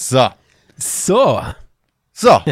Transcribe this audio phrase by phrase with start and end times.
[0.00, 0.28] So.
[0.76, 1.42] So.
[2.12, 2.30] So.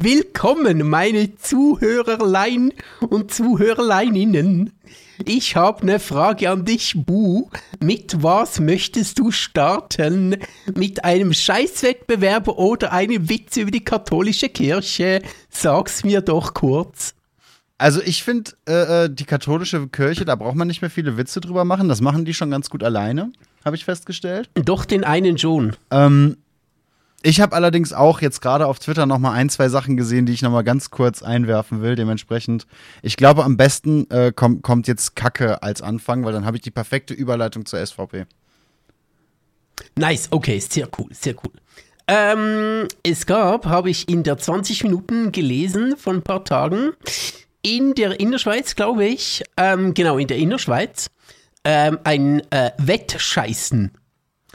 [0.00, 4.78] Willkommen, meine Zuhörerlein und Zuhörerleininnen.
[5.26, 7.50] Ich habe eine Frage an dich, Bu.
[7.80, 10.36] Mit was möchtest du starten?
[10.72, 15.22] Mit einem Scheißwettbewerb oder einem Witz über die katholische Kirche?
[15.48, 17.16] Sag's mir doch kurz.
[17.80, 21.40] Also ich finde, äh, äh, die katholische Kirche, da braucht man nicht mehr viele Witze
[21.40, 21.88] drüber machen.
[21.88, 23.32] Das machen die schon ganz gut alleine,
[23.64, 24.50] habe ich festgestellt.
[24.52, 25.74] Doch den einen schon.
[25.90, 26.36] Ähm,
[27.22, 30.34] ich habe allerdings auch jetzt gerade auf Twitter noch mal ein, zwei Sachen gesehen, die
[30.34, 31.96] ich noch mal ganz kurz einwerfen will.
[31.96, 32.66] Dementsprechend,
[33.00, 36.62] ich glaube, am besten äh, kommt, kommt jetzt Kacke als Anfang, weil dann habe ich
[36.62, 38.26] die perfekte Überleitung zur SVP.
[39.96, 41.52] Nice, okay, sehr cool, sehr cool.
[42.06, 46.90] Ähm, es gab, habe ich in der 20 Minuten gelesen von ein paar Tagen,
[47.62, 51.10] in der Innerschweiz, glaube ich, ähm, genau, in der Innerschweiz,
[51.64, 53.92] ähm, ein äh, Wettscheißen.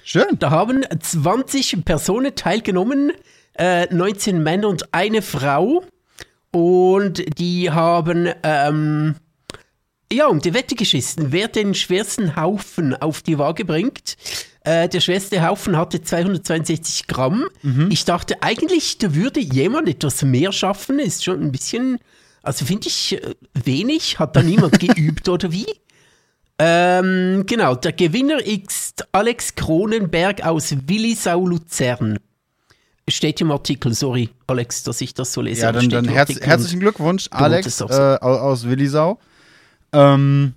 [0.04, 0.38] Schön.
[0.40, 3.12] Da haben 20 Personen teilgenommen,
[3.58, 5.84] äh, 19 Männer und eine Frau.
[6.52, 9.16] Und die haben, ähm,
[10.12, 14.16] ja, um die Wette geschissen, wer den schwersten Haufen auf die Waage bringt.
[14.64, 17.46] Äh, der schwerste Haufen hatte 262 Gramm.
[17.90, 21.00] Ich dachte eigentlich, da würde jemand etwas mehr schaffen.
[21.00, 22.00] Ist schon ein bisschen,
[22.46, 24.20] also finde ich äh, wenig.
[24.20, 25.68] Hat da niemand geübt oder wie?
[26.58, 32.18] Ähm, genau, der Gewinner ist Alex Kronenberg aus Willisau Luzern.
[33.08, 35.62] Steht im Artikel, sorry, Alex, dass ich das so lese.
[35.64, 39.20] Ja, dann, dann herz, herzlichen Glückwunsch, Alex äh, aus Willisau.
[39.92, 40.54] Ähm,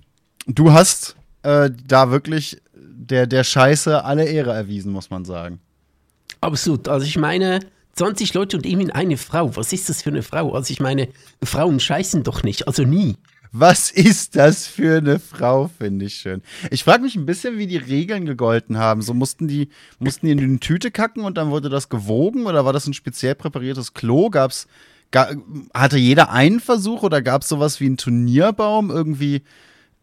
[0.47, 5.59] du hast äh, da wirklich der, der Scheiße alle Ehre erwiesen, muss man sagen.
[6.41, 6.87] Absolut.
[6.87, 7.59] Also ich meine,
[7.95, 9.55] 20 Leute und eben eine Frau.
[9.55, 10.53] Was ist das für eine Frau?
[10.53, 11.09] Also ich meine,
[11.43, 13.15] Frauen scheißen doch nicht, also nie.
[13.51, 16.43] Was ist das für eine Frau, finde ich schön.
[16.69, 19.01] Ich frage mich ein bisschen, wie die Regeln gegolten haben.
[19.01, 22.63] So mussten die, mussten die in eine Tüte kacken und dann wurde das gewogen oder
[22.63, 24.29] war das ein speziell präpariertes Klo?
[24.29, 24.67] Gab's,
[25.09, 25.31] ga,
[25.73, 28.91] hatte jeder einen Versuch oder gab es sowas wie einen Turnierbaum?
[28.91, 29.41] Irgendwie,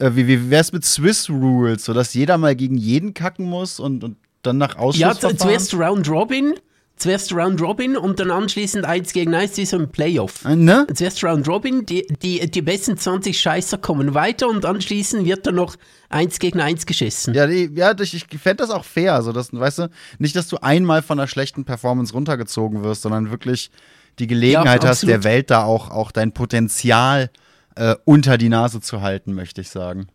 [0.00, 4.02] äh, wie, wie wär's mit Swiss Rules, sodass jeder mal gegen jeden kacken muss und,
[4.02, 5.38] und dann nach Ja, Ausschlussverfahren?
[5.38, 6.54] zu- zuerst Round Robin,
[6.96, 10.44] zuerst Round Robin und dann anschließend eins gegen eins wie so ein Playoff.
[10.44, 10.86] Äh, ne?
[10.92, 15.56] Zuerst Round Robin, die, die, die besten 20 Scheißer kommen weiter und anschließend wird dann
[15.56, 15.76] noch
[16.08, 17.34] eins gegen eins geschissen.
[17.34, 19.22] Ja, die, ja ich, ich fände das auch fair.
[19.22, 23.30] So, dass, weißt du, nicht, dass du einmal von einer schlechten Performance runtergezogen wirst, sondern
[23.30, 23.70] wirklich
[24.18, 25.24] die Gelegenheit Ja, hast, der.
[25.24, 27.30] Welt da auch, auch dein Potenzial
[27.74, 30.08] äh, unter die Nase zu halten, möchte ich sagen.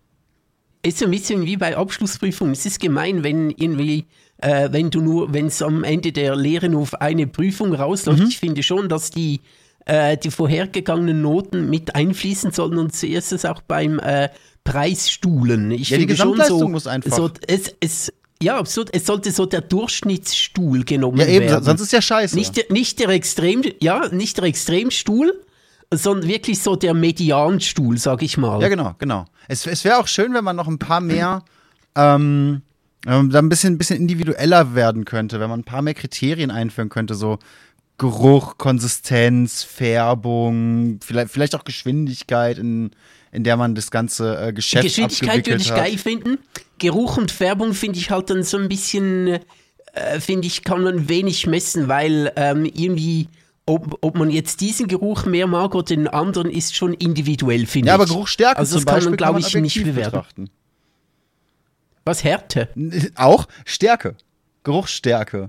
[0.84, 2.54] Ist so ein bisschen wie bei Abschlussprüfungen.
[2.54, 4.08] Es ist gemein, wenn irgendwie,
[4.42, 8.20] äh, wenn du nur, wenn es am Ende der Lehre nur auf eine Prüfung rausläuft.
[8.24, 8.28] Mhm.
[8.28, 9.40] Ich finde schon, dass die,
[9.86, 14.30] äh, die vorhergegangenen Noten mit einfließen sollen und zuerst auch beim äh,
[14.64, 15.72] Preisstuhlen.
[15.72, 18.90] Ich Ja, die finde schon Gesamtleistung so, muss einfach- So, es, es, ja, absolut.
[18.96, 21.64] Es sollte so der Durchschnittsstuhl genommen Ja, eben, werden.
[21.64, 22.36] sonst ist ja scheiße.
[22.36, 25.34] Nicht, der- nicht der Extrem, ja, nicht der Extremstuhl,
[25.94, 28.62] sondern wirklich so der Medianstuhl, sag ich mal.
[28.62, 29.26] ja, genau, genau.
[29.48, 31.44] Es, es wäre auch schön, wenn man noch ein paar mehr,
[31.96, 32.62] ähm,
[33.08, 36.90] ähm, da ein bisschen, bisschen individueller werden könnte, wenn man ein paar mehr Kriterien einführen
[36.90, 37.40] könnte, so
[37.98, 42.92] Geruch, Konsistenz, Färbung, vielleicht, vielleicht auch Geschwindigkeit, in,
[43.32, 45.78] in der man das ganze äh, Geschäft Geschwindigkeit würde ich hat.
[45.78, 46.38] geil finden.
[46.80, 49.40] Geruch und Färbung finde ich halt dann so ein bisschen,
[49.94, 53.28] äh, finde ich, kann man wenig messen, weil ähm, irgendwie,
[53.68, 57.90] ob, ob man jetzt diesen Geruch mehr mag oder den anderen, ist schon individuell, finde
[57.90, 58.02] Ja, ich.
[58.02, 60.12] aber Geruchsstärke Also das zum kann Beispiel man, glaube ich, nicht bewerten.
[60.12, 60.50] betrachten.
[62.12, 62.68] Was Härte?
[63.16, 64.16] Auch Stärke.
[64.66, 65.48] Geruchsstärke.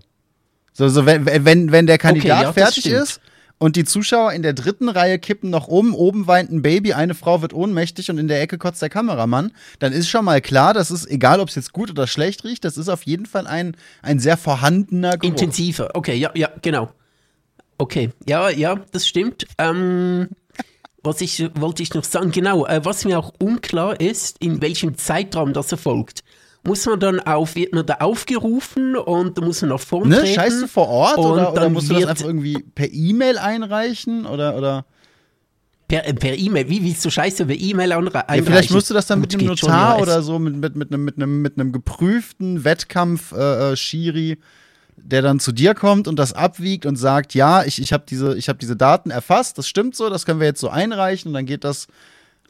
[0.72, 3.02] So, so wenn, wenn, wenn der Kandidat ja, das fertig stimmt.
[3.02, 3.20] ist
[3.58, 7.16] und die Zuschauer in der dritten Reihe kippen nach oben, oben weint ein Baby, eine
[7.16, 9.50] Frau wird ohnmächtig und in der Ecke kotzt der Kameramann,
[9.80, 12.64] dann ist schon mal klar, das ist, egal ob es jetzt gut oder schlecht riecht,
[12.64, 15.32] das ist auf jeden Fall ein, ein sehr vorhandener Geruch.
[15.32, 15.90] Intensiver.
[15.94, 16.92] Okay, ja, ja, genau.
[17.76, 19.48] Okay, ja, ja, das stimmt.
[19.58, 20.28] Ähm,
[21.02, 24.96] was ich wollte ich noch sagen, genau, äh, was mir auch unklar ist, in welchem
[24.96, 26.21] Zeitraum das erfolgt.
[26.64, 30.20] Muss man dann auf, wird man da aufgerufen und da muss man nach vorne Ne?
[30.20, 30.34] treten?
[30.34, 34.56] Scheißt du vor Ort oder, oder musst du das einfach irgendwie per E-Mail einreichen oder,
[34.56, 34.86] oder?
[35.88, 38.36] Per, äh, per E-Mail, wie willst du Scheiße per E-Mail einreichen?
[38.36, 40.38] Ja, vielleicht musst du das dann mit Gut, einem geht schon, Notar ja, oder so,
[40.38, 44.36] mit, mit, mit, einem, mit, einem, mit einem geprüften Wettkampf äh, äh,
[44.96, 48.36] der dann zu dir kommt und das abwiegt und sagt, ja, ich, ich habe diese,
[48.36, 51.34] ich hab diese Daten erfasst, das stimmt so, das können wir jetzt so einreichen und
[51.34, 51.88] dann geht das.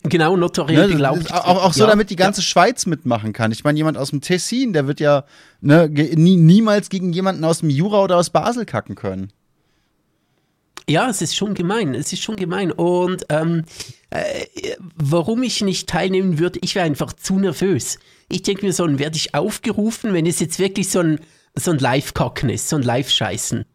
[0.05, 1.33] Genau, notariell Ne, beglaubigt.
[1.33, 3.53] auch, auch so, Ja, damit die ganze Schweiz mitmachen kann.
[3.53, 5.25] Ich meine, jemand aus dem Tessin, der wird ja
[5.61, 9.33] ne, nie, niemals gegen jemanden aus dem Jura oder aus Basel kacken können.
[10.89, 11.95] Ja, es ist schon gemein.
[11.95, 12.73] Es ist schon gemein.
[12.73, 13.65] Und ähm,
[14.11, 14.47] äh,
[14.97, 17.99] warum ich nicht teilnehmen würde, ich wäre einfach zu nervös.
[18.29, 21.21] Ich denke mir so, dann werde ich aufgerufen, wenn es jetzt wirklich so ein
[21.55, 23.67] so ein Live-Kacken ist, so ein Live-Scheißen.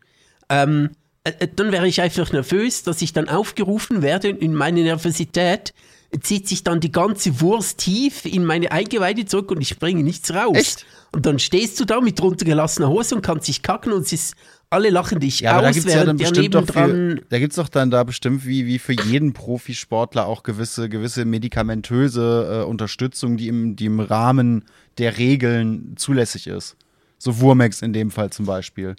[0.50, 0.90] Ähm,
[1.24, 5.74] äh, äh, dann wäre ich einfach nervös, dass ich dann aufgerufen werde in meine Nervosität
[6.22, 10.34] zieht sich dann die ganze Wurst tief in meine Eingeweide zurück und ich bringe nichts
[10.34, 10.56] raus.
[10.56, 10.86] Echt?
[11.12, 14.36] Und dann stehst du da mit runtergelassener Hose und kannst dich kacken und es ist,
[14.70, 17.56] alle lachen dich Ja, aber da aus, gibt's ja dann bestimmt doch für, da gibt's
[17.56, 23.38] doch dann da bestimmt wie, wie für jeden Profisportler auch gewisse, gewisse medikamentöse äh, Unterstützung,
[23.38, 24.66] die im, die im Rahmen
[24.98, 26.76] der Regeln zulässig ist.
[27.18, 28.96] So Wurmex in dem Fall zum Beispiel.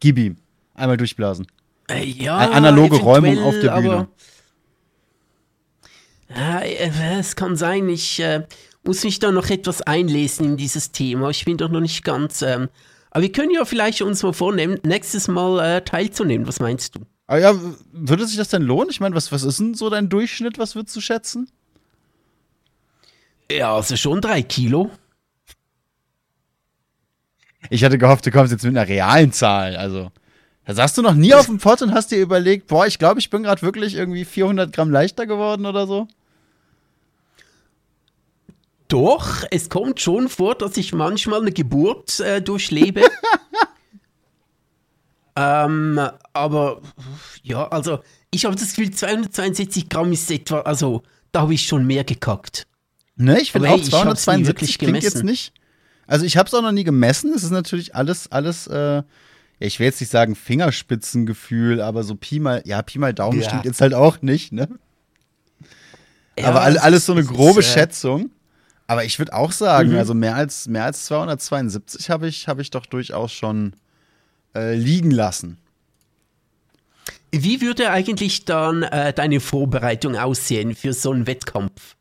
[0.00, 0.36] Gib ihm.
[0.74, 1.46] Einmal durchblasen.
[1.88, 4.08] Äh, ja, Eine analoge Räumung auf der Bühne.
[6.36, 8.46] Ja, äh, es kann sein, ich äh,
[8.84, 11.30] muss mich da noch etwas einlesen in dieses Thema.
[11.30, 12.42] Ich bin doch noch nicht ganz.
[12.42, 12.68] Ähm,
[13.10, 16.46] aber wir können ja vielleicht uns mal vornehmen, nächstes Mal äh, teilzunehmen.
[16.46, 17.00] Was meinst du?
[17.26, 17.54] Aber ja,
[17.92, 18.90] würde sich das denn lohnen?
[18.90, 20.58] Ich meine, was, was ist denn so dein Durchschnitt?
[20.58, 21.50] Was würdest du schätzen?
[23.50, 24.90] Ja, also schon drei Kilo.
[27.70, 29.76] Ich hatte gehofft, du kommst jetzt mit einer realen Zahl.
[29.76, 30.10] Also,
[30.64, 33.20] da saßt du noch nie auf dem Pott und hast dir überlegt, boah, ich glaube,
[33.20, 36.08] ich bin gerade wirklich irgendwie 400 Gramm leichter geworden oder so.
[38.92, 43.00] Doch, es kommt schon vor, dass ich manchmal eine Geburt äh, durchlebe.
[45.36, 45.98] ähm,
[46.34, 46.82] aber
[47.42, 48.00] ja, also
[48.30, 51.02] ich habe das Gefühl, 262 Gramm ist etwa, also
[51.32, 52.66] da habe ich schon mehr gekackt.
[53.16, 55.54] Ne, ich finde auch hey, ich hab's nie 272 wirklich klingt jetzt nicht.
[56.06, 57.32] Also ich habe es auch noch nie gemessen.
[57.34, 59.02] Es ist natürlich alles, alles, äh,
[59.58, 63.48] ich will jetzt nicht sagen Fingerspitzengefühl, aber so Pi mal, ja, Pi mal Daumen Ja.
[63.48, 64.68] stimmt jetzt halt auch nicht, ne?
[66.38, 68.30] Ja, aber all, es alles so eine es ist, grobe äh, Schätzung.
[68.92, 69.96] Aber ich würde auch sagen, Mhm.
[69.96, 73.72] also mehr als, mehr als 272 habe ich, habe ich doch durchaus schon
[74.54, 75.56] äh, liegen lassen.
[77.30, 81.96] Wie würde eigentlich dann äh, deine Vorbereitung aussehen für so einen Wettkampf?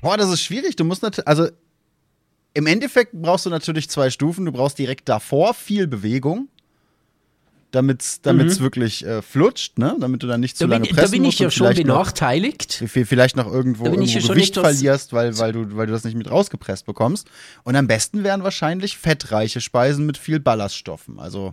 [0.00, 0.76] Boah, das ist schwierig.
[0.76, 1.48] Du musst natürlich, also
[2.52, 4.44] im Endeffekt brauchst du natürlich zwei Stufen.
[4.46, 6.46] Du brauchst direkt davor viel Bewegung,
[7.74, 9.96] damit es wirklich äh, flutscht, ne?
[10.00, 10.70] Damit du dann nicht zu Mhm.
[10.70, 12.84] Da lange bin, pressen da bin ich ja schon noch, benachteiligt.
[12.86, 16.16] v- vielleicht noch irgendwo, irgendwo ja Gewicht verlierst, weil, weil, du, weil du das nicht
[16.16, 17.26] mit rausgepresst bekommst.
[17.64, 21.18] Und am besten wären wahrscheinlich fettreiche Speisen mit viel Ballaststoffen.
[21.18, 21.52] Also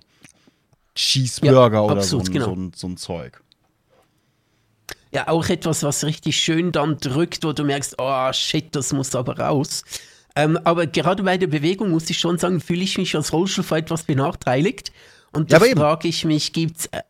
[0.96, 2.46] Cheeseburger Ja, oder so, absolut, ein- genau.
[2.46, 3.42] so, ein, so ein Zeug.
[5.14, 9.14] Ja, auch etwas, was richtig schön dann drückt, wo du merkst, oh shit, das muss
[9.14, 9.84] aber raus.
[10.38, 13.80] Ähm, aber gerade bei der Bewegung muss ich schon sagen, fühle ich mich als Rollstuhlfahrer
[13.82, 14.94] etwas benachteiligt.
[15.34, 15.80] Und Ja, da aber eben.
[15.80, 17.02] frage ich mich, gibt es äh,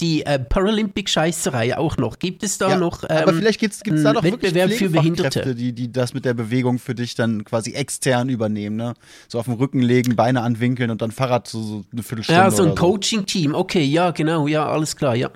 [0.00, 2.18] die äh, Paralympic-Scheißerei auch noch?
[2.18, 5.54] Gibt es da Ja, noch aber ähm, vielleicht gibt es da wirklich Wettbewerb für Behinderte?
[5.54, 8.94] die, die das mit der Bewegung für dich dann quasi extern übernehmen, ne?
[9.28, 12.50] So auf dem Rücken legen, Beine anwinkeln und dann Fahrrad so, so eine Viertelstunde Ja,
[12.50, 13.54] so ein Coaching-Team.
[13.54, 15.30] Okay, ja, genau, ja, alles klar, ja.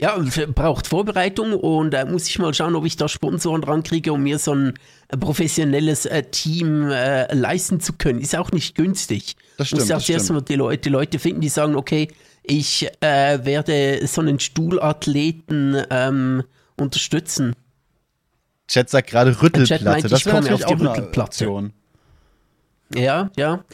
[0.00, 0.16] Ja,
[0.54, 4.38] braucht Vorbereitung und da muss ich mal schauen, ob ich da Sponsoren rankriege, um mir
[4.38, 4.74] so ein
[5.08, 8.18] äh, professionelles äh, Team äh, leisten zu können.
[8.18, 9.36] Ist auch nicht günstig.
[9.58, 10.40] Das stimmt, Muss auch das zuerst stimmt.
[10.40, 12.08] mal die Leute, Leute finden, die sagen, okay,
[12.42, 16.44] ich äh, werde so einen Stuhlathleten ähm,
[16.78, 17.54] unterstützen.
[18.68, 19.84] Chat sagt gerade Rüttelplatte.
[19.84, 21.44] Meint, das wäre komme natürlich auf auch die eine Rüttelplatte.
[21.50, 21.72] Option.
[22.94, 23.64] Ja, ja.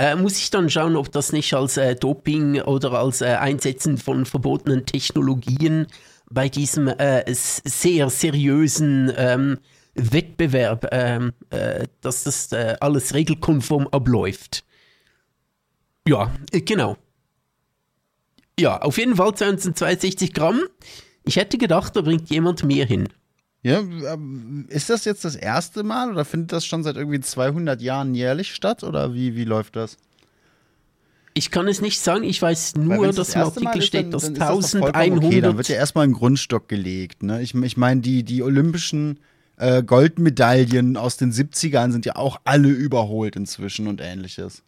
[0.00, 3.98] Äh, muss ich dann schauen, ob das nicht als äh, Doping oder als äh, Einsetzen
[3.98, 5.88] von verbotenen Technologien
[6.30, 9.58] bei diesem äh, sehr seriösen ähm,
[9.94, 12.50] Wettbewerb, ähm, äh, dass das
[12.80, 14.64] alles regelkonform abläuft.
[16.08, 16.96] Ja, genau.
[18.58, 20.62] Ja, auf jeden Fall 262 Gramm.
[21.24, 23.06] Ich hätte gedacht, da bringt jemand mehr hin.
[23.62, 27.80] Ja, ähm, ist das jetzt das erste Mal oder findet das schon seit irgendwie 200
[27.82, 29.98] Jahren jährlich statt oder wie, wie läuft das?
[31.34, 34.32] Ich kann es nicht sagen, ich weiß nur, dass das im Artikel steht, dass dann
[34.32, 37.22] ist das doch vollkommen 1100 Okay, dann wird ja erstmal ein Grundstock gelegt.
[37.22, 37.40] Ne?
[37.42, 39.20] Ich, ich meine, die, die olympischen
[39.56, 44.62] äh, Goldmedaillen aus den 70ern sind ja auch alle überholt inzwischen und ähnliches.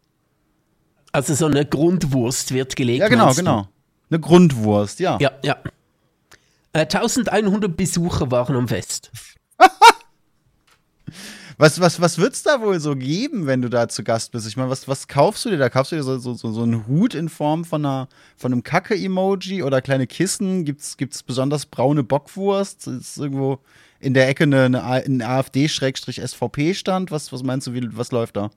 [1.12, 3.00] Also so eine Grundwurst wird gelegt.
[3.00, 3.68] Ja, genau, genau.
[4.10, 5.18] Eine Grundwurst, ja.
[5.20, 5.56] Ja, ja.
[6.72, 9.10] Äh, 1100 Besucher waren am Fest.
[11.58, 14.48] Was, was, was wird's da wohl so geben, wenn du da zu Gast bist?
[14.48, 15.68] Ich meine, was, was kaufst du dir da?
[15.68, 18.64] Kaufst du dir so, so, so, so einen Hut in Form von, einer, von einem
[18.64, 20.64] Kacke-Emoji oder kleine Kissen?
[20.64, 22.88] Gibt's, gibt's besonders braune Bockwurst?
[22.88, 23.60] Ist irgendwo
[24.00, 27.12] in der Ecke eine, eine, ein AfD-SVP-Stand?
[27.12, 28.50] Was, was meinst du, wie, was läuft da?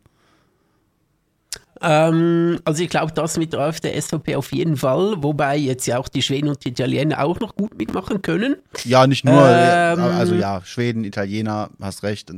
[1.82, 5.98] Ähm, also ich glaube, das mit der AfD, SVP auf jeden Fall, wobei jetzt ja
[5.98, 8.55] auch die Schweden und die Italiener auch noch gut mitmachen können.
[8.86, 10.00] Ja, nicht nur, Ähm.
[10.00, 12.32] also ja, Schweden, Italiener, hast recht.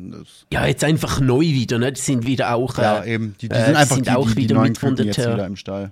[0.52, 1.92] Ja, jetzt einfach neu wieder, ne?
[1.92, 2.78] Die sind wieder auch.
[2.78, 4.70] Ja, äh, eben, die, die äh, sind einfach sind die, auch die, die wieder neuen
[4.70, 5.92] mit von der jetzt wieder im Stall.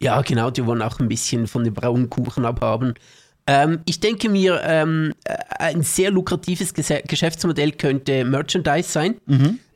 [0.00, 2.94] Ja, genau, die wollen auch ein bisschen von den braunen Kuchen abhaben.
[3.46, 9.20] Ähm, ich denke mir, ähm, äh, ein sehr lukratives Geschäftsmodell könnte Merchandise sein,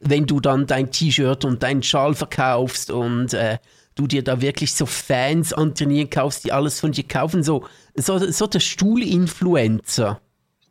[0.00, 3.58] wenn du dann dein T-Shirt und deinen Schal verkaufst und äh,
[3.94, 7.42] du dir da wirklich so Fans antrainieren kaufst, die alles von dir kaufen.
[7.42, 10.20] So, so, so der Stuhlinfluencer.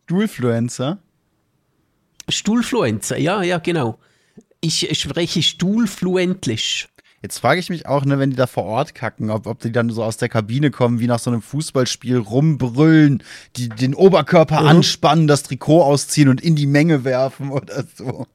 [0.05, 0.99] Stuhlfluencer.
[2.27, 3.99] Stuhlfluencer, ja, ja, genau.
[4.61, 6.89] Ich spreche Stuhlfluentlich.
[7.21, 9.71] Jetzt frage ich mich auch, ne, wenn die da vor Ort kacken, ob, ob die
[9.73, 13.23] dann so aus der Kabine kommen, wie nach so einem Fußballspiel rumbrüllen,
[13.57, 14.67] die den Oberkörper Mhm.
[14.67, 18.25] anspannen, das Trikot ausziehen und in die Menge werfen oder so.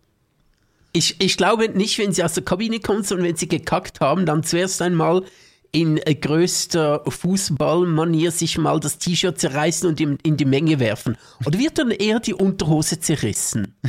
[0.93, 4.27] Ich, ich glaube nicht, wenn sie aus der Kabine kommen, sondern wenn sie gekackt haben,
[4.27, 5.25] dann zuerst einmal
[5.73, 11.17] in äh, größter Fußballmanier sich mal das T-Shirt zerreißen und in, in die Menge werfen.
[11.45, 13.75] Oder wird dann eher die Unterhose zerrissen?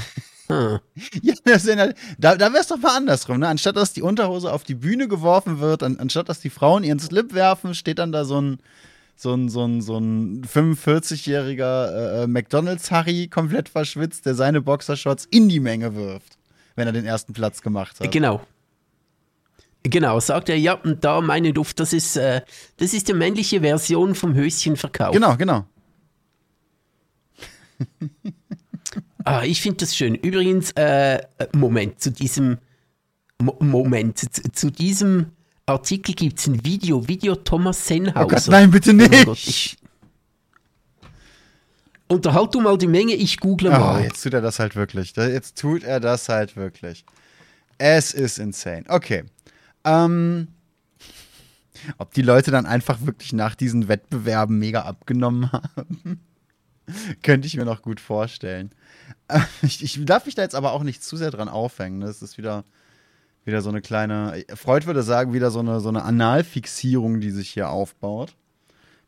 [0.48, 0.80] Hm.
[1.22, 3.48] Ja, das halt, da, da wäre es doch mal andersrum, ne?
[3.48, 7.00] Anstatt dass die Unterhose auf die Bühne geworfen wird, an, anstatt dass die Frauen ihren
[7.00, 8.60] Slip werfen, steht dann da so ein,
[9.16, 15.50] so ein, so ein, so ein 45-jähriger äh, McDonalds-Harry, komplett verschwitzt, der seine Boxershorts in
[15.50, 16.38] die Menge wirft,
[16.76, 18.12] wenn er den ersten Platz gemacht hat.
[18.12, 18.42] Genau.
[19.84, 22.42] Genau, sagt er, ja, und da meine Duft, das ist, äh,
[22.78, 25.14] das ist die männliche Version vom Höschenverkauf.
[25.14, 25.66] Genau, genau.
[29.26, 30.16] Ah, ich finde das schön.
[30.16, 31.20] Übrigens, äh,
[31.54, 32.60] Moment, zu diesem
[33.42, 35.32] Mo Moment, zu, zu diesem
[35.66, 38.24] Artikel gibt es ein Video, Video Thomas Sennhauser.
[38.26, 39.26] Oh Gott, nein, bitte Oh nicht.
[39.26, 39.78] Gott, ich
[42.08, 44.04] Unterhalt du mal die Menge, ich google Ah, mal.
[44.04, 45.16] jetzt tut er das halt wirklich.
[45.16, 47.04] Jetzt tut er das halt wirklich.
[47.80, 48.84] Es ist insane.
[48.88, 49.24] Okay.
[49.84, 50.50] Ähm,
[51.98, 56.20] ob die Leute dann einfach wirklich nach diesen Wettbewerben mega abgenommen haben,
[57.24, 58.72] könnte ich mir noch gut vorstellen.
[59.28, 62.02] Äh, Ich, ich darf mich da jetzt aber auch nicht zu sehr dran aufhängen.
[62.02, 62.64] Das ist wieder,
[63.44, 67.50] wieder so eine kleine, Freud würde sagen, wieder so eine, so eine Analfixierung, die sich
[67.50, 68.36] hier aufbaut.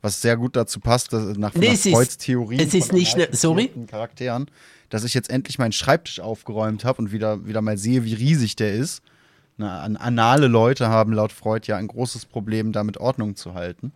[0.02, 3.30] Was sehr gut dazu passt, dass nach, Nee, nach Freuds Theorie es ist nicht ne-
[3.32, 3.72] sorry?
[3.88, 4.50] Charakteren,
[4.90, 8.56] dass ich jetzt endlich meinen Schreibtisch aufgeräumt habe und wieder, wieder mal sehe, wie riesig
[8.56, 9.02] der ist.
[9.58, 13.92] Na, an, anale Leute haben laut Freud ja ein großes Problem, damit Ordnung zu halten.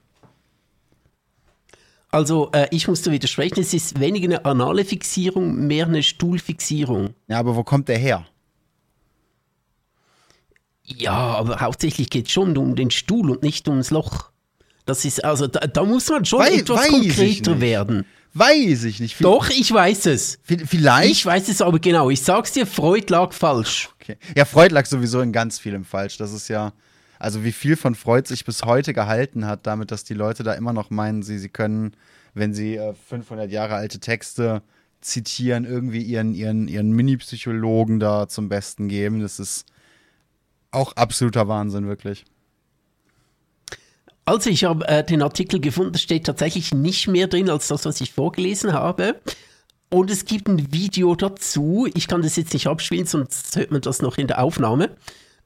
[2.11, 7.15] Also, äh, ich muss da widersprechen, es ist weniger eine anale Fixierung, mehr eine Stuhlfixierung.
[7.27, 8.25] Ja, aber wo kommt der her?
[10.83, 14.29] Ja, aber hauptsächlich geht es schon um den Stuhl und nicht ums Loch.
[14.85, 18.05] Das ist, also, da, da muss man schon Wei- etwas konkreter werden.
[18.33, 19.23] Weiß ich nicht.
[19.23, 20.39] Doch, ich weiß es.
[20.47, 21.11] vi- Vielleicht.
[21.11, 22.09] Ich weiß es aber genau.
[22.09, 23.89] Ich sag's dir, Freud lag falsch.
[24.01, 24.17] Okay.
[24.35, 26.17] Ja, Freud lag sowieso in ganz vielem falsch.
[26.17, 26.71] Das ist ja,
[27.21, 30.53] also wie viel von Freud sich bis heute gehalten hat, damit, dass die Leute da
[30.53, 31.95] immer noch meinen, sie, sie können,
[32.33, 34.63] wenn sie äh, 500 Jahre alte Texte
[35.01, 39.21] zitieren, irgendwie ihren, ihren, ihren Mini-Psychologen da zum Besten geben.
[39.21, 39.65] Das ist
[40.71, 42.25] auch absoluter Wahnsinn, wirklich.
[44.25, 48.01] Also, ich habe äh, den Artikel gefunden, steht tatsächlich nicht mehr drin als das, was
[48.01, 49.19] ich vorgelesen habe.
[49.89, 51.87] Und es gibt ein Video dazu.
[51.93, 54.95] Ich kann das jetzt nicht abspielen, sonst hört man das noch in der Aufnahme.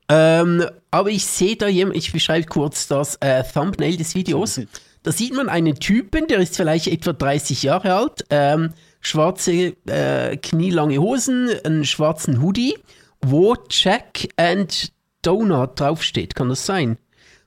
[0.08, 4.62] Ähm, aber ich sehe da jemand, ich beschreibe kurz das äh, Thumbnail des Videos.
[5.04, 10.38] Da sieht man einen Typen, der ist vielleicht etwa 30 Jahre alt, ähm, schwarze äh,
[10.38, 12.76] knielange Hosen, einen schwarzen Hoodie,
[13.22, 16.36] wo Jack and Donut draufsteht.
[16.36, 16.98] Kann das sein?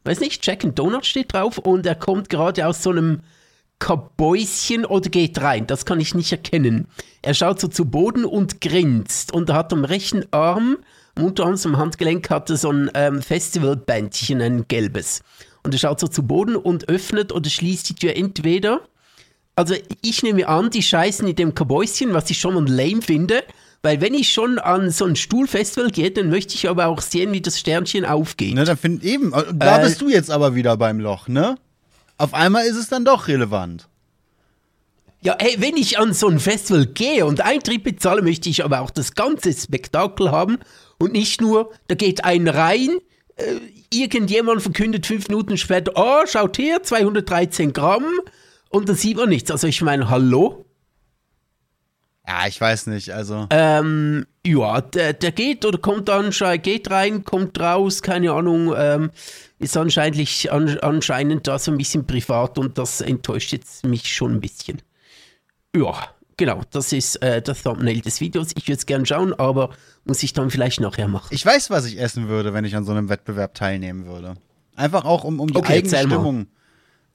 [0.05, 3.21] Weiß nicht, Jack and Donut steht drauf und er kommt gerade aus so einem
[3.79, 5.67] Kabäuschen oder geht rein.
[5.67, 6.88] Das kann ich nicht erkennen.
[7.23, 10.79] Er schaut so zu Boden und grinst und er hat am rechten Arm,
[11.19, 15.23] am Unterarm zum Handgelenk, hat er so ein ähm, Festivalbändchen, ein gelbes.
[15.63, 18.81] Und er schaut so zu Boden und öffnet oder schließt die Tür entweder.
[19.57, 23.43] Also ich nehme an, die scheißen in dem Kabäuschen, was ich schon mal lame finde.
[23.83, 27.33] Weil wenn ich schon an so ein Stuhlfestival gehe, dann möchte ich aber auch sehen,
[27.33, 28.55] wie das Sternchen aufgeht.
[28.55, 31.57] Ne, dann find, eben, äh, da Äh, bist du jetzt aber wieder beim Loch, ne?
[32.17, 33.89] Auf einmal ist es dann doch relevant.
[35.21, 38.81] Ja, hey, wenn ich an so ein Festival gehe und Eintritt bezahle, möchte ich aber
[38.81, 40.59] auch das ganze Spektakel haben
[40.99, 42.99] und nicht nur, da geht ein rein,
[43.37, 43.55] äh,
[43.93, 48.05] irgendjemand verkündet fünf Minuten später, oh, schaut her, 213 Gramm
[48.69, 49.50] und dann sieht man nichts.
[49.50, 50.64] Also ich meine, hallo?
[52.26, 53.47] Ja, ich weiß nicht, also.
[53.49, 59.11] Ähm, ja, der, der geht oder kommt anscheinend, geht rein, kommt raus, keine Ahnung, ähm,
[59.59, 64.35] ist anscheinend, an, anscheinend da so ein bisschen privat und das enttäuscht jetzt mich schon
[64.35, 64.83] ein bisschen.
[65.75, 65.95] Ja,
[66.38, 68.52] genau, das ist äh, das Thumbnail des Videos.
[68.57, 69.68] Ich würde es gern schauen, aber
[70.07, 71.28] muss ich dann vielleicht nachher machen.
[71.30, 74.37] Ich weiß, was ich essen würde, wenn ich an so einem Wettbewerb teilnehmen würde.
[74.75, 75.99] Einfach auch, um, um die Okay, eigene.
[75.99, 76.47] Stimmung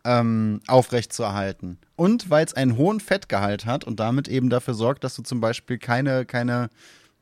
[0.03, 1.80] ähm, aufrechtzuerhalten.
[1.96, 5.39] Und weil es einen hohen Fettgehalt hat und damit eben dafür sorgt, dass du zum
[5.42, 6.70] Beispiel keine, keine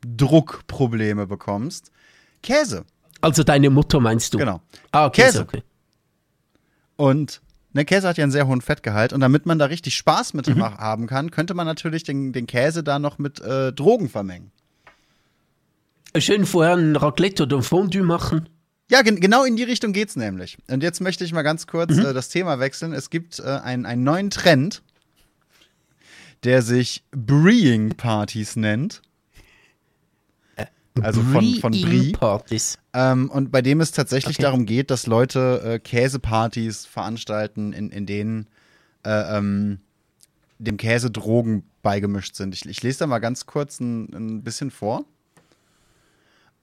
[0.06, 1.92] Druckprobleme bekommst.
[2.42, 2.86] Käse.
[3.22, 4.40] Also deine Mutter meinst du?
[4.40, 4.62] Genau.
[4.92, 5.42] Ah, okay, Käse.
[5.42, 5.64] okay.
[6.96, 7.42] Und
[7.74, 10.48] Ne, Käse hat ja einen sehr hohen Fettgehalt und damit man da richtig Spaß mit
[10.48, 10.62] Mhm.
[10.62, 14.52] haben kann, könnte man natürlich den, den Käse da noch mit äh, Drogen vermengen.
[16.18, 18.50] Schön vorher ein Raclette oder ein Fondue machen.
[18.90, 20.58] Ja, gen genau in die Richtung geht's nämlich.
[20.70, 22.06] Und jetzt möchte ich mal ganz kurz Mhm.
[22.08, 22.92] äh, das Thema wechseln.
[22.92, 24.82] Es gibt äh, einen, einen neuen Trend,
[26.44, 29.02] der sich Breeing Partys nennt.
[31.00, 31.84] Also von, von Brie.
[31.84, 32.78] Brie-Partys.
[32.94, 34.44] Ähm, und bei dem es tatsächlich Okay.
[34.44, 38.48] darum geht, dass Leute äh, Käsepartys veranstalten, in, in denen
[39.06, 39.80] äh, ähm,
[40.60, 42.54] dem Käse Drogen beigemischt sind.
[42.54, 45.06] Ich, ich lese da mal ganz kurz ein, ein bisschen vor.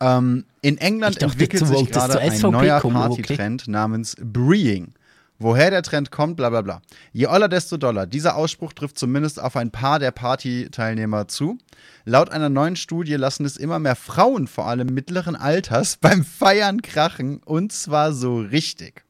[0.01, 3.23] Ähm, in England dachte, entwickelt sich gerade ein neuer aber okay.
[3.23, 4.93] Partytrend namens Breeing.
[5.41, 6.83] Woher der Trend kommt, bla bla bla.
[7.13, 8.07] Je oller, desto doller.
[8.07, 11.59] Dieser Ausspruch trifft zumindest auf ein paar der Partyteilnehmer zu.
[12.05, 16.83] Laut einer neuen Studie lassen es immer mehr Frauen, vor allem mittleren Alters, beim Feiern
[16.83, 17.41] krachen.
[17.45, 19.05] Und zwar so richtig.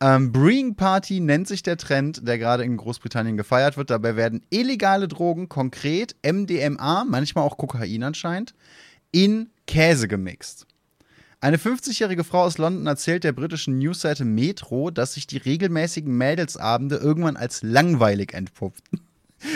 [0.00, 3.90] Ähm, Breeing Party nennt sich der Trend, der gerade in Großbritannien gefeiert wird.
[3.90, 8.54] Dabei werden illegale Drogen, konkret MDMA, manchmal auch Kokain anscheinend,
[9.12, 10.66] in Käse gemixt.
[11.42, 16.98] Eine 50-jährige Frau aus London erzählt der britischen Newsseite Metro, dass sich die regelmäßigen Mädelsabende
[16.98, 19.00] irgendwann als langweilig entpuppten.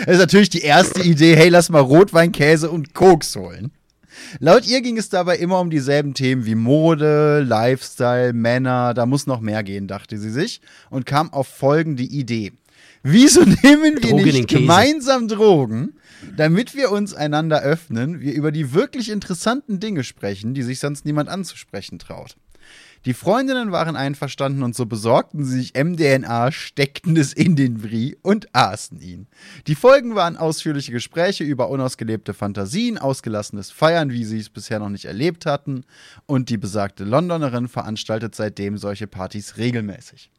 [0.05, 3.71] Das ist natürlich die erste Idee, hey, lass mal Rotwein, Käse und Koks holen.
[4.39, 9.25] Laut ihr ging es dabei immer um dieselben Themen wie Mode, Lifestyle, Männer, da muss
[9.25, 12.51] noch mehr gehen, dachte sie sich und kam auf folgende Idee.
[13.01, 15.93] Wieso nehmen wir Drogen nicht gemeinsam Drogen,
[16.35, 21.05] damit wir uns einander öffnen, wir über die wirklich interessanten Dinge sprechen, die sich sonst
[21.05, 22.35] niemand anzusprechen traut?
[23.05, 28.17] Die Freundinnen waren einverstanden und so besorgten sie sich MDNA, steckten es in den Brie
[28.21, 29.27] und aßen ihn.
[29.67, 34.89] Die Folgen waren ausführliche Gespräche über unausgelebte Fantasien, ausgelassenes Feiern, wie sie es bisher noch
[34.89, 35.85] nicht erlebt hatten,
[36.25, 40.31] und die besagte Londonerin veranstaltet seitdem solche Partys regelmäßig.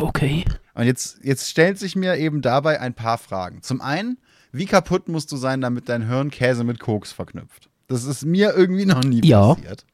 [0.00, 0.44] Okay.
[0.74, 3.62] Und jetzt, jetzt stellt sich mir eben dabei ein paar Fragen.
[3.62, 4.18] Zum einen,
[4.52, 7.68] wie kaputt musst du sein, damit dein Hirn Käse mit Koks verknüpft?
[7.88, 9.54] Das ist mir irgendwie noch nie Ja.
[9.54, 9.84] passiert.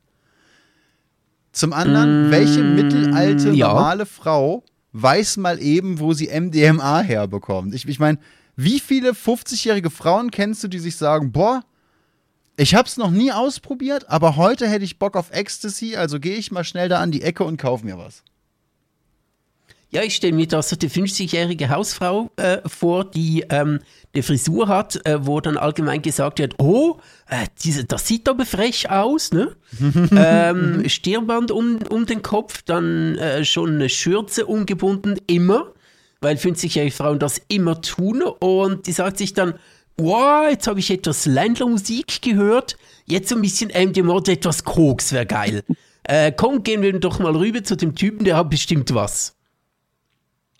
[1.53, 3.69] Zum anderen, welche mittelalte, ja.
[3.69, 7.75] normale Frau weiß mal eben, wo sie MDMA herbekommt?
[7.75, 8.19] Ich, ich meine,
[8.57, 11.63] wie viele 50-jährige Frauen kennst du, die sich sagen, boah,
[12.59, 16.51] ich hab's noch nie ausprobiert, aber heute hätte ich Bock auf Ecstasy, also gehe ich
[16.51, 18.23] mal schnell da an die Ecke und kauf mir was.
[19.97, 23.79] Ja, ich stelle mir da so die 50-jährige Hausfrau äh, vor, die ähm,
[24.13, 26.99] eine Frisur hat, äh, wo dann allgemein gesagt wird, oh,
[27.31, 29.57] äh, diese, das sieht aber frech aus, ne?
[30.15, 35.73] ähm, Stirnband um, um den Kopf, dann äh, schon eine Schürze umgebunden, immer,
[36.21, 39.55] weil 50-jährige Frauen das immer tun und die sagt sich dann,
[39.97, 45.15] wow, jetzt habe ich etwas Ländlermusik gehört, jetzt so ein bisschen MDMA und etwas Koks
[45.15, 45.63] wäre geil.
[46.03, 49.36] äh, komm, gehen wir doch mal rüber zu dem Typen, der hat bestimmt was.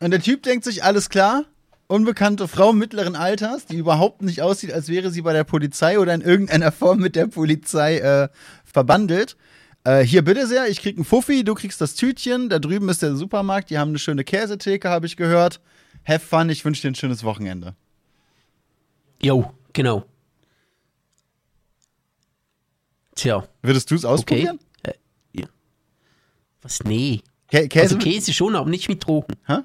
[0.01, 1.45] Und der Typ denkt sich, alles klar,
[1.87, 6.15] unbekannte Frau mittleren Alters, die überhaupt nicht aussieht, als wäre sie bei der Polizei oder
[6.15, 8.29] in irgendeiner Form mit der Polizei äh,
[8.65, 9.37] verbandelt.
[9.85, 13.03] Äh, hier bitte sehr, ich krieg einen Fuffi, du kriegst das Tütchen, da drüben ist
[13.03, 15.61] der Supermarkt, die haben eine schöne Käsetheke, habe ich gehört.
[16.05, 17.75] Have fun, ich wünsche dir ein schönes Wochenende.
[19.23, 20.05] Jo, genau.
[23.15, 24.13] Tja, Würdest du es okay.
[24.15, 24.59] ausprobieren?
[24.83, 24.93] Äh,
[25.33, 25.47] ja.
[26.61, 26.83] Was?
[26.85, 27.23] Nee.
[27.51, 27.95] Kä Käse?
[27.95, 29.37] Also Käse schon, aber nicht mit Drogen.
[29.47, 29.59] Hä?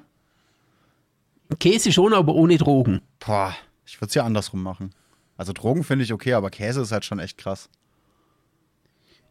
[1.58, 3.00] Käse schon, aber ohne Drogen.
[3.18, 3.54] Boah,
[3.86, 4.90] ich würde es ja andersrum machen.
[5.36, 7.68] Also Drogen finde ich okay, aber Käse ist halt schon echt krass.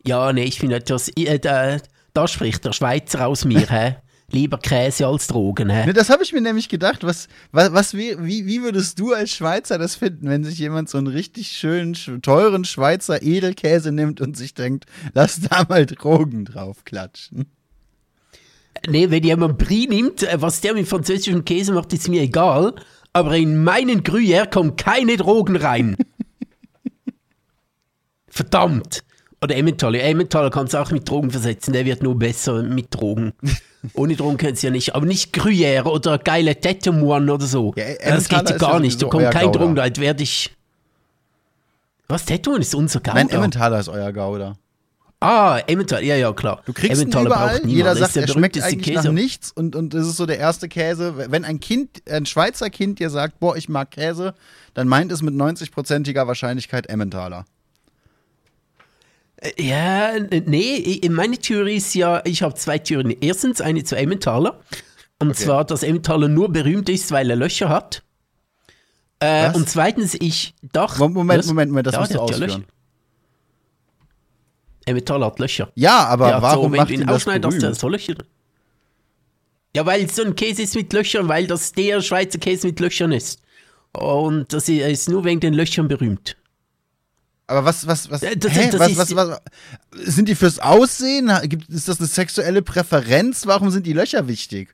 [0.05, 1.77] Ja, nee, ich finde das, äh, da,
[2.13, 3.95] da spricht der Schweizer aus mir, hä?
[4.33, 5.85] Lieber Käse als Drogen, hä?
[5.85, 7.03] Ne, das habe ich mir nämlich gedacht.
[7.03, 10.97] Was, was, was wie, wie würdest du als Schweizer das finden, wenn sich jemand so
[10.97, 16.45] einen richtig schönen, sch- teuren Schweizer Edelkäse nimmt und sich denkt, lass da mal Drogen
[16.45, 17.51] drauf klatschen?
[18.87, 22.73] Nee, wenn jemand Brie nimmt, äh, was der mit französischem Käse macht, ist mir egal.
[23.13, 25.97] Aber in meinen Gruyère kommen keine Drogen rein.
[28.27, 29.03] Verdammt.
[29.43, 30.03] Oder Emmentaler.
[30.03, 31.73] Emmentaler kannst du auch mit Drogen versetzen.
[31.73, 33.33] Der wird nur besser mit Drogen.
[33.93, 34.95] Ohne Drogen können sie ja nicht.
[34.95, 37.73] Aber nicht Gruyère oder geile Tetemoine oder so.
[37.75, 39.01] Ja, das geht ja gar nicht.
[39.01, 39.51] Da kommt kein.
[39.51, 39.95] Drogen rein.
[39.97, 40.55] Werde ich.
[42.07, 42.25] Was?
[42.25, 43.15] Tetemoine ist unser Gouda?
[43.15, 44.55] Nein, Emmentaler ist euer Gouda.
[45.23, 46.01] Ah, Emmentaler.
[46.01, 46.63] Ja, ja, klar.
[46.65, 47.77] Du kriegst ihn Emmentaler überall, braucht niemand.
[47.77, 49.07] jeder Das sagt, der er schmeckt eigentlich Käse.
[49.07, 51.15] nach nichts und, und es ist so der erste Käse.
[51.29, 54.33] Wenn ein Kind, ein Schweizer Kind dir sagt, boah, ich mag Käse,
[54.73, 57.45] dann meint es mit 90%iger Wahrscheinlichkeit Emmentaler.
[59.37, 63.15] Äh, Ja, nee, meine Theorie ist ja, ich habe zwei Theorien.
[63.21, 64.59] Erstens eine zu Emmentaler.
[65.19, 68.01] Und zwar, dass Emmentaler nur berühmt ist, weil er Löcher hat.
[69.19, 70.97] Äh, und zweitens, ich dachte.
[71.07, 71.45] Moment?
[71.45, 72.41] Moment, Moment, das Ja, musst du ausführen.
[72.49, 72.61] Löcher.
[74.85, 75.71] Emmentaler hat Löcher.
[75.75, 77.79] Ja, aber Der hat warum so, wenn macht du ihn das ausschneidest, hast du berühmt?
[77.79, 78.27] so Löcher drin.
[79.75, 83.11] Ja, weil so ein Käse ist mit Löchern, weil das der Schweizer Käse mit Löchern
[83.11, 83.41] ist.
[83.93, 86.35] Und das ist nur wegen den Löchern berühmt.
[87.47, 89.39] Aber was, was, was, Äh, das- das was, was, was,
[90.05, 91.29] sind die fürs Aussehen?
[91.43, 93.45] Gibt, ist das eine sexuelle Präferenz?
[93.45, 94.73] Warum sind die Löcher wichtig?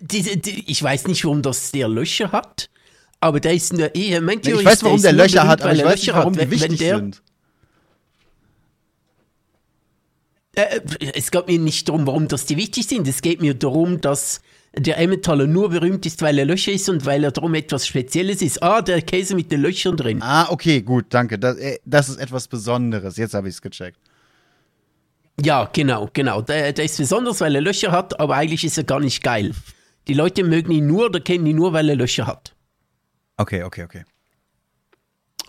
[0.00, 2.68] Diese, die, ich weiß nicht, warum das der Löcher hat,
[3.20, 5.60] aber der ist nur, ich, mein Theorie ich weiß, warum der nur Löcher berühmt, hat,
[5.62, 6.42] aber weil ich weiß nicht, Löcher warum hat.
[6.42, 7.22] die wichtig der, sind.
[10.56, 10.80] Äh,
[11.14, 13.06] es geht mir nicht darum, warum das die wichtig sind.
[13.06, 14.40] Es geht mir darum, dass
[14.74, 18.42] der Emmentaler nur berühmt ist, weil er Löcher ist und weil er darum etwas Spezielles
[18.42, 18.62] ist.
[18.62, 20.22] Ah, der Käse mit den Löchern drin.
[20.22, 21.38] Ah, okay, gut, danke.
[21.38, 23.16] Das, äh, das ist etwas Besonderes.
[23.16, 23.98] Jetzt habe ich es gecheckt.
[25.42, 26.40] Ja, genau, genau.
[26.40, 29.52] Der, der ist besonders, weil er Löcher hat, aber eigentlich ist er gar nicht geil.
[30.08, 32.54] Die Leute mögen ihn nur oder kennen ihn nur, weil er Löcher hat.
[33.36, 34.04] Okay, okay, okay.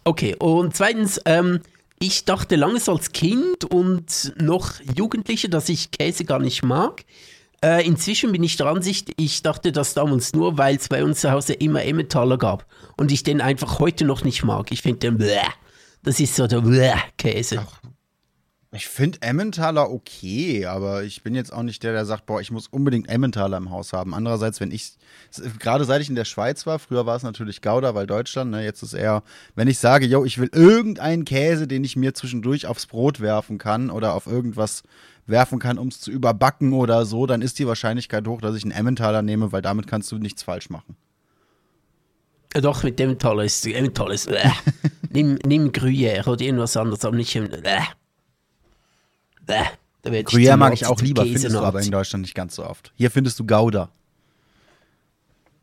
[0.03, 1.61] Okay, und zweitens, ähm,
[1.99, 7.05] ich dachte lange als Kind und noch Jugendlicher, dass ich Käse gar nicht mag.
[7.63, 11.21] Äh, inzwischen bin ich der Ansicht, ich dachte das damals nur, weil es bei uns
[11.21, 14.71] zu Hause immer Emmentaler gab und ich den einfach heute noch nicht mag.
[14.71, 15.41] Ich finde den bläh.
[16.03, 17.65] Das ist so der bläh Käse.
[18.77, 22.51] Ich finde Emmentaler okay, aber ich bin jetzt auch nicht der, der sagt, boah, ich
[22.51, 24.13] muss unbedingt Emmentaler im Haus haben.
[24.13, 24.93] Andererseits, wenn ich,
[25.57, 28.63] gerade seit ich in der Schweiz war, früher war es natürlich Gouda, weil Deutschland, ne,
[28.63, 29.23] jetzt ist eher,
[29.55, 33.57] wenn ich sage, yo, ich will irgendeinen Käse, den ich mir zwischendurch aufs Brot werfen
[33.57, 34.83] kann oder auf irgendwas
[35.25, 38.63] werfen kann, um es zu überbacken oder so, dann ist die Wahrscheinlichkeit hoch, dass ich
[38.63, 40.95] einen Emmentaler nehme, weil damit kannst du nichts falsch machen.
[42.53, 44.51] Ja, doch, mit Emmentaler ist Emmentaler ist bläh.
[45.09, 47.49] nimm, nimm Gruyère oder irgendwas anderes, aber nicht im
[49.47, 52.55] Da werd Gruyère mag ich auch lieber, Käse findest du aber in Deutschland nicht ganz
[52.55, 52.93] so oft.
[52.95, 53.89] Hier findest du Gouda.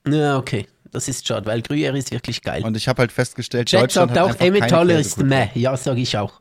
[0.06, 0.66] Ja, okay.
[0.90, 2.62] Das ist schade, weil Gruyère ist wirklich geil.
[2.64, 5.48] Und ich habe halt festgestellt, Chat Deutschland sagt hat auch, Emmentaler ist meh.
[5.54, 6.40] Ja, sage ich auch.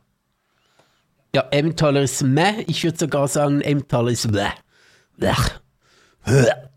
[1.34, 2.62] Ja, Emmentaler ist meh.
[2.68, 4.50] Ich würde sogar sagen, Emmentaler ist bleh.
[5.16, 5.32] Bleh.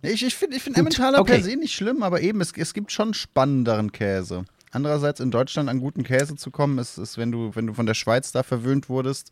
[0.01, 1.41] Ich, ich finde ich find Emmentaler per okay.
[1.41, 4.45] se nicht schlimm, aber eben, es, es gibt schon spannenderen Käse.
[4.71, 7.85] Andererseits in Deutschland an guten Käse zu kommen, ist, ist wenn, du, wenn du von
[7.85, 9.31] der Schweiz da verwöhnt wurdest,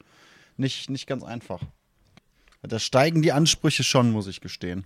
[0.58, 1.62] nicht, nicht ganz einfach.
[2.62, 4.86] Da steigen die Ansprüche schon, muss ich gestehen.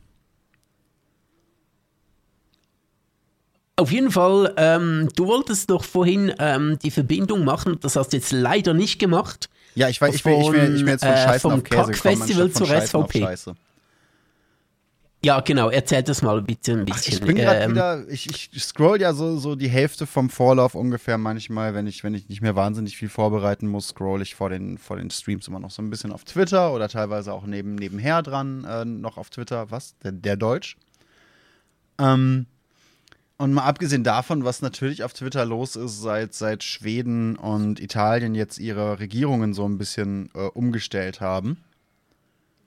[3.77, 8.17] Auf jeden Fall, ähm, du wolltest doch vorhin ähm, die Verbindung machen, das hast du
[8.17, 9.49] jetzt leider nicht gemacht.
[9.75, 11.63] Ja, ich, weiß, ich, will, ich, will, ich will jetzt von äh, Scheißen vom auf
[11.63, 13.55] Käse anstatt von zur SVP.
[15.23, 17.15] Ja, genau, erzähl das mal bitte ein Ach, bisschen.
[17.15, 20.75] ich bin gerade Ähm, wieder, ich, ich scroll ja so, so die Hälfte vom Vorlauf
[20.75, 24.49] ungefähr manchmal, wenn ich, wenn ich nicht mehr wahnsinnig viel vorbereiten muss, scroll ich vor
[24.49, 27.75] den, vor den Streams immer noch so ein bisschen auf Twitter oder teilweise auch neben,
[27.75, 29.97] nebenher dran äh, noch auf Twitter, was?
[30.03, 30.77] Der, der Deutsch.
[31.99, 32.45] Ähm,
[33.38, 38.36] und mal abgesehen davon, was natürlich auf Twitter los ist, seit, seit Schweden und Italien
[38.36, 41.58] jetzt ihre Regierungen so ein bisschen äh, umgestellt haben.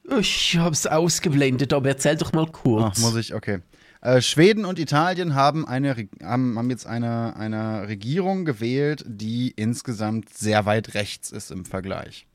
[0.05, 2.99] Ich hab's ausgeblendet, aber erzähl doch mal Ach, kurz.
[2.99, 3.61] muss ich, okay.
[4.01, 10.35] Äh, Schweden und Italien haben, eine, haben, haben jetzt eine, eine Regierung gewählt, die insgesamt
[10.35, 12.27] sehr weit rechts ist im Vergleich.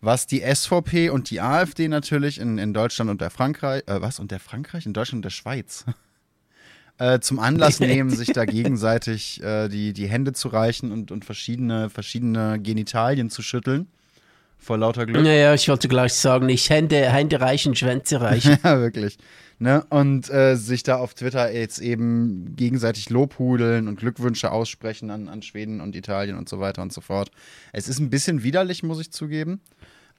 [0.00, 4.20] Was die SVP und die AfD natürlich in, in Deutschland und der Frankreich, äh, was,
[4.20, 4.86] und der Frankreich?
[4.86, 5.84] In Deutschland und der Schweiz.
[6.98, 11.24] äh, zum Anlass nehmen, sich da gegenseitig äh, die, die Hände zu reichen und, und
[11.24, 13.88] verschiedene, verschiedene Genitalien zu schütteln.
[14.60, 15.22] Vor lauter Glück.
[15.22, 18.58] Naja, ich wollte gleich sagen, nicht Hände, Hände reichen, Schwänze reichen.
[18.64, 19.16] Ja, wirklich.
[19.58, 19.84] Ne?
[19.88, 25.42] Und äh, sich da auf Twitter jetzt eben gegenseitig lobhudeln und Glückwünsche aussprechen an, an
[25.42, 27.30] Schweden und Italien und so weiter und so fort.
[27.72, 29.60] Es ist ein bisschen widerlich, muss ich zugeben.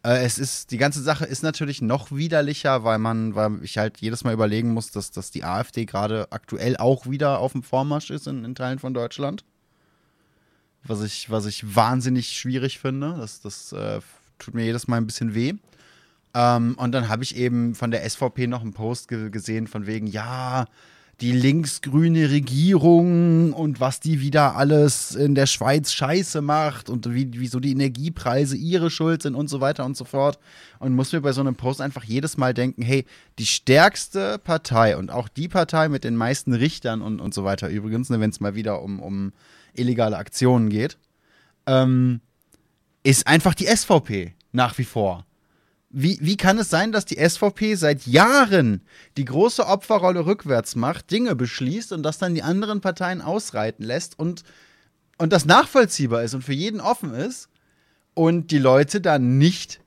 [0.03, 3.99] Äh, es ist, die ganze Sache ist natürlich noch widerlicher, weil man, weil ich halt
[3.99, 8.09] jedes Mal überlegen muss, dass, dass die AfD gerade aktuell auch wieder auf dem Vormarsch
[8.09, 9.43] ist in, in Teilen von Deutschland.
[10.83, 13.15] Was ich, was ich wahnsinnig schwierig finde.
[13.19, 14.01] Das, das äh,
[14.41, 15.53] tut mir jedes Mal ein bisschen weh.
[16.33, 19.87] Ähm, und dann habe ich eben von der SVP noch einen Post ge gesehen von
[19.87, 20.65] wegen, ja,
[21.21, 27.29] die linksgrüne Regierung und was die wieder alles in der Schweiz scheiße macht und wie,
[27.33, 30.39] wieso die Energiepreise ihre Schuld sind und so weiter und so fort.
[30.79, 33.05] Und muss mir bei so einem Post einfach jedes Mal denken, hey,
[33.37, 37.69] die stärkste Partei und auch die Partei mit den meisten Richtern und, und so weiter
[37.69, 39.31] übrigens, ne, wenn es mal wieder um, um
[39.75, 40.97] illegale Aktionen geht,
[41.67, 42.21] ähm,
[43.03, 45.25] ist einfach die SVP nach wie vor.
[45.89, 48.81] Wie, wie kann es sein, dass die SVP seit Jahren
[49.17, 54.17] die große Opferrolle rückwärts macht, Dinge beschließt und das dann die anderen Parteien ausreiten lässt
[54.17, 54.43] und,
[55.17, 57.49] und das nachvollziehbar ist und für jeden offen ist
[58.13, 59.81] und die Leute dann nicht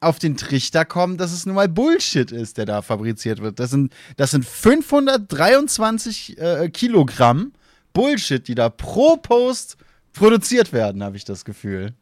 [0.00, 3.58] auf den Trichter kommen, dass es nun mal Bullshit ist, der da fabriziert wird.
[3.58, 7.52] Das sind, das sind 523 äh, Kilogramm
[7.92, 9.76] Bullshit, die da pro Post
[10.12, 11.94] produziert werden, habe ich das Gefühl.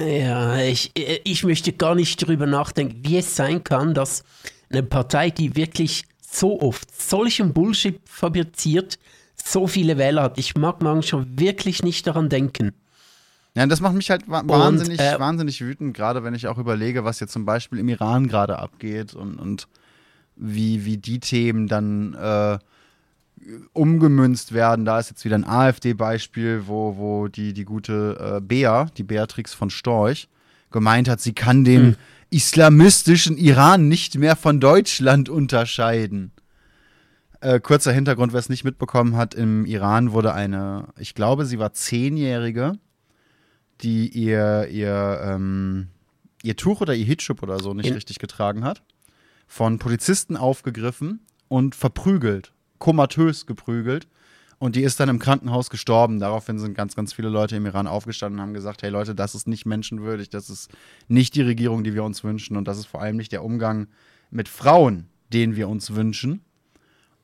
[0.00, 4.24] Ja, ich, ich möchte gar nicht darüber nachdenken, wie es sein kann, dass
[4.70, 8.98] eine Partei, die wirklich so oft solchen Bullshit fabriziert,
[9.36, 10.38] so viele Wähler hat.
[10.38, 12.72] Ich mag manchmal wirklich nicht daran denken.
[13.54, 16.58] Ja, das macht mich halt wa wahnsinnig, und, äh, wahnsinnig wütend, gerade wenn ich auch
[16.58, 19.66] überlege, was jetzt zum Beispiel im Iran gerade abgeht und, und
[20.36, 22.58] wie, wie die Themen dann äh,
[23.72, 24.84] umgemünzt werden.
[24.84, 29.54] Da ist jetzt wieder ein AfD-Beispiel, wo, wo die, die gute äh, Bea, die Beatrix
[29.54, 30.28] von Storch,
[30.70, 31.96] gemeint hat, sie kann den hm.
[32.30, 36.32] islamistischen Iran nicht mehr von Deutschland unterscheiden.
[37.40, 41.58] Äh, kurzer Hintergrund, wer es nicht mitbekommen hat, im Iran wurde eine, ich glaube, sie
[41.58, 42.72] war Zehnjährige,
[43.82, 45.88] die ihr, ihr, ähm,
[46.42, 48.82] ihr Tuch oder ihr Hitschub oder so nicht In richtig getragen hat,
[49.46, 54.08] von Polizisten aufgegriffen und verprügelt, komatös geprügelt.
[54.58, 56.18] Und die ist dann im Krankenhaus gestorben.
[56.18, 59.34] Daraufhin sind ganz, ganz viele Leute im Iran aufgestanden und haben gesagt: Hey Leute, das
[59.34, 60.70] ist nicht menschenwürdig, das ist
[61.08, 62.56] nicht die Regierung, die wir uns wünschen.
[62.56, 63.88] Und das ist vor allem nicht der Umgang
[64.30, 66.40] mit Frauen, den wir uns wünschen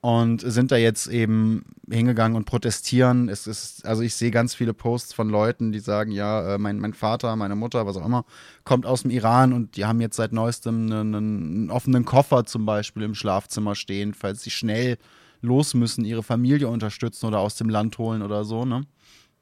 [0.03, 3.29] und sind da jetzt eben hingegangen und protestieren.
[3.29, 6.81] Es ist, also ich sehe ganz viele Posts von Leuten, die sagen, ja, äh, mein,
[6.81, 8.25] mein Vater, meine Mutter, was auch immer,
[8.65, 12.67] kommt aus dem Iran und die haben jetzt seit neuestem einen, einen offenen Koffer zum
[12.67, 14.99] Beispiel im Schlafzimmer stehen, falls sie schnell
[15.42, 18.87] los müssen, ihre Familie unterstützen oder aus dem Land holen oder so, ne?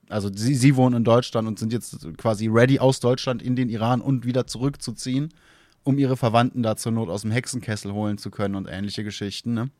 [0.08, 3.68] Also sie, sie wohnen in Deutschland und sind jetzt quasi ready, aus Deutschland in den
[3.68, 5.28] Iran und wieder zurückzuziehen,
[5.84, 9.54] um ihre Verwandten da zur Not aus dem Hexenkessel holen zu können und ähnliche Geschichten,
[9.54, 9.70] ne?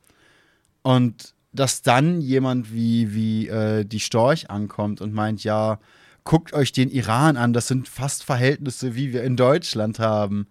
[0.82, 5.80] Und dass dann jemand wie, wie äh, die Storch ankommt und meint, ja,
[6.24, 10.46] guckt euch den Iran an, das sind fast Verhältnisse, wie wir in Deutschland haben.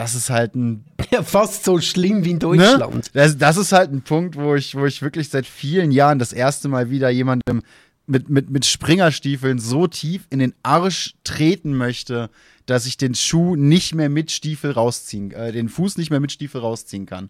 [0.00, 0.86] Das ist halt ein.
[1.10, 2.38] Ja, fast so schlimm wie in ne?
[2.38, 2.94] Deutschland.
[2.94, 3.02] Ne?
[3.12, 6.32] Das, das ist halt ein Punkt, wo ich, wo ich wirklich seit vielen Jahren das
[6.32, 7.62] erste Mal wieder jemandem
[8.06, 12.30] mit, mit, mit Springerstiefeln so tief in den Arsch treten möchte,
[12.64, 16.32] dass ich den Schuh nicht mehr mit Stiefel rausziehen, äh, den Fuß nicht mehr mit
[16.32, 17.28] Stiefel rausziehen kann.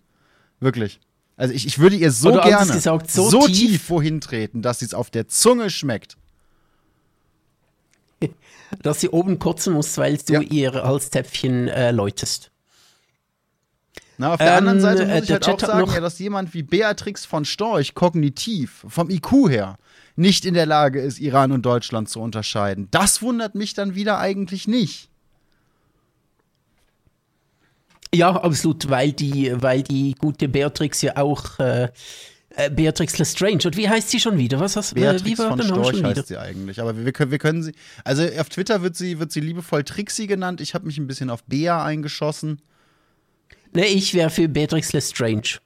[0.60, 1.00] Wirklich.
[1.36, 4.62] Also ich, ich würde ihr so Oder gerne gesagt, so, so, tief, tief wohin treten,
[4.62, 6.16] dass sie es auf der Zunge schmeckt.
[8.82, 10.40] Dass sie oben kotzen muss, weil du ja.
[10.42, 12.49] ihr Halstäpfchen äh, läutest.
[14.20, 16.62] Na, auf der ähm, anderen Seite muss ich halt auch sagen, ja, dass jemand wie
[16.62, 19.78] Beatrix von Storch kognitiv, vom IQ her,
[20.14, 22.88] nicht in der Lage ist, Iran und Deutschland zu unterscheiden.
[22.90, 25.08] Das wundert mich dann wieder eigentlich nicht.
[28.14, 31.88] Ja, absolut, weil die, weil die gute Beatrix ja auch äh,
[32.56, 33.62] äh Beatrix Lestrange.
[33.64, 34.60] Und wie heißt sie schon wieder?
[34.60, 36.78] Was hast, Beatrix wie von Storch heißt sie eigentlich.
[36.78, 37.72] Aber wir, können, wir können sie.
[38.04, 40.60] Also auf Twitter wird sie, wird sie liebevoll Trixie genannt.
[40.60, 42.60] Ich habe mich ein bisschen auf Bea eingeschossen.
[43.72, 45.58] Ne, ich wäre für Beatrix Lestrange.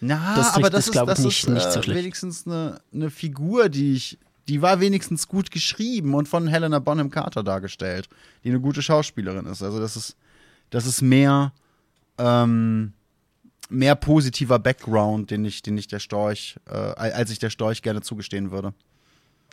[0.00, 3.68] Na, das aber das, ist, das nicht, ist nicht so äh, wenigstens eine, eine Figur,
[3.68, 4.18] die ich
[4.50, 8.08] die war wenigstens gut geschrieben und von Helena Bonham Carter dargestellt,
[8.42, 9.62] die eine gute Schauspielerin ist.
[9.62, 10.16] Also das ist,
[10.70, 11.52] das ist mehr,
[12.18, 12.94] ähm,
[13.68, 18.02] mehr positiver Background, den ich, den ich der Storch, äh, als ich der Storch gerne
[18.02, 18.74] zugestehen würde.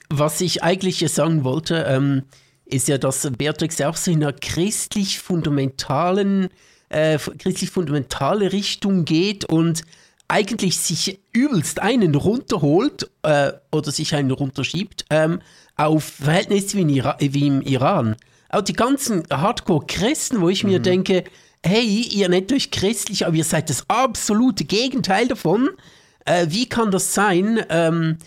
[0.09, 2.23] Was ich eigentlich sagen wollte, ähm,
[2.65, 6.49] ist ja, dass Beatrix auch so in einer christlich-fundamentalen,
[6.89, 9.83] äh, christlich-fundamentale Richtung geht und
[10.27, 15.41] eigentlich sich übelst einen runterholt äh, oder sich einen runterschiebt ähm,
[15.75, 18.15] auf Verhältnisse wie, wie, im Iran.
[18.49, 20.71] Auch die ganzen Hardcore-Christen, wo ich mhm.
[20.71, 21.23] mir denke,
[21.63, 25.69] hey, ihr nennt euch christlich, aber ihr seid das absolute Gegenteil davon.
[26.25, 27.63] Äh, wie kann das sein?
[27.69, 28.17] Ähm,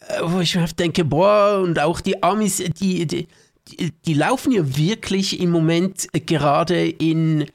[0.00, 3.26] äh, wo ich mir denke, boah, und auch die Amis, die, die,
[3.68, 7.46] die, die laufen ja wirklich im Moment gerade in,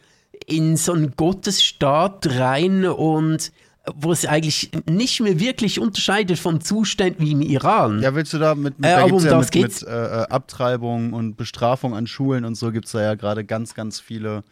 [0.48, 3.52] in so einen Gottesstaat rein und
[3.96, 8.02] wo es eigentlich nicht mehr wirklich unterscheidet von Zuständen wie im Iran.
[8.02, 11.12] Ja, willst du da mit, mit, äh, da um ja mit, mit äh, äh, Abtreibung
[11.12, 14.44] und Bestrafung an Schulen und so gibt es da ja gerade ganz, ganz viele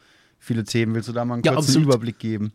[0.41, 0.93] viele Themen.
[0.95, 1.88] Willst du da mal einen ja, kurzen absolut.
[1.88, 2.51] Überblick geben?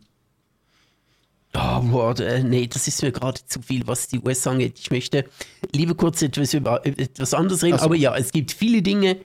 [1.53, 4.77] Oh, boah, nee, das ist mir gerade zu viel, was die USA angeht.
[4.77, 5.25] Ich möchte
[5.73, 7.85] lieber kurz etwas über etwas anderes reden, so.
[7.85, 9.17] aber ja, es gibt viele Dinge,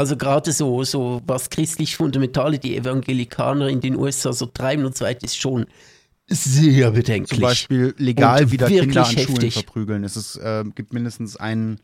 [0.00, 5.04] also gerade so, so was christlich-fundamentale, die Evangelikaner in den USA so treiben und so
[5.04, 5.66] weiter, ist schon
[6.26, 7.38] sehr bedenklich.
[7.38, 9.26] Zum Beispiel legal wieder Kinder an heftig.
[9.26, 10.04] Schulen verprügeln.
[10.04, 11.80] Es ist, äh, gibt mindestens einen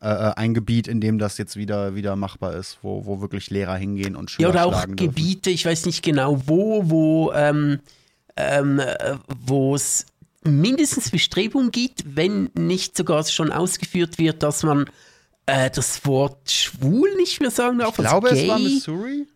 [0.00, 3.50] äh, äh, ein Gebiet, in dem das jetzt wieder, wieder machbar ist, wo, wo wirklich
[3.50, 7.80] Lehrer hingehen und Schüler Ja, oder auch Gebiete, ich weiß nicht genau wo, wo ähm,
[8.38, 10.06] ähm, äh, es
[10.42, 14.86] mindestens Bestrebungen gibt, wenn nicht sogar schon ausgeführt wird, dass man
[15.46, 17.98] äh, das Wort schwul nicht mehr sagen darf.
[17.98, 18.42] Ich glaube, gay.
[18.42, 19.26] es war Missouri.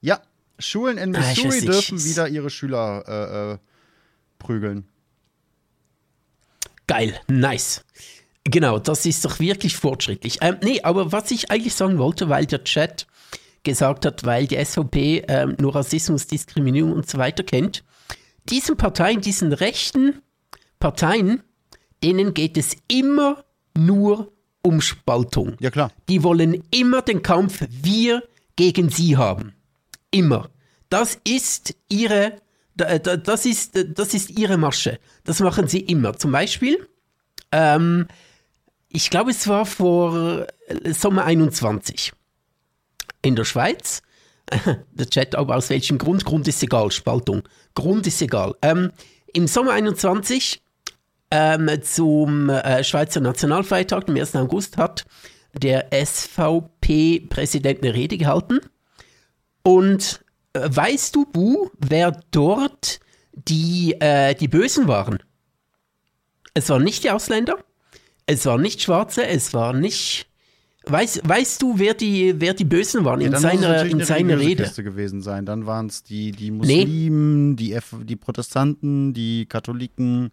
[0.00, 0.20] Ja,
[0.58, 3.58] Schulen in ah, Missouri ah, dürfen wieder ihre Schüler äh, äh,
[4.38, 4.88] prügeln.
[6.86, 7.84] Geil, nice.
[8.44, 10.38] Genau, das ist doch wirklich fortschrittlich.
[10.40, 13.06] Ähm, nee, aber was ich eigentlich sagen wollte, weil der Chat
[13.62, 17.84] gesagt hat, weil die SVP ähm, nur Rassismus, Diskriminierung und so weiter kennt.
[18.48, 20.20] Diesen Parteien, diesen rechten
[20.80, 21.42] Parteien,
[22.02, 23.44] denen geht es immer
[23.78, 24.32] nur
[24.62, 25.56] um Spaltung.
[25.60, 25.92] Ja, klar.
[26.08, 28.22] Die wollen immer den Kampf wir
[28.56, 29.54] gegen sie haben.
[30.10, 30.50] Immer.
[30.88, 32.40] Das ist ihre,
[32.74, 34.98] das ist, das ist ihre Masche.
[35.24, 36.16] Das machen sie immer.
[36.16, 36.86] Zum Beispiel,
[37.50, 38.06] ähm,
[38.88, 40.46] ich glaube, es war vor
[40.84, 42.12] Sommer 21
[43.22, 44.02] in der Schweiz.
[44.92, 46.24] der Chat, aber aus welchem Grund?
[46.24, 47.42] Grund ist egal, Spaltung.
[47.74, 48.54] Grund ist egal.
[48.60, 48.92] Ähm,
[49.32, 50.62] Im Sommer 21
[51.32, 54.36] ähm, zum äh, Schweizer Nationalfeiertag, dem 1.
[54.36, 55.06] August, hat
[55.54, 58.60] der SVP-Präsident eine Rede gehalten.
[59.62, 63.00] Und äh, weißt du, Bu, wer dort
[63.32, 65.20] die, äh, die Bösen waren?
[66.52, 67.56] Es waren nicht die Ausländer,
[68.26, 70.28] es waren nicht Schwarze, es war nicht.
[70.84, 74.64] Weißt, weißt du, wer die, wer die Bösen waren ja, in seiner, in seiner Rede?
[74.64, 75.46] Kiste gewesen sein.
[75.46, 77.56] Dann waren es die, die Muslimen, nee.
[77.56, 80.32] die, F die Protestanten, die Katholiken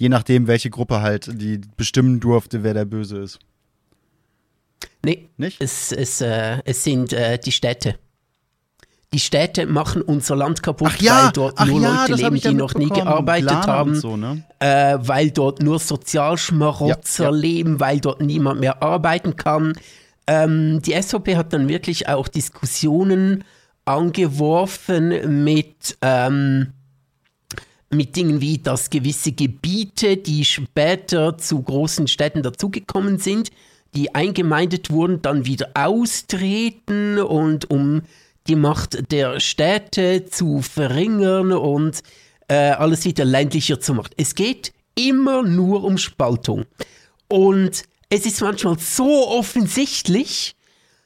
[0.00, 3.38] je nachdem, welche Gruppe halt die bestimmen durfte, wer der Böse ist.
[5.04, 5.60] Nee, nicht?
[5.60, 7.96] Es, es, äh, es sind äh, die Städte.
[9.12, 12.74] Die Städte machen unser Land kaputt, ja, weil dort nur ja, Leute leben, die noch
[12.74, 14.42] nie gearbeitet Planer haben, so, ne?
[14.60, 19.74] äh, weil dort nur Sozialschmarotzer ja, leben, weil dort niemand mehr arbeiten kann.
[20.26, 23.44] Ähm, die SVP hat dann wirklich auch Diskussionen
[23.84, 26.72] angeworfen mit ähm,
[27.90, 33.50] mit Dingen wie, dass gewisse Gebiete, die später zu großen Städten dazugekommen sind,
[33.94, 38.02] die eingemeindet wurden, dann wieder austreten und um
[38.46, 42.02] die Macht der Städte zu verringern und
[42.48, 44.10] äh, alles wieder ländlicher zu machen.
[44.16, 46.64] Es geht immer nur um Spaltung.
[47.28, 50.54] Und es ist manchmal so offensichtlich,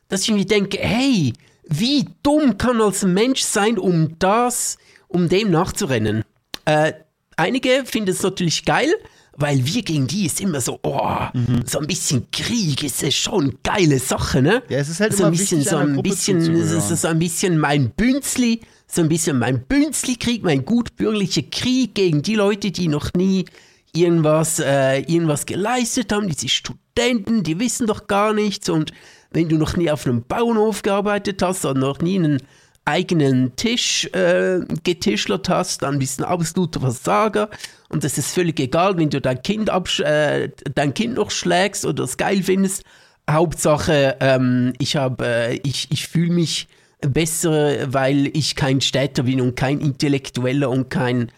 [0.08, 1.32] dass ich mir denke, hey,
[1.66, 4.76] wie dumm kann als Mensch sein, um das,
[5.08, 6.24] um dem nachzurennen?
[6.64, 6.92] Äh,
[7.36, 8.92] einige finden es natürlich geil,
[9.36, 11.62] weil wir gegen die ist immer so, oh, mhm.
[11.66, 14.62] so ein bisschen Krieg ist ja schon eine geile Sache, ne?
[14.68, 17.90] Ja, es ist halt so ein bisschen, so ein bisschen, so, so ein bisschen mein
[17.90, 23.44] Bünzli, so ein bisschen mein Bünzli-Krieg, mein gutbürgerlicher Krieg gegen die Leute, die noch nie
[23.92, 28.92] irgendwas, äh, irgendwas geleistet haben, diese Studenten, die wissen doch gar nichts und
[29.30, 32.42] wenn du noch nie auf einem Bauernhof gearbeitet hast und noch nie einen
[32.84, 37.48] eigenen Tisch äh, getischlert hast, dann bist du ein absoluter Versager
[37.88, 39.70] und es ist völlig egal, wenn du dein Kind,
[40.00, 42.84] äh, dein kind noch schlägst oder es geil findest.
[43.30, 46.68] Hauptsache, ähm, ich, äh, ich, ich fühle mich
[47.00, 51.30] besser, weil ich kein Städter bin und kein Intellektueller und kein,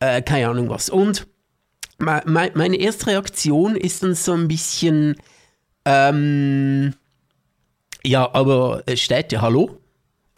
[0.00, 0.90] äh, keine Ahnung was.
[0.90, 1.26] Und
[1.98, 2.22] me
[2.54, 5.16] meine erste Reaktion ist dann so ein bisschen,
[5.84, 6.94] ähm,
[8.04, 9.78] ja, aber äh, Städte, hallo?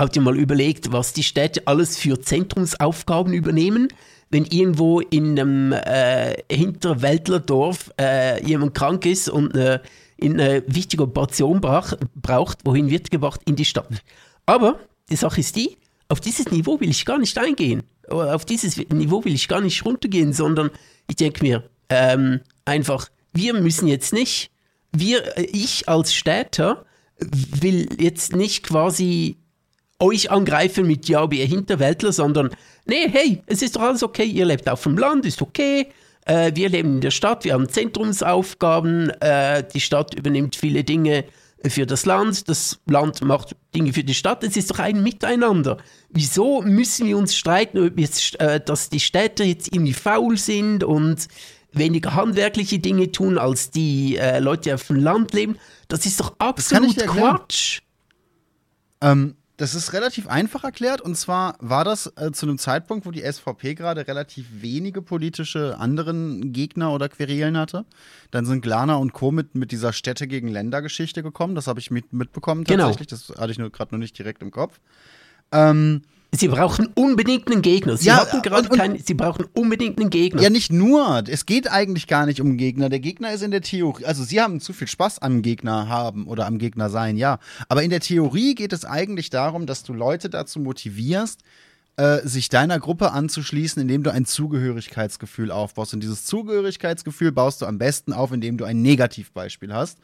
[0.02, 3.86] Habt ihr mal überlegt, was die Städte alles für Zentrumsaufgaben übernehmen?
[4.30, 9.78] Wenn irgendwo in einem äh, Hinterwäldlerdorf äh, jemand krank ist und äh,
[10.20, 13.42] eine wichtige Operation brauch, braucht, wohin wird gebracht?
[13.44, 14.02] In die Stadt.
[14.44, 15.76] Aber die Sache ist die,
[16.08, 17.84] auf dieses Niveau will ich gar nicht eingehen.
[18.08, 20.70] Auf dieses Niveau will ich gar nicht runtergehen, sondern
[21.08, 24.50] ich denke mir ähm, einfach, wir müssen jetzt nicht,
[24.90, 26.86] wir, äh, ich als Städter
[27.20, 29.36] will jetzt nicht quasi
[30.02, 32.50] euch angreifen mit, ja, ihr Hinterwäldler, sondern,
[32.84, 35.86] nee, hey, es ist doch alles okay, ihr lebt auf dem Land, ist okay,
[36.24, 41.24] äh, wir leben in der Stadt, wir haben Zentrumsaufgaben, äh, die Stadt übernimmt viele Dinge
[41.64, 45.78] für das Land, das Land macht Dinge für die Stadt, es ist doch ein Miteinander.
[46.10, 51.28] Wieso müssen wir uns streiten, jetzt, äh, dass die Städte jetzt irgendwie faul sind und
[51.72, 55.56] weniger handwerkliche Dinge tun als die Leute, die auf dem Land leben?
[55.88, 57.80] Das ist doch absolut Quatsch.
[59.00, 61.00] Ähm, das ist relativ einfach erklärt.
[61.00, 65.78] Und zwar war das äh, zu einem Zeitpunkt, wo die SVP gerade relativ wenige politische
[65.78, 67.84] anderen Gegner oder Querelen hatte.
[68.30, 69.30] Dann sind Glana und Co.
[69.30, 71.54] mit, mit dieser Städte gegen Länder-Geschichte gekommen.
[71.54, 72.84] Das habe ich mit, mitbekommen genau.
[72.84, 73.08] tatsächlich.
[73.08, 73.20] Genau.
[73.28, 74.80] Das hatte ich gerade noch nicht direkt im Kopf.
[75.52, 76.02] Ähm,
[76.34, 77.98] Sie brauchen unbedingt einen Gegner.
[77.98, 80.40] Sie, ja, gerade keinen, Sie brauchen unbedingt einen Gegner.
[80.40, 81.22] Ja, nicht nur.
[81.28, 82.88] Es geht eigentlich gar nicht um einen Gegner.
[82.88, 86.26] Der Gegner ist in der Theorie, also Sie haben zu viel Spaß am Gegner haben
[86.26, 87.38] oder am Gegner sein, ja.
[87.68, 91.40] Aber in der Theorie geht es eigentlich darum, dass du Leute dazu motivierst,
[91.96, 95.92] äh, sich deiner Gruppe anzuschließen, indem du ein Zugehörigkeitsgefühl aufbaust.
[95.92, 99.98] Und dieses Zugehörigkeitsgefühl baust du am besten auf, indem du ein Negativbeispiel hast.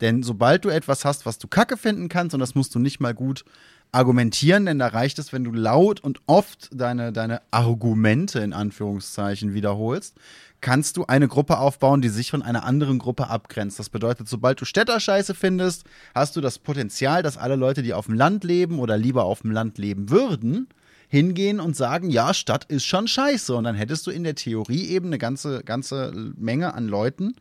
[0.00, 3.00] Denn sobald du etwas hast, was du kacke finden kannst, und das musst du nicht
[3.00, 3.44] mal gut
[3.92, 9.52] argumentieren, denn da reicht es, wenn du laut und oft deine, deine Argumente in Anführungszeichen
[9.52, 10.16] wiederholst,
[10.62, 13.78] kannst du eine Gruppe aufbauen, die sich von einer anderen Gruppe abgrenzt.
[13.78, 15.84] Das bedeutet, sobald du Städterscheiße findest,
[16.14, 19.42] hast du das Potenzial, dass alle Leute, die auf dem Land leben oder lieber auf
[19.42, 20.68] dem Land leben würden,
[21.08, 23.54] hingehen und sagen, ja, Stadt ist schon scheiße.
[23.54, 27.34] Und dann hättest du in der Theorie eben eine ganze, ganze Menge an Leuten,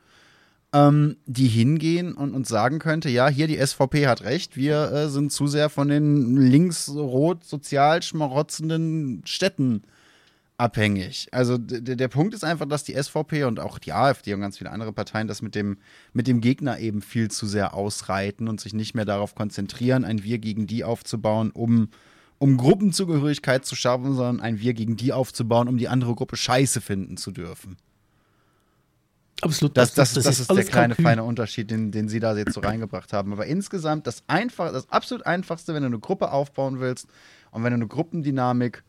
[0.73, 5.09] ähm, die hingehen und, und sagen könnte, ja, hier die SVP hat recht, wir äh,
[5.09, 9.83] sind zu sehr von den links-rot sozial schmarotzenden Städten
[10.57, 11.27] abhängig.
[11.31, 14.69] Also der Punkt ist einfach, dass die SVP und auch die AfD und ganz viele
[14.69, 15.77] andere Parteien das mit dem,
[16.13, 20.23] mit dem Gegner eben viel zu sehr ausreiten und sich nicht mehr darauf konzentrieren, ein
[20.23, 21.89] Wir gegen die aufzubauen, um,
[22.37, 26.79] um Gruppenzugehörigkeit zu schaffen, sondern ein Wir gegen die aufzubauen, um die andere Gruppe scheiße
[26.79, 27.77] finden zu dürfen.
[29.41, 29.75] Absolut.
[29.75, 32.53] Das, das, das, das ist, ist der kleine, feine Unterschied, den, den Sie da jetzt
[32.53, 33.33] so reingebracht haben.
[33.33, 37.07] Aber insgesamt das einfach, das absolut einfachste, wenn du eine Gruppe aufbauen willst
[37.51, 38.83] und wenn du eine Gruppendynamik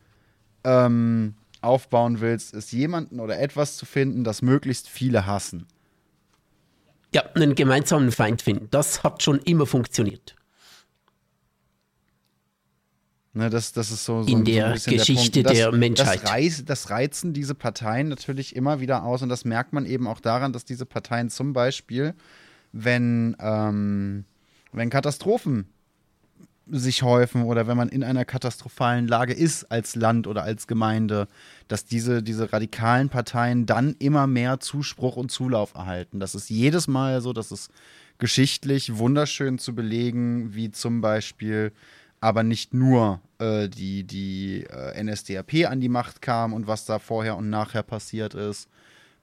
[0.63, 5.65] ähm, aufbauen willst, ist jemanden oder etwas zu finden, das möglichst viele hassen.
[7.13, 8.67] Ja, einen gemeinsamen Feind finden.
[8.71, 10.35] Das hat schon immer funktioniert.
[13.35, 16.23] Ne, das, das ist so, so in der so Geschichte der, das, der, Menschheit.
[16.23, 20.07] Das, reiz, das, reizen diese Parteien natürlich immer wieder aus und das merkt man eben
[20.07, 22.13] auch daran, dass diese Parteien zum Beispiel,
[22.73, 24.25] wenn, ähm,
[24.71, 25.65] wenn Katastrophen
[26.67, 31.27] sich häufen oder wenn man in einer katastrophalen Lage ist als Land oder als Gemeinde,
[31.67, 36.19] dass diese, diese radikalen Parteien dann immer mehr Zuspruch und Zulauf erhalten.
[36.19, 37.69] Das ist jedes Mal so, dass es
[38.19, 41.73] geschichtlich wunderschön zu belegen, wie zum Beispiel
[42.23, 46.97] aber nicht nur äh, die, die äh, NSDAP an die Macht kam und was da
[46.97, 48.69] vorher und nachher passiert ist,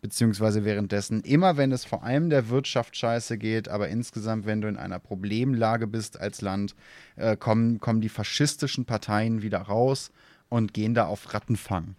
[0.02, 4.68] beziehungsweise währenddessen, immer wenn es vor allem der Wirtschaft scheiße geht, aber insgesamt, wenn du
[4.68, 6.74] in einer Problemlage bist als Land,
[7.16, 10.10] äh, kommen, kommen die faschistischen Parteien wieder raus
[10.50, 11.94] und gehen da auf Rattenfang.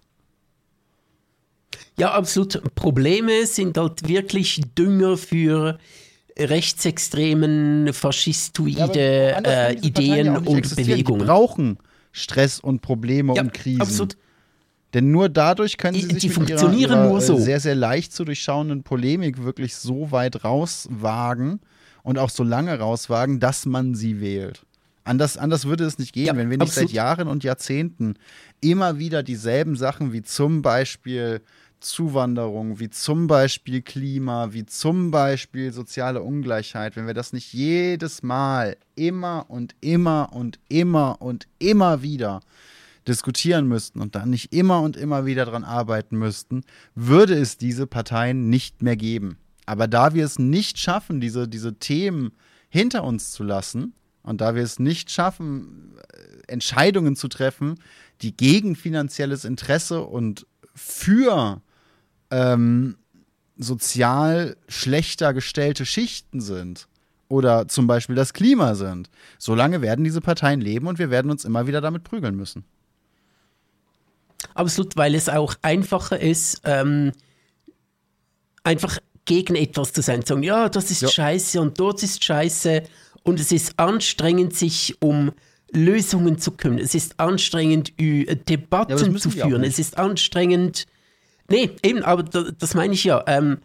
[1.98, 2.76] Ja, absolut.
[2.76, 5.80] Probleme sind halt wirklich Dünger für
[6.38, 11.20] rechtsextremen, faschistoide ja, äh, Ideen und Bewegungen.
[11.20, 11.78] Die brauchen
[12.12, 13.82] Stress und Probleme ja, und Krisen.
[13.82, 14.18] Absolut.
[14.94, 17.38] Denn nur dadurch können sie sich die mit ihrer, ihrer so.
[17.38, 21.62] sehr, sehr leicht zu durchschauenden Polemik wirklich so weit rauswagen
[22.04, 24.66] und auch so lange rauswagen, dass man sie wählt.
[25.04, 26.90] Anders, anders würde es nicht gehen, ja, wenn wir nicht absolut.
[26.90, 28.16] seit Jahren und Jahrzehnten
[28.60, 31.42] immer wieder dieselben Sachen wie zum Beispiel
[31.82, 38.24] Zuwanderung, wie zum Beispiel Klima, wie zum Beispiel soziale Ungleichheit, wenn wir das nicht jedes
[38.24, 42.40] Mal immer und immer und immer und immer wieder
[43.08, 46.62] diskutieren müssten und dann nicht immer und immer wieder daran arbeiten müssten,
[46.96, 49.38] würde es diese Parteien nicht mehr geben.
[49.66, 52.32] Aber da wir es nicht schaffen, diese, diese Themen
[52.70, 57.76] hinter uns zu lassen und da wir es nicht schaffen, äh, Entscheidungen zu treffen,
[58.22, 61.62] die gegen finanzielles Interesse und für
[62.32, 62.98] ähm,
[63.58, 66.88] sozial schlechter gestellte Schichten sind
[67.28, 71.46] oder zum Beispiel das Klima sind, solange werden diese Parteien leben und wir werden uns
[71.46, 72.66] immer wieder damit prügeln müssen.
[74.54, 77.12] Absolut, weil es auch einfacher ist, ähm,
[78.64, 81.08] einfach gegen etwas zu sein, zu sagen, ja, das ist ja.
[81.10, 82.84] scheiße und dort ist scheiße
[83.24, 85.32] und es ist anstrengend, sich um
[85.72, 86.80] Lösungen zu kümmern.
[86.80, 89.64] Es ist anstrengend, Debatten ja, zu führen.
[89.64, 90.86] Es ist anstrengend,
[91.52, 93.24] Nee, eben, aber das meine ich ja.
[93.28, 93.58] Ähm,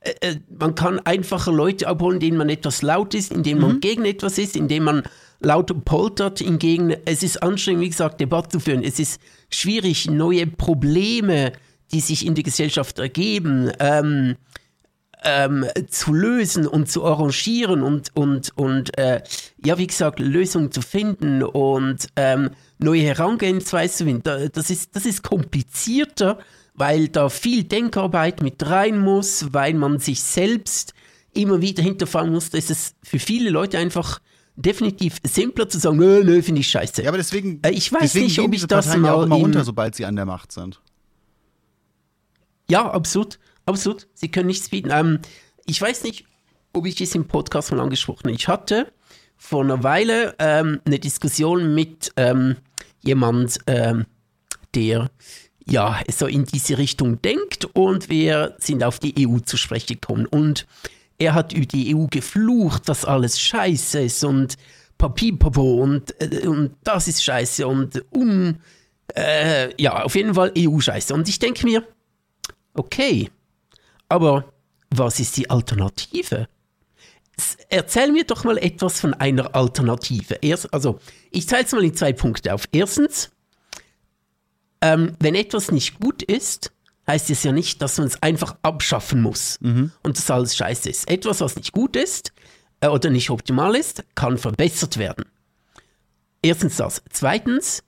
[0.00, 3.80] äh, äh, man kann einfacher Leute abholen, denen man etwas laut ist, indem man mhm.
[3.80, 5.02] gegen etwas ist, indem man
[5.40, 6.38] laut poltert.
[6.38, 8.84] Hingegen, es ist anstrengend, wie gesagt, Debatte zu führen.
[8.84, 11.52] Es ist schwierig, neue Probleme,
[11.92, 14.36] die sich in der Gesellschaft ergeben, ähm,
[15.24, 19.20] ähm, zu lösen und zu arrangieren und, und, und äh,
[19.62, 24.50] ja, wie gesagt, Lösungen zu finden und ähm, neue Herangehensweise zu finden.
[24.52, 26.38] Das ist, das ist komplizierter
[26.80, 30.94] weil da viel Denkarbeit mit rein muss, weil man sich selbst
[31.32, 34.20] immer wieder hinterfragen muss, ist es für viele Leute einfach
[34.56, 37.02] definitiv simpler zu sagen, nö, nö, finde ich scheiße.
[37.02, 39.22] Ja, aber deswegen, äh, ich weiß deswegen nicht, ob ich das Parteien mal ja auch
[39.22, 40.80] immer unter, sobald sie an der Macht sind.
[42.68, 44.08] Ja, absolut, absolut.
[44.14, 44.90] Sie können nichts bieten.
[44.90, 45.20] Ähm,
[45.66, 46.24] ich weiß nicht,
[46.72, 48.32] ob ich es im Podcast mal angesprochen habe.
[48.32, 48.92] Ich hatte
[49.36, 52.56] vor einer Weile ähm, eine Diskussion mit ähm,
[53.02, 54.06] jemand, ähm,
[54.74, 55.10] der
[55.66, 60.26] ja, so in diese Richtung denkt und wir sind auf die EU zu sprechen gekommen.
[60.26, 60.66] Und
[61.18, 64.56] er hat über die EU geflucht, dass alles scheiße ist und
[64.98, 68.56] Papipapo und, äh, und das ist scheiße und um,
[69.14, 71.14] äh, ja, auf jeden Fall EU-Scheiße.
[71.14, 71.86] Und ich denke mir,
[72.74, 73.30] okay,
[74.08, 74.52] aber
[74.90, 76.48] was ist die Alternative?
[77.68, 80.34] erzähl mir doch mal etwas von einer Alternative.
[80.42, 80.98] Erst, also,
[81.30, 82.64] ich teile es mal in zwei Punkte auf.
[82.72, 83.30] Erstens,
[84.82, 86.72] ähm, wenn etwas nicht gut ist,
[87.06, 89.90] heißt es ja nicht, dass man es einfach abschaffen muss mhm.
[90.02, 91.10] und das alles scheiße ist.
[91.10, 92.32] Etwas, was nicht gut ist
[92.80, 95.24] äh, oder nicht optimal ist, kann verbessert werden.
[96.42, 97.02] Erstens das.
[97.10, 97.82] Zweitens,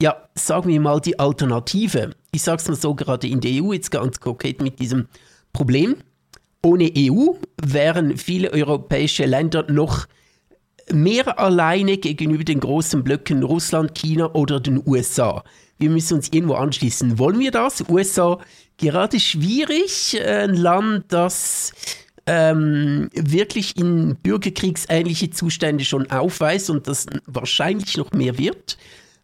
[0.00, 2.14] ja, sagen wir mal die Alternative.
[2.32, 5.08] Ich sage es mal so gerade in der EU jetzt ganz konkret mit diesem
[5.52, 5.96] Problem.
[6.64, 10.06] Ohne EU wären viele europäische Länder noch
[10.90, 15.44] mehr alleine gegenüber den großen Blöcken Russland, China oder den USA.
[15.82, 17.18] Wir müssen uns irgendwo anschließen.
[17.18, 17.82] Wollen wir das?
[17.88, 18.38] USA
[18.76, 21.72] gerade schwierig, ein Land, das
[22.24, 28.78] ähm, wirklich in bürgerkriegsähnliche Zustände schon aufweist und das wahrscheinlich noch mehr wird.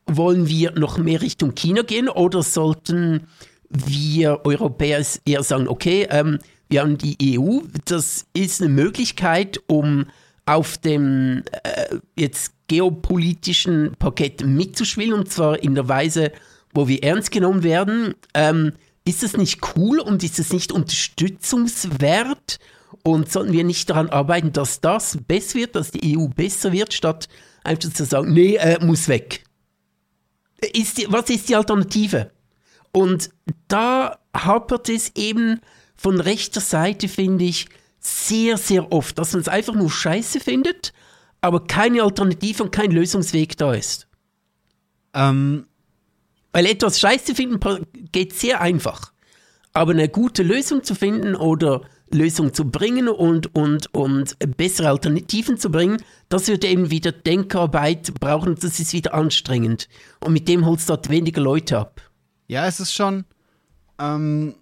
[0.07, 3.29] Wollen wir noch mehr Richtung China gehen oder sollten
[3.71, 10.07] wir Europäer eher sagen, okay, ähm, wir haben die EU, das ist eine Möglichkeit, um
[10.49, 16.33] auf dem äh, jetzt geopolitischen Parkett mitzuspielen und zwar in der Weise,
[16.73, 18.15] wo wir ernst genommen werden.
[18.33, 18.73] Ähm,
[19.05, 22.59] ist das nicht cool und ist es nicht unterstützungswert?
[23.03, 26.95] Und sollten wir nicht daran arbeiten, dass das besser wird, dass die EU besser wird,
[26.95, 27.29] statt
[27.63, 29.45] einfach zu sagen, nee, äh, muss weg?
[30.73, 32.31] Ist was ist die Alternative?
[32.93, 33.31] Und
[33.69, 35.61] da hapert es eben
[35.95, 37.69] von rechter Seite, finde ich,
[38.09, 40.93] sehr, sehr oft, dass man es einfach nur scheiße findet,
[41.41, 44.09] aber keine Alternative und kein Lösungsweg da ist.
[45.15, 45.67] Ähm.
[46.53, 47.61] Weil etwas scheiße finden
[48.11, 49.13] geht sehr einfach.
[49.75, 55.59] Aber eine gute Lösung zu finden oder Lösung zu bringen und, und, und bessere Alternativen
[55.59, 58.55] zu bringen, das wird eben wieder Denkarbeit brauchen.
[58.55, 59.89] Das ist wieder anstrengend.
[60.21, 62.01] Und mit dem holst du dort weniger Leute ab.
[62.47, 63.25] Ja, es ist schon
[64.01, 64.55] ähm,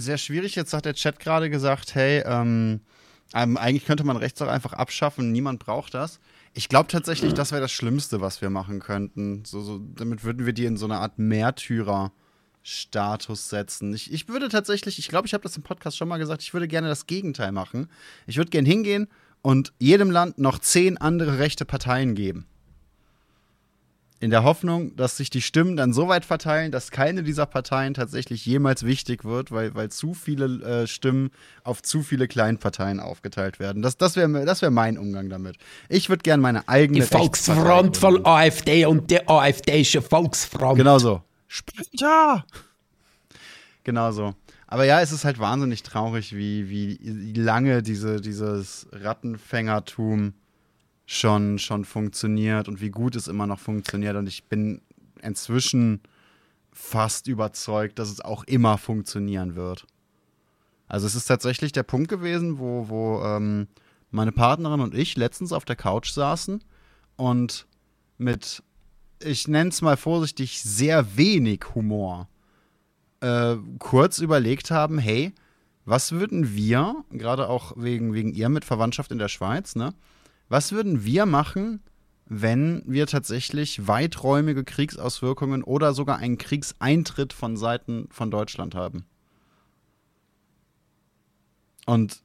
[0.00, 0.54] sehr schwierig.
[0.54, 2.80] Jetzt hat der Chat gerade gesagt, hey, ähm,
[3.34, 6.20] ähm, eigentlich könnte man Rechts auch einfach abschaffen, niemand braucht das.
[6.54, 9.44] Ich glaube tatsächlich, das wäre das Schlimmste, was wir machen könnten.
[9.44, 12.12] So, so, damit würden wir die in so eine Art Märtyrer
[12.62, 13.94] Status setzen.
[13.94, 16.52] Ich, ich würde tatsächlich, ich glaube, ich habe das im Podcast schon mal gesagt, ich
[16.52, 17.88] würde gerne das Gegenteil machen.
[18.26, 19.08] Ich würde gerne hingehen
[19.42, 22.46] und jedem Land noch zehn andere rechte Parteien geben.
[24.18, 27.92] In der Hoffnung, dass sich die Stimmen dann so weit verteilen, dass keine dieser Parteien
[27.92, 31.30] tatsächlich jemals wichtig wird, weil, weil zu viele äh, Stimmen
[31.64, 33.82] auf zu viele Kleinparteien aufgeteilt werden.
[33.82, 35.58] Das, das wäre das wär mein Umgang damit.
[35.90, 37.00] Ich würde gerne meine eigene.
[37.00, 40.78] Die Volksfront von AfD und der AfDische Volksfront.
[40.78, 41.22] Genau so.
[41.46, 42.46] Sprinter!
[43.84, 44.34] Genau so.
[44.66, 50.34] Aber ja, es ist halt wahnsinnig traurig, wie, wie lange diese, dieses Rattenfängertum
[51.06, 54.16] schon, schon funktioniert und wie gut es immer noch funktioniert.
[54.16, 54.82] Und ich bin
[55.22, 56.00] inzwischen
[56.72, 59.86] fast überzeugt, dass es auch immer funktionieren wird.
[60.88, 63.68] Also es ist tatsächlich der Punkt gewesen, wo, wo ähm,
[64.10, 66.62] meine Partnerin und ich letztens auf der Couch saßen
[67.16, 67.66] und
[68.18, 68.62] mit
[69.18, 72.28] ich nenne es mal vorsichtig, sehr wenig Humor
[73.20, 75.32] äh, kurz überlegt haben, hey,
[75.84, 79.94] was würden wir, gerade auch wegen, wegen ihr mit Verwandtschaft in der Schweiz, ne,
[80.48, 81.80] was würden wir machen,
[82.26, 89.06] wenn wir tatsächlich weiträumige Kriegsauswirkungen oder sogar einen Kriegseintritt von Seiten von Deutschland haben?
[91.86, 92.22] Und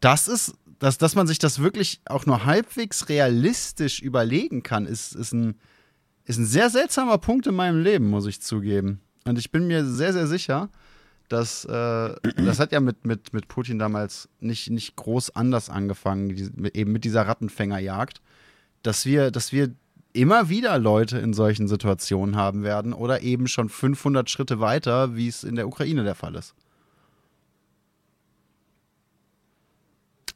[0.00, 5.14] das ist, dass, dass man sich das wirklich auch nur halbwegs realistisch überlegen kann, ist,
[5.14, 5.54] ist ein,
[6.24, 9.00] ist ein sehr seltsamer Punkt in meinem Leben, muss ich zugeben.
[9.24, 10.68] Und ich bin mir sehr, sehr sicher,
[11.28, 16.28] dass äh, das hat ja mit, mit, mit Putin damals nicht, nicht groß anders angefangen,
[16.30, 18.20] die, eben mit dieser Rattenfängerjagd,
[18.82, 19.74] dass wir, dass wir
[20.12, 25.28] immer wieder Leute in solchen Situationen haben werden oder eben schon 500 Schritte weiter, wie
[25.28, 26.54] es in der Ukraine der Fall ist.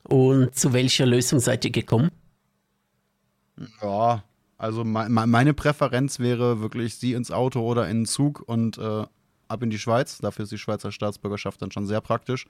[0.03, 2.11] Und zu welcher Lösung seid ihr gekommen?
[3.83, 4.25] Ja,
[4.59, 9.05] also me meine Präferenz wäre wirklich sie ins Auto oder in den Zug und äh,
[9.51, 10.19] ab in die Schweiz.
[10.19, 12.47] Dafür ist die Schweizer Staatsbürgerschaft dann schon sehr praktisch.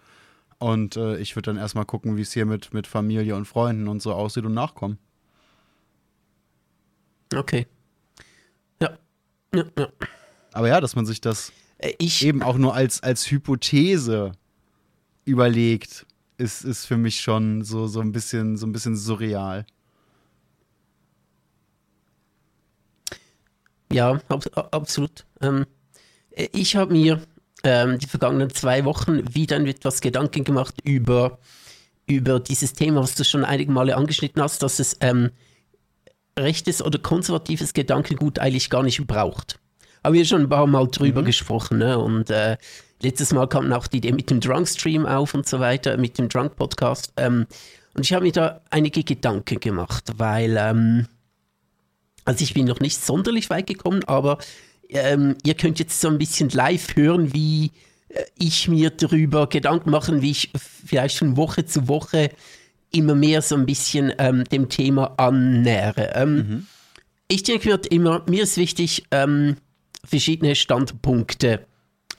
[0.58, 3.88] Und äh, ich würde dann erstmal gucken, wie es hier mit, mit Familie und Freunden
[3.88, 4.98] und so aussieht und nachkommen.
[7.34, 7.66] Okay.
[8.82, 8.98] Ja.
[9.54, 9.88] ja, ja.
[10.52, 14.32] Aber ja, dass man sich das äh, ich eben auch nur als, als Hypothese
[15.24, 19.66] überlegt, ist, ist für mich schon so, so, ein bisschen, so ein bisschen surreal.
[23.92, 25.26] Ja, ab, absolut.
[25.40, 25.66] Ähm,
[26.34, 27.20] ich habe mir
[27.64, 31.38] ähm, die vergangenen zwei Wochen wieder etwas Gedanken gemacht über,
[32.06, 35.30] über dieses Thema, was du schon einige Male angeschnitten hast, dass es ähm,
[36.38, 39.58] rechtes oder konservatives Gedankengut eigentlich gar nicht braucht.
[40.02, 41.26] Haben wir schon ein paar Mal drüber mhm.
[41.26, 41.78] gesprochen.
[41.78, 41.98] Ne?
[41.98, 42.56] Und äh,
[43.02, 46.28] letztes Mal kam auch die Idee mit dem Drunk-Stream auf und so weiter, mit dem
[46.28, 47.12] Drunk-Podcast.
[47.16, 47.46] Ähm,
[47.94, 51.06] Und ich habe mir da einige Gedanken gemacht, weil, ähm,
[52.24, 54.38] also ich bin noch nicht sonderlich weit gekommen, aber
[54.90, 57.72] ähm, ihr könnt jetzt so ein bisschen live hören, wie
[58.08, 62.30] äh, ich mir darüber Gedanken mache, wie ich vielleicht von Woche zu Woche
[62.92, 66.12] immer mehr so ein bisschen ähm, dem Thema annähere.
[66.14, 66.66] Ähm, mhm.
[67.28, 69.56] Ich denke mir immer, mir ist wichtig, ähm,
[70.04, 71.66] verschiedene Standpunkte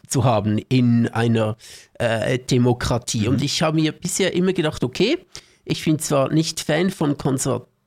[0.07, 1.57] zu haben in einer
[1.95, 3.21] äh, Demokratie.
[3.21, 3.27] Mhm.
[3.27, 5.17] Und ich habe mir bisher immer gedacht, okay,
[5.65, 7.17] ich bin zwar nicht Fan von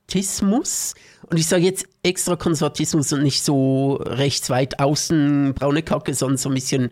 [0.07, 0.95] Konservatismus,
[1.31, 6.37] und ich sage jetzt extra Konservatismus und nicht so rechts weit außen braune Kacke, sondern
[6.37, 6.91] so ein bisschen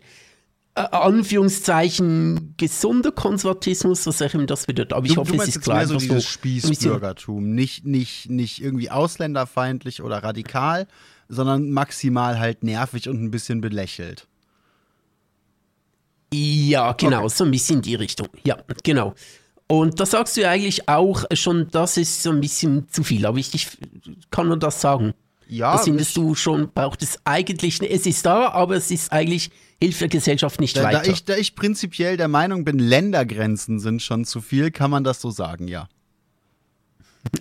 [0.75, 4.95] äh, Anführungszeichen gesunder Konservatismus, was auch immer das bedeutet.
[4.95, 5.79] Aber ich du, hoffe, du es ist klar.
[5.79, 10.89] Mehr so dieses Spießbürgertum, nicht, nicht, nicht irgendwie ausländerfeindlich oder radikal,
[11.29, 14.27] sondern maximal halt nervig und ein bisschen belächelt.
[16.33, 17.29] Ja, genau, okay.
[17.29, 18.29] so ein bisschen in die Richtung.
[18.45, 19.15] Ja, genau.
[19.73, 23.25] Und da sagst du ja eigentlich auch schon, das ist so ein bisschen zu viel,
[23.25, 23.69] aber ich, ich
[24.31, 25.15] kann nur das sagen.
[25.49, 25.73] Ja.
[25.73, 29.51] Das findest du schon, braucht es eigentlich, es ist da, aber es ist eigentlich,
[29.81, 31.03] hilft der Gesellschaft nicht da, weiter.
[31.03, 35.05] Da ich, da ich prinzipiell der Meinung bin, Ländergrenzen sind schon zu viel, kann man
[35.05, 35.89] das so sagen, ja.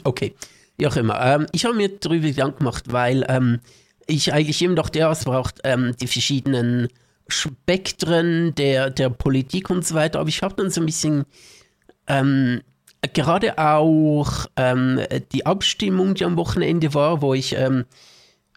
[0.06, 0.34] Okay,
[0.78, 1.20] wie auch immer.
[1.20, 3.60] Ähm, ich habe mir darüber Gedanken gemacht, weil ähm,
[4.08, 6.88] ich eigentlich immer dachte, ja, es braucht ähm, die verschiedenen
[7.28, 11.26] Spektren der, der Politik und so weiter, aber ich habe dann so ein bisschen
[12.08, 12.62] ähm,
[13.14, 15.00] gerade auch ähm,
[15.32, 17.86] die Abstimmung, die am Wochenende war, wo ich ähm,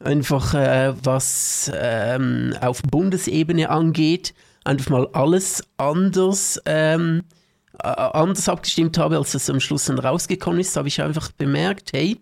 [0.00, 4.34] einfach äh, was ähm, auf Bundesebene angeht,
[4.64, 7.22] einfach mal alles anders, ähm,
[7.82, 11.92] äh, anders abgestimmt habe, als es am Schluss dann rausgekommen ist, habe ich einfach bemerkt,
[11.92, 12.20] hey,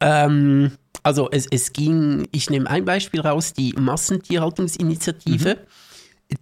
[0.00, 5.54] ähm, also es, es ging, ich nehme ein Beispiel raus, die Massentierhaltungsinitiative.
[5.54, 5.60] Mhm.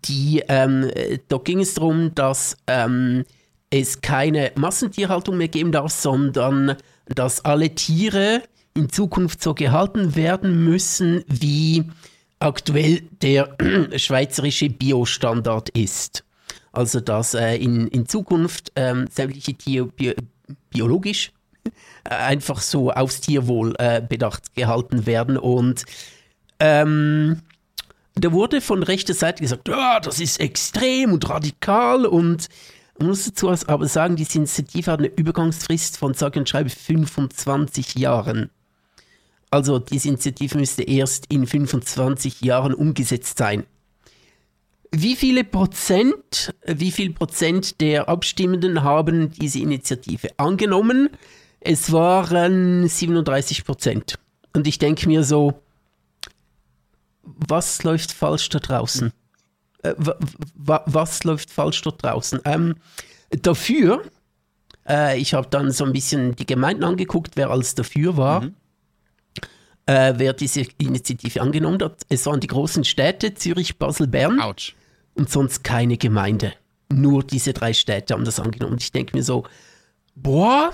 [0.05, 0.91] Die, ähm,
[1.29, 3.25] da ging es darum, dass ähm,
[3.71, 6.77] es keine Massentierhaltung mehr geben darf, sondern
[7.07, 8.43] dass alle Tiere
[8.75, 11.85] in Zukunft so gehalten werden müssen, wie
[12.39, 13.57] aktuell der
[13.97, 16.25] schweizerische Biostandard ist.
[16.73, 20.13] Also dass äh, in, in Zukunft ähm, sämtliche Tiere bio,
[20.69, 21.33] biologisch
[22.05, 25.37] einfach so aufs Tierwohl äh, bedacht gehalten werden.
[25.39, 25.85] Und
[26.61, 27.41] ähm,
[28.17, 32.49] da wurde von rechter Seite gesagt, ja, das ist extrem und radikal und
[32.99, 37.97] man muss dazu aber sagen, diese Initiative hat eine Übergangsfrist von sage und schreibe 25
[37.97, 38.51] Jahren.
[39.51, 43.65] Also diese Initiative müsste erst in 25 Jahren umgesetzt sein.
[44.93, 51.11] Wie viele Prozent, wie viel Prozent der Abstimmenden haben diese Initiative angenommen?
[51.61, 54.19] Es waren 37 Prozent.
[54.55, 55.61] Und ich denke mir so,
[57.27, 59.13] was läuft falsch da draußen?
[59.83, 59.95] Äh,
[60.55, 62.41] was läuft falsch da draußen?
[62.45, 62.77] Ähm,
[63.31, 64.03] dafür,
[64.89, 68.43] äh, ich habe dann so ein bisschen die Gemeinden angeguckt, wer alles dafür war.
[68.43, 68.55] Mhm.
[69.87, 72.03] Äh, wer diese Initiative angenommen hat.
[72.09, 74.41] Es waren die großen Städte, Zürich, Basel, Bern.
[74.41, 74.75] Autsch.
[75.15, 76.55] Und sonst keine Gemeinde.
[76.89, 78.73] Nur diese drei Städte haben das angenommen.
[78.73, 79.45] Und ich denke mir so,
[80.17, 80.73] boah,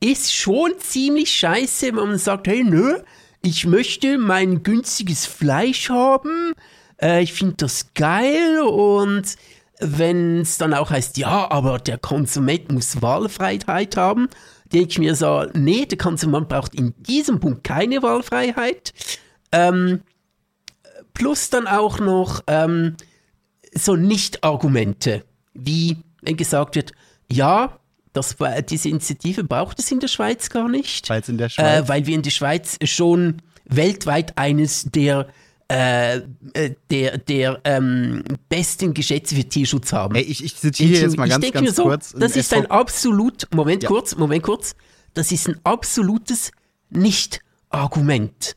[0.00, 3.00] ist schon ziemlich scheiße, wenn man sagt, hey, nö,
[3.42, 6.52] ich möchte mein günstiges Fleisch haben,
[7.00, 9.36] äh, ich finde das geil und
[9.80, 14.28] wenn es dann auch heißt, ja, aber der Konsument muss Wahlfreiheit haben,
[14.72, 18.92] denke ich mir so, nee, der Konsument braucht in diesem Punkt keine Wahlfreiheit.
[19.52, 20.02] Ähm,
[21.14, 22.96] plus dann auch noch ähm,
[23.72, 25.24] so Nicht-Argumente,
[25.54, 26.92] wie wenn gesagt wird,
[27.30, 27.78] ja,
[28.12, 28.36] das,
[28.68, 31.08] diese Initiative braucht es in der Schweiz gar nicht.
[31.08, 31.84] Weil's in der Schweiz?
[31.84, 35.28] Äh, weil wir in der Schweiz schon weltweit eines der
[35.70, 36.16] äh,
[36.54, 40.16] äh, der, der ähm, besten Gesetze für Tierschutz haben.
[40.16, 42.12] Hey, ich, ich zitiere jetzt mal ganz, ganz so, kurz.
[42.12, 43.88] Das ist ein absolut, Moment ja.
[43.88, 44.74] kurz, Moment kurz,
[45.14, 46.50] das ist ein absolutes
[46.90, 48.56] Nicht-Argument.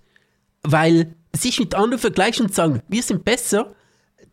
[0.64, 3.76] Weil sich mit anderen vergleichen und sagen, wir sind besser,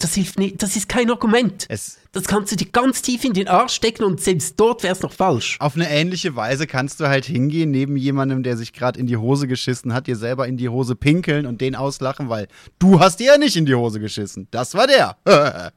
[0.02, 1.66] das hilft nicht, das ist kein Argument.
[1.68, 4.94] Es das kannst du dir ganz tief in den Arsch stecken und selbst dort wäre
[4.94, 5.56] es noch falsch.
[5.60, 9.16] Auf eine ähnliche Weise kannst du halt hingehen, neben jemandem, der sich gerade in die
[9.16, 12.48] Hose geschissen hat, dir selber in die Hose pinkeln und den auslachen, weil
[12.80, 14.48] du hast dir ja nicht in die Hose geschissen.
[14.50, 15.18] Das war der.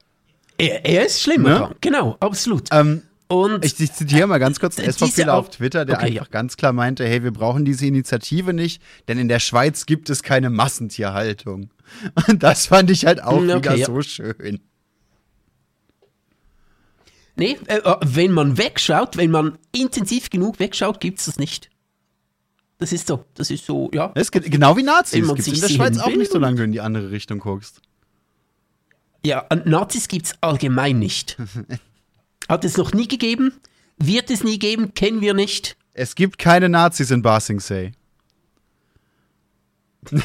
[0.58, 1.76] er, er, ist schlimmer ne?
[1.82, 2.70] Genau, absolut.
[2.72, 6.26] Ähm, und ich, ich, zitiere mal ganz kurz den SVPler auf Twitter, der okay, einfach
[6.26, 6.32] ja.
[6.32, 10.24] ganz klar meinte, hey, wir brauchen diese Initiative nicht, denn in der Schweiz gibt es
[10.24, 11.70] keine Massentierhaltung.
[12.28, 13.86] Und das fand ich halt auch okay, wieder ja.
[13.86, 14.60] so schön.
[17.36, 21.70] Nee, äh, äh, wenn man wegschaut, wenn man intensiv genug wegschaut, gibt es das nicht.
[22.78, 24.12] Das ist so, das ist so, ja.
[24.14, 25.28] Es gibt, genau wie Nazis.
[25.28, 27.82] Gibt in der Schweiz auch nicht, solange du in die andere Richtung guckst.
[29.26, 31.38] Ja, Nazis gibt es allgemein nicht.
[32.50, 33.54] Hat es noch nie gegeben.
[33.98, 35.78] Wird es nie geben, kennen wir nicht.
[35.94, 37.92] Es gibt keine Nazis in Ba Sing Se.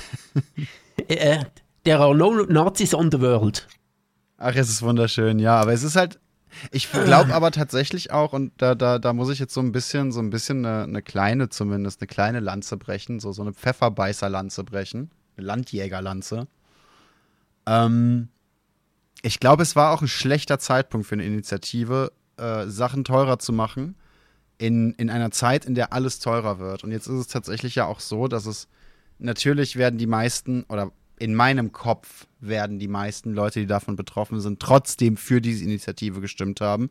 [1.07, 1.45] Äh,
[1.85, 3.69] there are no Nazis on the world.
[4.37, 6.19] Ach, es ist wunderschön, ja, aber es ist halt.
[6.73, 10.13] Ich glaube aber tatsächlich auch, und da, da, da muss ich jetzt so ein bisschen,
[10.13, 14.65] so ein bisschen eine, eine kleine, zumindest, eine kleine Lanze brechen, so, so eine Pfefferbeißerlanze
[14.65, 16.49] brechen, eine Landjägerlanze.
[17.67, 18.29] Ähm,
[19.23, 23.53] ich glaube, es war auch ein schlechter Zeitpunkt für eine Initiative, äh, Sachen teurer zu
[23.53, 23.97] machen,
[24.59, 26.85] in, in einer Zeit, in der alles teurer wird.
[26.85, 28.69] Und jetzt ist es tatsächlich ja auch so, dass es
[29.19, 34.41] natürlich werden die meisten, oder in meinem Kopf werden die meisten Leute, die davon betroffen
[34.41, 36.91] sind, trotzdem für diese Initiative gestimmt haben.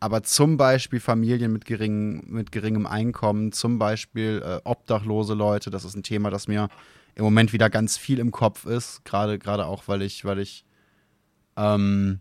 [0.00, 5.84] Aber zum Beispiel Familien mit, gering, mit geringem Einkommen, zum Beispiel äh, obdachlose Leute, das
[5.84, 6.68] ist ein Thema, das mir
[7.14, 9.04] im Moment wieder ganz viel im Kopf ist.
[9.04, 10.64] Gerade, gerade auch, weil ich, weil ich
[11.58, 12.20] ähm,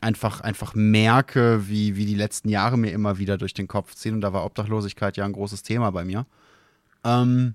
[0.00, 4.14] einfach, einfach merke, wie, wie die letzten Jahre mir immer wieder durch den Kopf ziehen.
[4.14, 6.26] Und da war Obdachlosigkeit ja ein großes Thema bei mir.
[7.04, 7.54] Ähm,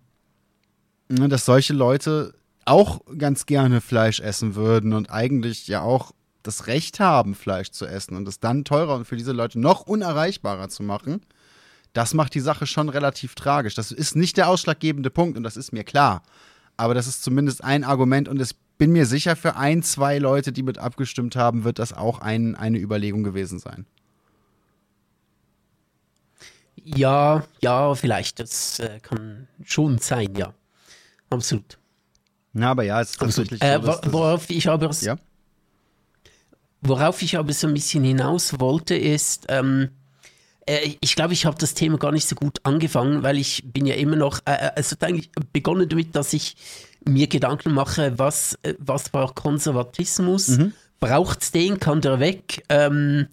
[1.09, 2.35] ne, dass solche Leute
[2.65, 6.11] auch ganz gerne Fleisch essen würden und eigentlich ja auch
[6.43, 9.81] das Recht haben, Fleisch zu essen und es dann teurer und für diese Leute noch
[9.81, 11.21] unerreichbarer zu machen,
[11.93, 13.73] das macht die Sache schon relativ tragisch.
[13.73, 16.23] Das ist nicht der ausschlaggebende Punkt und das ist mir klar.
[16.77, 20.51] Aber das ist zumindest ein Argument und ich bin mir sicher, für ein, zwei Leute,
[20.51, 23.85] die mit abgestimmt haben, wird das auch ein, eine Überlegung gewesen sein.
[26.83, 28.39] Ja, ja, vielleicht.
[28.39, 30.53] Das äh, kann schon sein, ja.
[31.29, 31.79] Absolut.
[32.53, 35.17] Na, aber ja, es ist tatsächlich Äh, so, dass worauf ich aber ja?
[36.81, 39.89] worauf ich aber so ein bisschen hinaus wollte, ist, ähm,
[40.67, 43.85] äh, ich glaube, ich habe das Thema gar nicht so gut angefangen, weil ich bin
[43.85, 46.55] ja immer noch, äh, es hat eigentlich begonnen damit, dass ich
[47.07, 50.49] mir Gedanken mache, was, äh, was war Konservatismus?
[50.49, 50.73] Mhm.
[50.99, 51.79] Braucht es den?
[51.79, 52.63] Kann der weg?
[52.69, 53.27] Ähm,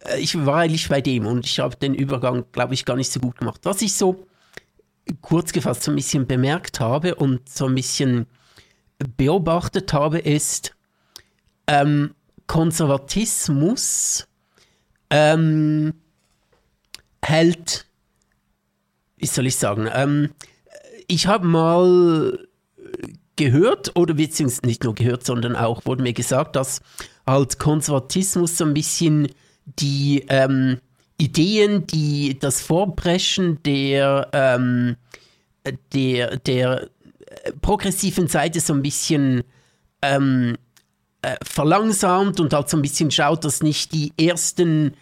[0.00, 3.10] äh, ich war eigentlich bei dem und ich habe den Übergang, glaube ich, gar nicht
[3.10, 3.60] so gut gemacht.
[3.64, 4.26] Was ich so
[5.20, 8.26] kurz gefasst so ein bisschen bemerkt habe und so ein bisschen
[9.16, 10.74] beobachtet habe, ist
[11.66, 12.14] ähm,
[12.46, 14.26] Konservatismus
[15.10, 15.94] ähm,
[17.22, 17.86] hält,
[19.16, 20.30] wie soll ich sagen, ähm,
[21.06, 22.43] ich habe mal
[23.36, 26.80] gehört, oder beziehungsweise nicht nur gehört, sondern auch wurde mir gesagt, dass
[27.26, 29.28] halt Konservatismus so ein bisschen
[29.78, 30.78] die ähm,
[31.18, 34.96] Ideen, die das Vorpreschen der, ähm,
[35.92, 36.88] der, der
[37.60, 39.42] progressiven Seite so ein bisschen
[40.02, 40.56] ähm,
[41.22, 44.92] äh, verlangsamt und halt so ein bisschen schaut, dass nicht die ersten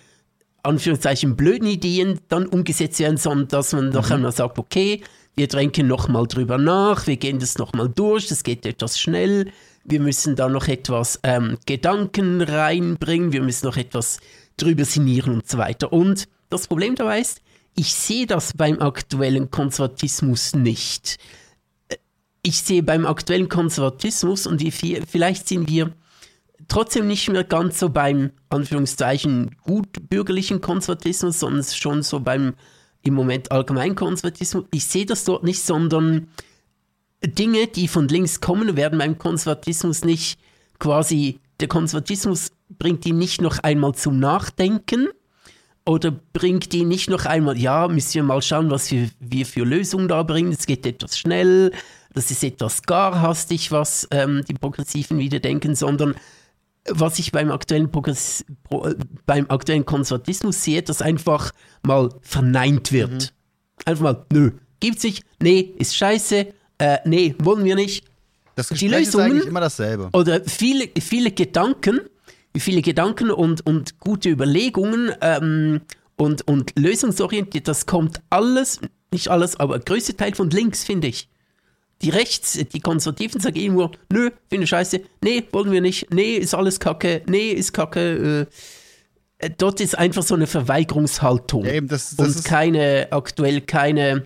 [0.62, 5.03] Anführungszeichen blöden Ideen dann umgesetzt werden, sondern dass man doch einmal sagt, okay,
[5.35, 9.51] wir denken nochmal drüber nach, wir gehen das nochmal durch, das geht etwas schnell,
[9.85, 14.18] wir müssen da noch etwas ähm, Gedanken reinbringen, wir müssen noch etwas
[14.57, 15.93] drüber sinnieren und so weiter.
[15.93, 17.41] Und das Problem dabei ist,
[17.74, 21.18] ich sehe das beim aktuellen Konservatismus nicht.
[22.43, 25.93] Ich sehe beim aktuellen Konservatismus und vielleicht sind wir
[26.68, 32.55] trotzdem nicht mehr ganz so beim Anführungszeichen gut bürgerlichen Konservatismus, sondern schon so beim
[33.03, 34.64] im Moment allgemeinen Konservatismus.
[34.72, 36.28] Ich sehe das dort nicht, sondern
[37.24, 40.38] Dinge, die von links kommen, werden beim Konservatismus nicht
[40.78, 45.09] quasi, der Konservatismus bringt die nicht noch einmal zum Nachdenken
[45.84, 49.64] oder bringt die nicht noch einmal, ja, müssen wir mal schauen, was wir, wir für
[49.64, 50.53] Lösungen da bringen.
[50.53, 51.72] Es geht etwas schnell,
[52.14, 56.14] das ist etwas gar hastig, was ähm, die Progressiven wieder denken, sondern
[56.89, 61.53] was ich beim aktuellen, Progress Pro, äh, beim aktuellen Konservatismus sehe, dass einfach
[61.83, 63.33] mal verneint wird.
[63.85, 66.47] Einfach mal, nö, gibt's nicht, nee, ist scheiße,
[66.78, 68.05] äh, nee, wollen wir nicht.
[68.55, 70.11] Das Die Gespräch ist Lösungen- eigentlich immer dasselbe.
[70.12, 72.01] Oder viele, viele Gedanken,
[72.57, 75.80] viele Gedanken und, und gute Überlegungen ähm,
[76.16, 78.80] und, und lösungsorientiert, das kommt alles,
[79.11, 81.28] nicht alles, aber größte Teil von links, finde ich.
[82.03, 86.34] Die Rechts, die Konservativen sagen eh nur, nö, finde scheiße, nee, wollen wir nicht, nee,
[86.34, 88.48] ist alles kacke, nee, ist kacke.
[89.38, 91.64] Äh, dort ist einfach so eine Verweigerungshaltung.
[91.64, 94.24] Ja, eben, das, das und ist, keine, aktuell keine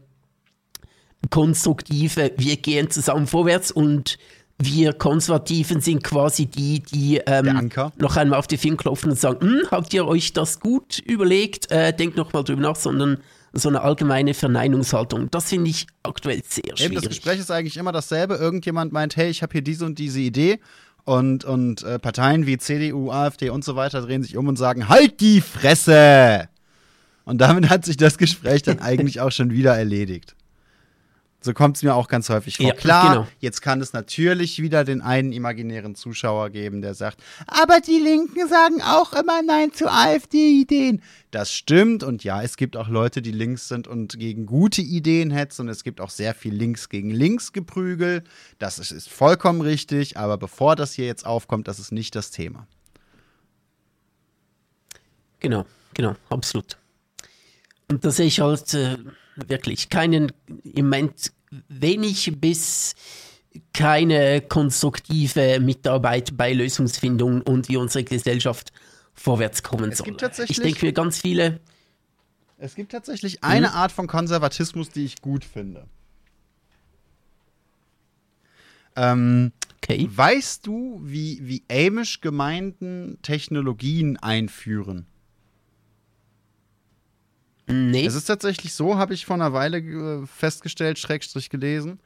[1.31, 4.19] konstruktive, wir gehen zusammen vorwärts und
[4.59, 9.41] wir Konservativen sind quasi die, die ähm, noch einmal auf die Finger klopfen und sagen,
[9.41, 13.19] hm, habt ihr euch das gut überlegt, äh, denkt noch mal drüber nach, sondern
[13.59, 15.31] so eine allgemeine Verneinungshaltung.
[15.31, 17.09] Das finde ich aktuell sehr Eben, das schwierig.
[17.09, 18.35] Gespräch ist eigentlich immer dasselbe.
[18.35, 20.59] Irgendjemand meint, hey, ich habe hier diese und diese Idee.
[21.05, 24.89] Und, und äh, Parteien wie CDU, AfD und so weiter drehen sich um und sagen,
[24.89, 26.49] halt die Fresse!
[27.25, 30.35] Und damit hat sich das Gespräch dann eigentlich auch schon wieder erledigt.
[31.41, 32.67] So kommt es mir auch ganz häufig vor.
[32.67, 33.29] Ja, Klar, genau.
[33.39, 38.49] jetzt kann es natürlich wieder den einen imaginären Zuschauer geben, der sagt, aber die Linken
[38.49, 41.03] sagen auch immer Nein zu AfD-Ideen.
[41.31, 45.31] Das stimmt und ja, es gibt auch Leute, die links sind und gegen gute Ideen
[45.31, 48.25] hetzen und es gibt auch sehr viel links gegen links Geprügel.
[48.59, 52.31] Das ist, ist vollkommen richtig, aber bevor das hier jetzt aufkommt, das ist nicht das
[52.31, 52.67] Thema.
[55.41, 56.77] Genau, genau, absolut.
[57.89, 58.97] Und da sehe ich halt äh,
[59.37, 60.33] wirklich keinen,
[60.65, 61.33] im Moment
[61.69, 62.95] wenig bis
[63.73, 68.73] keine konstruktive Mitarbeit bei Lösungsfindung und wie unsere Gesellschaft
[69.15, 70.17] vorwärts kommen soll.
[70.49, 71.61] ich denke mir ganz viele,
[72.59, 75.87] Es gibt tatsächlich eine Art von Konservatismus, die ich gut finde.
[78.97, 85.07] Ähm, okay, Weißt du, wie, wie Amish Gemeinden Technologien einführen?
[87.67, 92.01] Nee, Es ist tatsächlich so, habe ich vor einer Weile äh, festgestellt, Schrägstrich gelesen,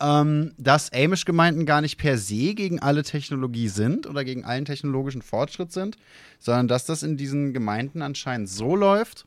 [0.00, 4.64] ähm, dass Amish Gemeinden gar nicht per se gegen alle Technologie sind oder gegen allen
[4.64, 5.96] technologischen Fortschritt sind,
[6.38, 9.26] sondern dass das in diesen Gemeinden anscheinend so läuft,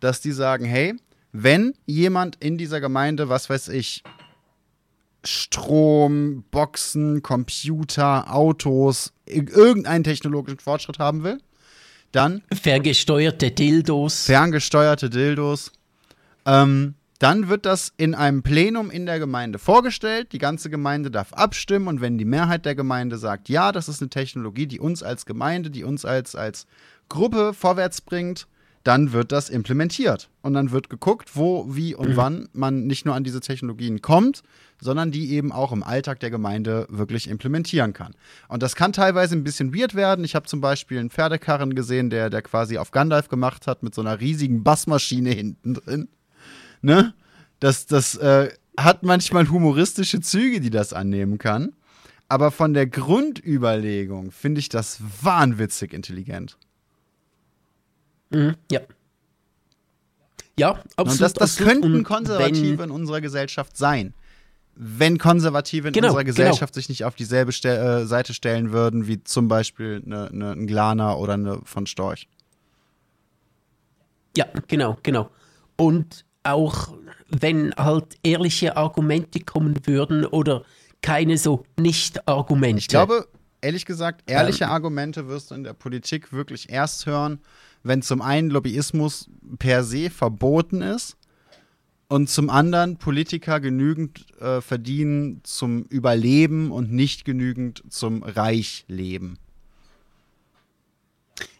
[0.00, 0.94] dass die sagen, hey,
[1.32, 4.02] wenn jemand in dieser Gemeinde, was weiß ich,
[5.24, 11.38] Strom, Boxen, Computer, Autos, ir- irgendeinen technologischen Fortschritt haben will,
[12.14, 14.24] dann ferngesteuerte Dildos.
[14.26, 15.72] ferngesteuerte Dildos.
[16.46, 20.32] Ähm, dann wird das in einem Plenum in der Gemeinde vorgestellt.
[20.32, 24.02] Die ganze Gemeinde darf abstimmen und wenn die Mehrheit der Gemeinde sagt, ja, das ist
[24.02, 26.66] eine Technologie, die uns als Gemeinde, die uns als, als
[27.08, 28.46] Gruppe vorwärts bringt,
[28.84, 30.28] dann wird das implementiert.
[30.42, 34.42] Und dann wird geguckt, wo, wie und wann man nicht nur an diese Technologien kommt,
[34.80, 38.14] sondern die eben auch im Alltag der Gemeinde wirklich implementieren kann.
[38.48, 40.24] Und das kann teilweise ein bisschen weird werden.
[40.24, 43.94] Ich habe zum Beispiel einen Pferdekarren gesehen, der, der quasi auf Gandalf gemacht hat mit
[43.94, 46.08] so einer riesigen Bassmaschine hinten drin.
[46.82, 47.14] Ne?
[47.60, 51.72] Das, das äh, hat manchmal humoristische Züge, die das annehmen kann.
[52.28, 56.58] Aber von der Grundüberlegung finde ich das wahnwitzig intelligent.
[58.34, 58.80] Mhm, ja.
[60.58, 60.98] Ja, absolut.
[60.98, 61.72] Und das, das absolut.
[61.72, 64.14] könnten Und Konservative in unserer Gesellschaft sein.
[64.76, 66.36] Wenn Konservative in Genau, unserer genau.
[66.36, 70.52] Gesellschaft sich nicht auf dieselbe Ste äh, Seite stellen würden, wie zum Beispiel eine, eine,
[70.52, 72.28] ein Glaner oder eine von Storch.
[74.36, 75.30] Ja, genau, genau.
[75.76, 76.96] Und auch
[77.28, 80.64] wenn halt ehrliche Argumente kommen würden oder
[81.02, 82.78] keine so Nicht-Argumente.
[82.78, 83.28] Ich glaube,
[83.60, 87.40] ehrlich gesagt, ehrliche Argumente wirst du in der Politik wirklich erst hören,
[87.84, 89.28] wenn zum einen Lobbyismus
[89.58, 91.16] per se verboten ist
[92.08, 99.38] und zum anderen Politiker genügend äh, verdienen zum Überleben und nicht genügend zum Reichleben.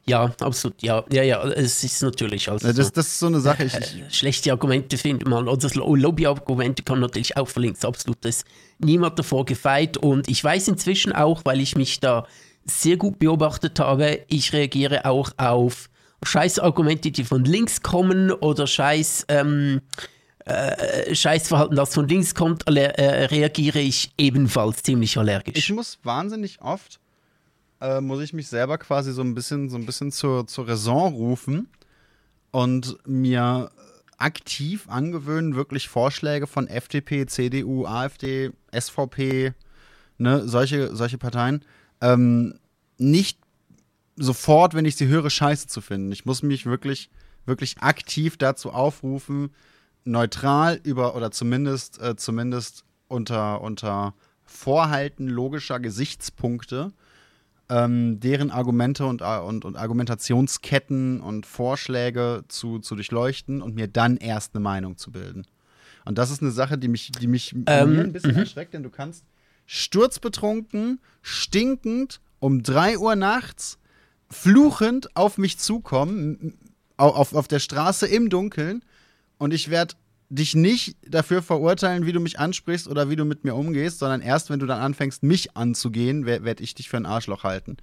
[0.06, 0.82] Ja, absolut.
[0.82, 1.42] Ja, ja, ja.
[1.44, 3.64] Es ist natürlich also Das, das ist so eine Sache.
[3.64, 8.18] Ich, Äh, schlechte Argumente findet man, Lo- Lobbyargumente kann natürlich auch verlinkt, absolut.
[8.22, 8.46] Das ist
[8.78, 12.26] niemand davor gefeit und ich weiß inzwischen auch, weil ich mich da
[12.66, 15.88] sehr gut beobachtet habe, ich reagiere auch auf
[16.24, 19.80] Scheißargumente, die von links kommen oder Scheiß, ähm,
[20.44, 25.56] äh, Scheißverhalten, das von links kommt, äh, reagiere ich ebenfalls ziemlich allergisch.
[25.56, 27.00] ich muss wahnsinnig oft,
[27.80, 31.14] äh, muss ich mich selber quasi so ein bisschen, so ein bisschen zur, zur Raison
[31.14, 31.68] rufen
[32.50, 33.70] und mir
[34.18, 39.54] aktiv angewöhnen, wirklich Vorschläge von FDP, CDU, AfD, SVP,
[40.18, 41.64] ne, solche, solche Parteien,
[42.00, 42.58] ähm,
[42.98, 43.38] nicht
[44.16, 46.12] sofort, wenn ich sie höre, scheiße zu finden.
[46.12, 47.10] Ich muss mich wirklich,
[47.46, 49.50] wirklich aktiv dazu aufrufen,
[50.04, 56.92] neutral über oder zumindest, äh, zumindest unter, unter Vorhalten logischer Gesichtspunkte
[57.68, 63.88] ähm, deren Argumente und, äh, und, und Argumentationsketten und Vorschläge zu, zu durchleuchten und mir
[63.88, 65.46] dann erst eine Meinung zu bilden.
[66.04, 68.90] Und das ist eine Sache, die mich, die mich Ähm, ein bisschen erschreckt, denn du
[68.90, 69.24] kannst
[69.66, 73.78] sturzbetrunken, stinkend um 3 Uhr nachts
[74.34, 76.58] fluchend auf mich zukommen,
[76.96, 78.82] auf, auf der Straße im Dunkeln
[79.38, 79.94] und ich werde
[80.28, 84.20] dich nicht dafür verurteilen, wie du mich ansprichst oder wie du mit mir umgehst, sondern
[84.20, 87.76] erst, wenn du dann anfängst, mich anzugehen, werde ich dich für ein Arschloch halten.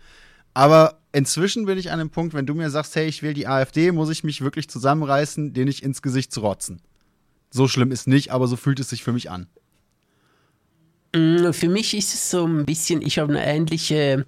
[0.54, 3.48] Aber inzwischen bin ich an dem Punkt, wenn du mir sagst, hey, ich will die
[3.48, 6.82] AfD, muss ich mich wirklich zusammenreißen, dir nicht ins Gesicht zu rotzen.
[7.52, 9.48] So schlimm ist nicht, aber so fühlt es sich für mich an.
[11.16, 14.26] Mm, Für mich ist es so ein bisschen, ich habe eine ähnliche,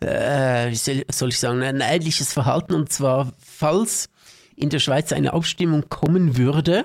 [0.00, 2.74] äh, wie soll ich sagen, ein ähnliches Verhalten.
[2.74, 4.08] Und zwar, falls
[4.56, 6.84] in der Schweiz eine Abstimmung kommen würde,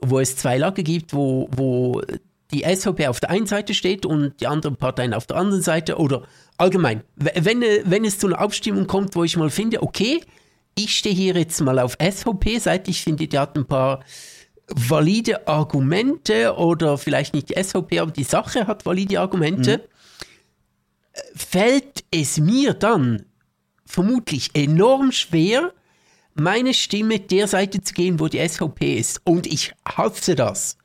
[0.00, 2.02] wo es zwei Lager gibt, wo, wo
[2.52, 5.98] die SVP auf der einen Seite steht und die anderen Parteien auf der anderen Seite
[5.98, 6.22] oder
[6.56, 10.22] allgemein, wenn, wenn es zu einer Abstimmung kommt, wo ich mal finde, okay,
[10.74, 14.00] ich stehe hier jetzt mal auf SVP, seit ich finde, die hat ein paar
[14.68, 19.82] valide Argumente oder vielleicht nicht die SVP, aber die Sache hat valide Argumente, mhm.
[21.34, 23.24] Fällt es mir dann
[23.84, 25.72] vermutlich enorm schwer,
[26.34, 29.20] meine Stimme der Seite zu gehen, wo die SVP ist.
[29.24, 30.76] Und ich hasse das.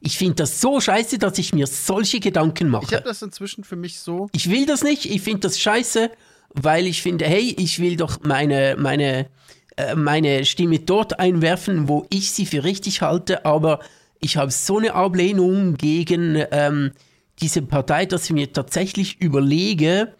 [0.00, 2.86] Ich finde das so scheiße, dass ich mir solche Gedanken mache.
[2.86, 4.28] Ich habe das inzwischen für mich so.
[4.32, 5.06] Ich will das nicht.
[5.06, 6.10] Ich finde das scheiße,
[6.54, 9.28] weil ich finde, hey, ich will doch meine, meine,
[9.76, 13.44] äh, meine Stimme dort einwerfen, wo ich sie für richtig halte.
[13.44, 13.78] Aber
[14.20, 16.92] ich habe so eine Ablehnung gegen ähm,
[17.40, 20.14] diese Partei, dass ich mir tatsächlich überlege,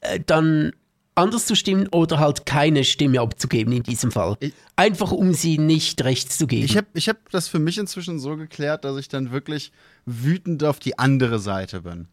[0.00, 0.72] äh, dann
[1.16, 4.36] anders zu stimmen oder halt keine Stimme abzugeben in diesem Fall.
[4.76, 6.64] Einfach um sie nicht rechts zu geben.
[6.64, 9.72] Ich habe ich hab das für mich inzwischen so geklärt, dass ich dann wirklich
[10.04, 12.08] wütend auf die andere Seite bin.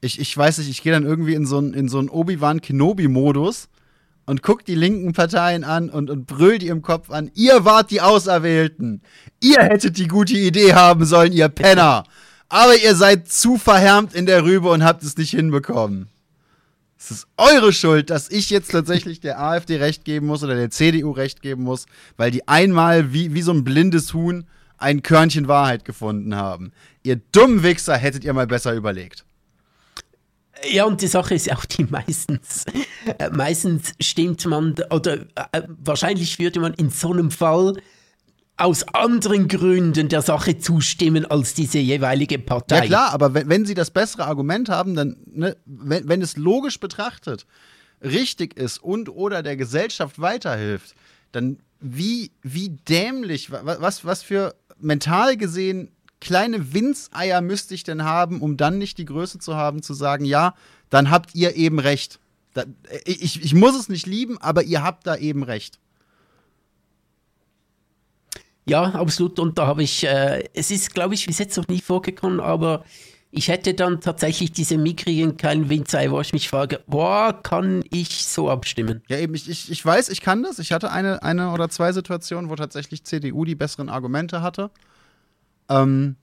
[0.00, 3.68] Ich, ich weiß nicht, ich gehe dann irgendwie in so einen so Obi-Wan Kenobi-Modus
[4.26, 7.30] und guck die linken Parteien an und, und brüll die im Kopf an.
[7.34, 9.02] Ihr wart die Auserwählten.
[9.40, 12.04] Ihr hättet die gute Idee haben sollen, ihr Penner.
[12.52, 16.10] Aber ihr seid zu verhärmt in der Rübe und habt es nicht hinbekommen.
[16.98, 20.68] Es ist eure Schuld, dass ich jetzt tatsächlich der AfD recht geben muss oder der
[20.68, 21.86] CDU recht geben muss,
[22.18, 24.44] weil die einmal wie, wie so ein blindes Huhn
[24.76, 26.72] ein Körnchen Wahrheit gefunden haben.
[27.02, 29.24] Ihr dummen Wichser hättet ihr mal besser überlegt.
[30.70, 32.66] Ja, und die Sache ist auch die meistens,
[33.18, 35.22] äh, meistens stimmt man, oder
[35.52, 37.78] äh, wahrscheinlich würde man in so einem Fall
[38.62, 42.76] aus anderen Gründen der Sache zustimmen als diese jeweilige Partei.
[42.76, 46.36] Ja klar, aber wenn, wenn sie das bessere Argument haben, dann, ne, wenn, wenn es
[46.36, 47.46] logisch betrachtet
[48.02, 50.94] richtig ist und oder der Gesellschaft weiterhilft,
[51.30, 55.90] dann wie, wie dämlich, was, was für mental gesehen
[56.20, 60.24] kleine Winzeier müsste ich denn haben, um dann nicht die Größe zu haben, zu sagen,
[60.24, 60.54] ja,
[60.88, 62.20] dann habt ihr eben recht.
[62.54, 62.64] Da,
[63.04, 65.80] ich, ich muss es nicht lieben, aber ihr habt da eben recht.
[68.64, 69.38] Ja, absolut.
[69.38, 72.84] Und da habe ich, äh, es ist, glaube ich, bis jetzt noch nie vorgekommen, aber
[73.34, 78.24] ich hätte dann tatsächlich diese mickrigen kleinen Windzei, wo ich mich frage, boah, kann ich
[78.24, 79.02] so abstimmen?
[79.08, 80.58] Ja, eben, ich, ich, ich weiß, ich kann das.
[80.58, 84.70] Ich hatte eine, eine oder zwei Situationen, wo tatsächlich CDU die besseren Argumente hatte.
[85.70, 86.16] Ähm,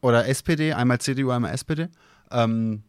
[0.00, 1.88] oder SPD, einmal CDU, einmal SPD.
[2.30, 2.84] Ähm,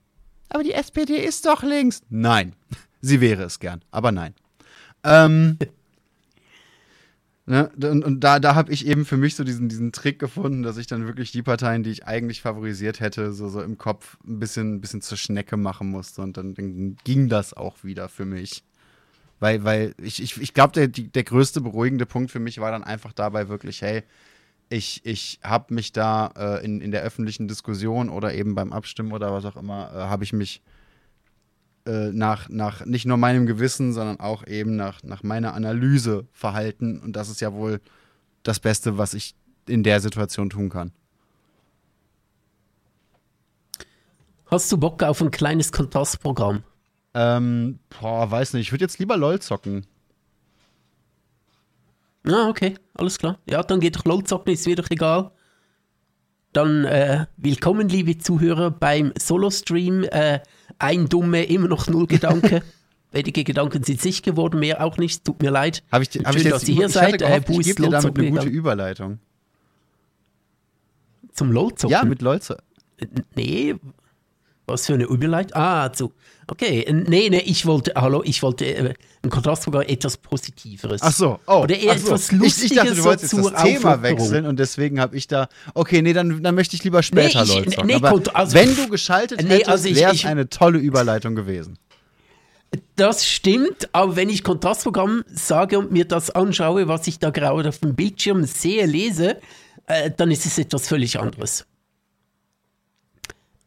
[0.50, 2.04] aber die SPD ist doch links.
[2.10, 2.54] Nein,
[3.02, 4.36] sie wäre es gern, aber nein.
[5.04, 5.58] Ähm,
[7.46, 7.70] Ne?
[7.76, 10.78] Und, und, da, da habe ich eben für mich so diesen, diesen Trick gefunden, dass
[10.78, 14.40] ich dann wirklich die Parteien, die ich eigentlich favorisiert hätte, so, so im Kopf ein
[14.40, 16.22] bisschen, ein bisschen zur Schnecke machen musste.
[16.22, 18.64] Und dann, dann ging das auch wieder für mich.
[19.42, 22.84] Weil, weil ich, ich, ich glaube, der, der größte beruhigende Punkt für mich war dann
[22.84, 24.04] einfach dabei wirklich, hey,
[24.70, 29.12] ich, ich habe mich da äh, in, in der öffentlichen Diskussion oder eben beim Abstimmen
[29.12, 30.62] oder was auch immer, äh, habe ich mich
[31.86, 37.00] äh, nach, nach nicht nur meinem Gewissen, sondern auch eben nach, nach meiner Analyse verhalten.
[37.00, 37.82] Und das ist ja wohl
[38.44, 39.36] das Beste, was ich
[39.68, 40.92] in der Situation tun kann.
[44.46, 46.64] Hast du Bock auf ein kleines Kontrastprogramm?
[47.14, 48.68] Ähm, boah, weiß nicht.
[48.68, 49.86] Ich würde jetzt lieber LOL zocken.
[52.26, 53.40] Ah, okay, alles klar.
[53.50, 55.32] Ja, dann geht doch LOL zocken, ist mir doch egal.
[56.54, 60.04] Dann äh, willkommen, liebe Zuhörer, beim Solo-Stream.
[60.04, 60.40] Äh,
[60.80, 62.62] ein Dumme, immer noch null Gedanke.
[63.12, 65.24] Wenige Gedanken sind sich geworden, mehr auch nicht.
[65.24, 65.84] Tut mir leid.
[65.92, 67.22] Habe ich, hab Schön, ich jetzt, dass ihr hier seid.
[67.22, 69.20] Äh, gehofft, äh, ich gebe dir damit eine gute Überleitung.
[71.32, 71.92] Zum LOL-Zocken?
[71.92, 72.40] Ja, mit LOL.
[73.36, 73.76] Nee,
[74.66, 75.56] was für eine Überleitung?
[75.56, 76.14] Ah, zu.
[76.48, 78.94] Okay, nee, nee, ich wollte, hallo, ich wollte äh,
[79.24, 81.02] ein Kontrast sogar etwas Positiveres.
[81.02, 81.64] Ach so, oh.
[81.64, 82.08] Oder eher so.
[82.08, 82.64] etwas Lustiges.
[82.64, 86.02] Ich, ich dachte, du wolltest jetzt das Thema wechseln und deswegen habe ich da, okay,
[86.02, 89.42] nee, dann, dann möchte ich lieber später nee, ich, nee, Aber also, wenn du geschaltet
[89.42, 91.78] nee, hättest, also wäre es eine tolle Überleitung gewesen.
[92.96, 97.70] Das stimmt, aber wenn ich Kontrastprogramm sage und mir das anschaue, was ich da gerade
[97.70, 99.38] auf dem Bildschirm sehe, lese,
[99.88, 101.66] äh, dann ist es etwas völlig anderes.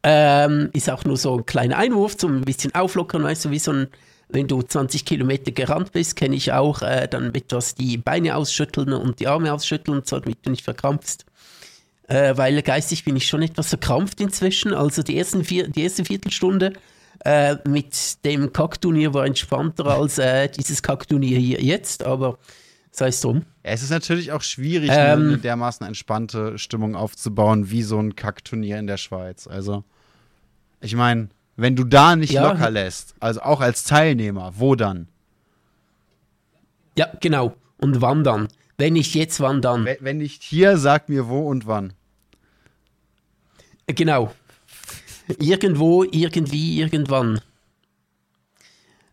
[0.08, 3.58] Ähm, ist auch nur so ein kleiner Einwurf zum ein bisschen auflockern, weißt du, wie
[3.58, 3.88] so ein,
[4.28, 8.92] wenn du 20 Kilometer gerannt bist, kenne ich auch, äh, dann etwas die Beine ausschütteln
[8.92, 11.26] und die Arme ausschütteln, so, damit du nicht verkrampfst.
[12.06, 14.72] Äh, weil geistig bin ich schon etwas verkrampft inzwischen.
[14.72, 16.74] Also die, ersten vier, die erste Viertelstunde
[17.24, 22.38] äh, mit dem Kackturnier war entspannter als äh, dieses Kackturnier hier jetzt, aber
[22.92, 23.42] sei es drum.
[23.64, 28.14] Ja, es ist natürlich auch schwierig, ähm, eine dermaßen entspannte Stimmung aufzubauen, wie so ein
[28.14, 29.48] Kackturnier in der Schweiz.
[29.48, 29.82] Also.
[30.80, 32.50] Ich meine, wenn du da nicht ja.
[32.50, 35.08] locker lässt, also auch als Teilnehmer, wo dann?
[36.98, 37.56] Ja, genau.
[37.78, 38.48] Und wann dann?
[38.78, 39.84] Wenn nicht jetzt, wann dann?
[39.84, 41.92] Wenn, wenn nicht hier, sag mir wo und wann.
[43.86, 44.34] Genau.
[45.38, 47.40] Irgendwo, irgendwie, irgendwann.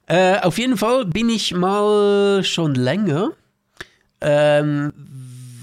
[0.07, 3.31] Äh, auf jeden Fall bin ich mal schon länger,
[4.21, 4.91] ähm,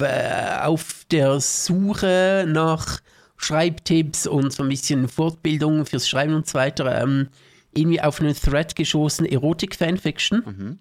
[0.00, 3.00] äh, auf der Suche nach
[3.40, 7.28] Schreibtipps und so ein bisschen Fortbildung fürs Schreiben und so weiter ähm,
[7.72, 10.42] irgendwie auf einen Thread geschossen, Erotik-Fanfiction.
[10.44, 10.78] Mhm.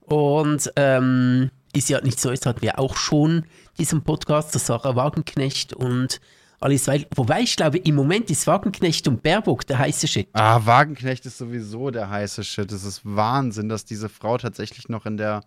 [0.00, 3.44] Und ähm, ist ja nicht so, es hatten wir auch schon
[3.78, 6.20] diesen Podcast, das Sarah Wagenknecht und
[6.60, 10.28] alles, weil, wobei ich glaube, im Moment ist Wagenknecht und Baerbock der heiße Shit.
[10.32, 12.70] Ah, Wagenknecht ist sowieso der heiße Shit.
[12.70, 15.42] Es ist Wahnsinn, dass diese Frau tatsächlich noch in der,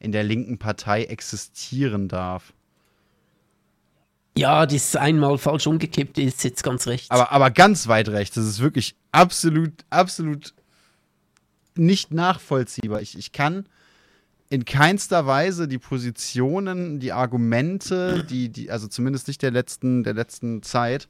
[0.00, 2.52] in der linken Partei existieren darf.
[4.36, 7.10] Ja, das ist einmal falsch umgekippt, ist jetzt ganz recht.
[7.10, 8.34] Aber, aber ganz weit rechts.
[8.34, 10.52] Das ist wirklich absolut, absolut
[11.74, 13.00] nicht nachvollziehbar.
[13.00, 13.66] Ich, ich kann
[14.50, 20.14] in keinster Weise die Positionen, die Argumente, die, die, also zumindest nicht der letzten, der
[20.14, 21.08] letzten Zeit,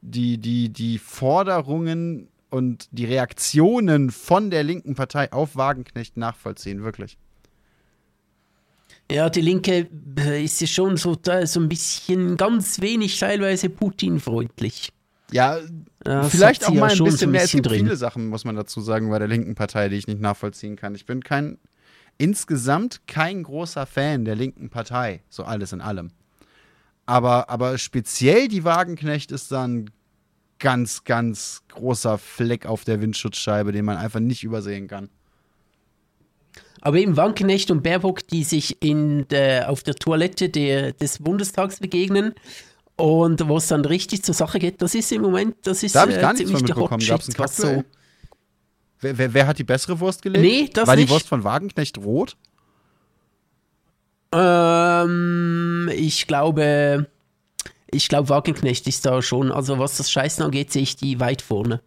[0.00, 7.18] die, die, die Forderungen und die Reaktionen von der linken Partei auf Wagenknecht nachvollziehen, wirklich.
[9.10, 9.88] Ja, die Linke
[10.18, 14.92] äh, ist ja schon so, da, so ein bisschen ganz wenig teilweise Putin-freundlich.
[15.30, 15.58] Ja,
[16.00, 17.40] Das vielleicht auch ja mal ein schon so bisschen ein mehr.
[17.42, 17.84] Es bisschen gibt drin.
[17.84, 20.94] viele Sachen, muss man dazu sagen, bei der linken Partei, die ich nicht nachvollziehen kann.
[20.94, 21.58] Ich bin kein,
[22.18, 26.10] insgesamt kein großer Fan der linken Partei, so alles in allem.
[27.06, 29.90] Aber, aber speziell die Wagenknecht ist dann
[30.58, 35.08] ganz, ganz großer Fleck auf der Windschutzscheibe, den man einfach nicht übersehen kann.
[36.80, 41.80] Aber eben Wagenknecht und Baerbock, die sich in der, auf der Toilette der, des Bundestags
[41.80, 42.34] begegnen
[42.96, 46.02] und wo es dann richtig zur Sache geht, das ist im Moment, das ist Da
[46.02, 47.06] habe ich äh, gar nichts ziemlich von der mitbekommen.
[47.06, 47.76] Gab es ein Shit, was Kackduell?
[47.78, 47.84] so.
[49.00, 50.44] Wer, wer, wer hat die bessere Wurst gelegt?
[50.44, 51.10] Nee, das War die nicht.
[51.10, 52.36] Wurst von Wagenknecht rot?
[54.32, 57.08] Ähm, ich glaube,
[57.90, 61.42] ich glaube, Wagenknecht ist da schon, also was das Scheißen angeht, sehe ich die weit
[61.42, 61.80] vorne.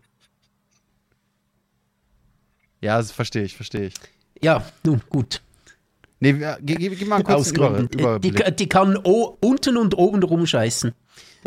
[2.79, 3.93] Ja, das verstehe ich, verstehe ich.
[4.41, 5.41] Ja, nun gut.
[6.19, 8.21] Nee, gib, gib, gib mal einen kurzen Über, Ausgründen.
[8.21, 10.93] Die, die kann unten und oben rumscheißen.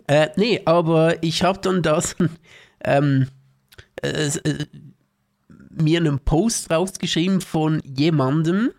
[0.08, 2.16] Äh, nee, aber ich habe dann das
[2.84, 3.28] ähm,
[4.02, 4.66] äh, äh,
[5.70, 8.72] mir einen Post rausgeschrieben von jemandem.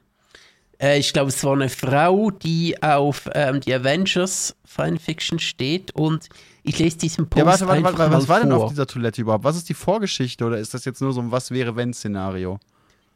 [0.82, 6.28] Äh, ich glaube, es war eine Frau, die auf ähm, die Avengers Fanfiction steht und
[6.64, 8.66] ich lese diesen Post Ja, warte, warte, einfach warte, was war denn vor.
[8.66, 9.44] auf dieser Toilette überhaupt?
[9.44, 12.60] Was ist die Vorgeschichte oder ist das jetzt nur so ein Was wäre wenn Szenario?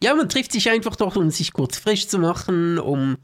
[0.02, 3.18] Ja, man trifft sich einfach doch, um sich kurz frisch zu machen, um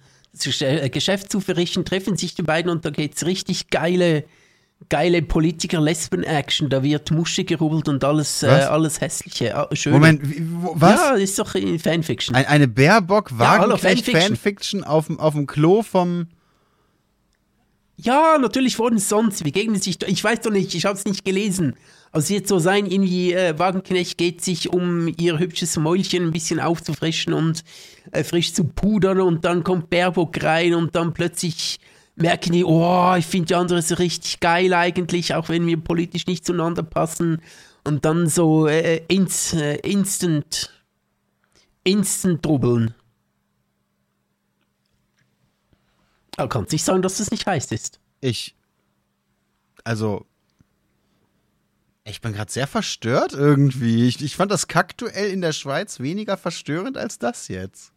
[0.60, 4.26] äh, Geschäft zu verrichten, treffen sich die beiden und da geht's richtig geile,
[4.90, 6.70] geile Politiker-Lesben-Action.
[6.70, 9.56] Da wird Musche gerubbelt und alles, äh, alles hässliche.
[9.56, 9.94] Ah, schön.
[9.94, 11.00] Moment, wie, wo, was?
[11.00, 12.36] Ja, das ist doch in Fanfiction.
[12.36, 14.22] Ein, eine Baerbock Wagenknecht Fanfiction.
[14.22, 16.28] Fanfiction auf dem auf dem Klo vom
[17.96, 19.46] Ja, natürlich wurden sonst.
[19.46, 20.02] Begegnen sich.
[20.06, 21.78] Ich weiß doch nicht, ich habe es nicht gelesen.
[22.16, 26.62] Also wird so sein, irgendwie äh, Wagenknecht geht sich, um ihr hübsches Mäulchen ein bisschen
[26.62, 27.66] aufzufrischen und
[28.14, 31.78] äh, frisch zu pudern und dann kommt Baerbock rein und dann plötzlich
[32.16, 36.26] merken die, oh, ich finde die andere so richtig geil eigentlich, auch wenn wir politisch
[36.26, 37.42] nicht zueinander passen.
[37.84, 40.72] Und dann so äh, ins, äh, instant,
[41.84, 42.96] instant drubbeln.
[46.38, 48.00] Aber kannst nicht sagen, dass das nicht heiß ist.
[48.22, 48.56] ich
[49.84, 50.26] also
[52.06, 54.08] ich bin gerade sehr verstört irgendwie.
[54.08, 57.92] Ich, ich fand das Kackduell in der Schweiz weniger verstörend als das jetzt.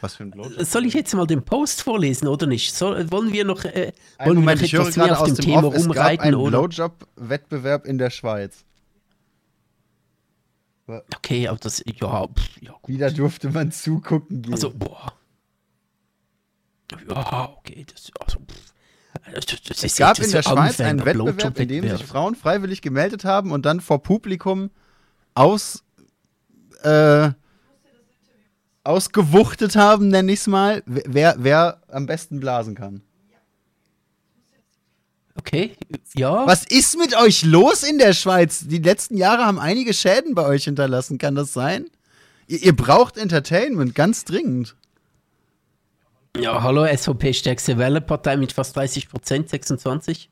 [0.00, 0.64] Was für ein Blowjob.
[0.64, 2.74] Soll ich jetzt mal den Post vorlesen oder nicht?
[2.74, 5.28] Soll, wollen wir noch, äh, wollen wir Moment, noch ich höre etwas mehr auf aus
[5.28, 6.34] dem dem Thema Off, es gab rumreiten?
[6.34, 6.50] einen?
[6.50, 8.64] Blowjob-Wettbewerb in der Schweiz.
[10.86, 12.88] Okay, aber das, ja, pff, ja gut.
[12.88, 14.54] Wieder durfte man zugucken gehen.
[14.54, 15.12] Also, boah.
[17.06, 18.67] Ja, okay, das, also, pff.
[19.34, 22.04] Es gab in der Schweiz einen Wettbewerb, in dem sich.
[22.04, 24.70] Frauen freiwillig gemeldet haben und dann vor Publikum
[25.34, 25.84] aus,
[26.82, 27.30] äh,
[28.84, 33.02] ausgewuchtet haben, nenne ich es mal, wer, wer am besten blasen kann.
[35.34, 35.76] Okay,
[36.14, 36.46] ja.
[36.46, 38.66] Was ist mit euch los in der Schweiz?
[38.66, 41.86] Die letzten Jahre haben einige Schäden bei euch hinterlassen, kann das sein?
[42.48, 44.74] Ihr, ihr braucht Entertainment, ganz dringend.
[46.36, 50.30] Ja, hallo, SVP stärkste Wählerpartei mit fast 30 Prozent, 26.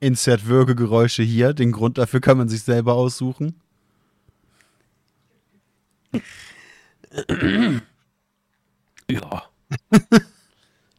[0.00, 3.54] Insert Würgegeräusche hier, den Grund dafür kann man sich selber aussuchen.
[9.10, 9.42] Ja.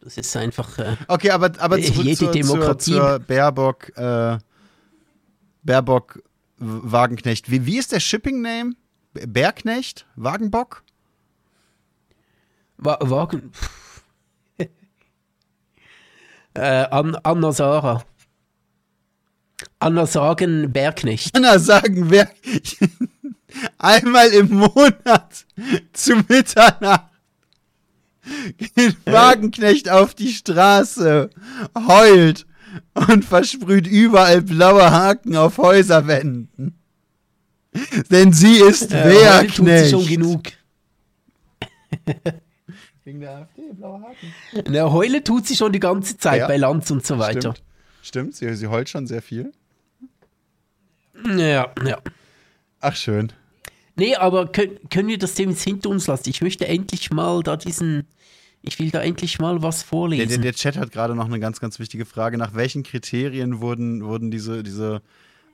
[0.01, 0.77] das ist einfach.
[0.79, 4.37] Äh, Okay, aber, aber Äh, zurück jede zur, Demokratie- Zur, zur Baerbock, äh,
[5.63, 6.23] Baerbock
[6.57, 7.49] Wagenknecht.
[7.51, 8.73] Wie, wie ist der Shipping-Name?
[9.13, 10.05] Bergknecht?
[10.15, 10.83] Wagenbock?
[12.77, 13.51] Wa- Wagen.
[16.59, 18.03] Äh, An Anna Sarah.
[19.79, 21.35] Anna Sagen Bergknecht.
[21.35, 22.29] Anna sagen, wer
[23.77, 25.45] einmal im Monat
[25.93, 27.09] zu Mitternacht
[28.75, 31.29] geht Wagenknecht auf die Straße,
[31.87, 32.45] heult
[32.93, 36.75] und versprüht überall blaue Haken auf Häuserwänden.
[38.11, 39.89] Denn sie ist Äh, heute tut sie Wehrknecht.
[39.91, 40.43] schon genug.
[43.09, 44.33] Wegen der AfD, blaue Haken.
[44.69, 46.47] Na, heule tut sie schon die ganze Zeit Ja.
[46.47, 47.55] bei Lanz und so weiter.
[47.55, 47.63] Stimmt,
[48.03, 49.51] Stimmt sie, sie heult schon sehr viel.
[51.25, 51.97] Ja, ja.
[52.81, 53.33] Ach, schön.
[53.95, 56.29] Nee, aber können, können wir das Thema jetzt hinter uns lassen?
[56.29, 58.05] Ich möchte endlich mal da diesen.
[58.61, 60.27] Ich will da endlich mal was Der, vorlesen.
[60.29, 62.37] der, der Chat hat gerade noch eine ganz, ganz wichtige Frage.
[62.37, 65.01] Nach welchen Kriterien wurden, wurden diese, diese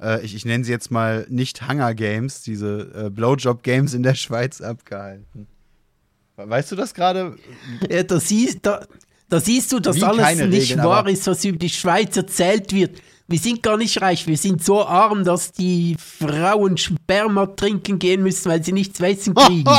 [0.02, 4.04] äh, ich, ich nenne sie jetzt mal nicht Hunger Games, diese äh, Blowjob Games in
[4.04, 5.48] der Schweiz abgehalten?
[6.38, 7.38] Weißt du das gerade?
[7.90, 8.86] Ja, da, siehst, da,
[9.30, 12.74] da siehst du, dass Wie alles nicht Regeln, wahr ist, was über die Schweiz erzählt
[12.74, 13.02] wird.
[13.28, 18.22] Wir sind gar nicht reich, wir sind so arm, dass die Frauen Sperma trinken gehen
[18.22, 19.64] müssen, weil sie nichts essen kriegen.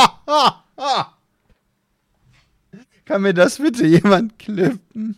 [3.04, 5.16] Kann mir das bitte jemand klippen?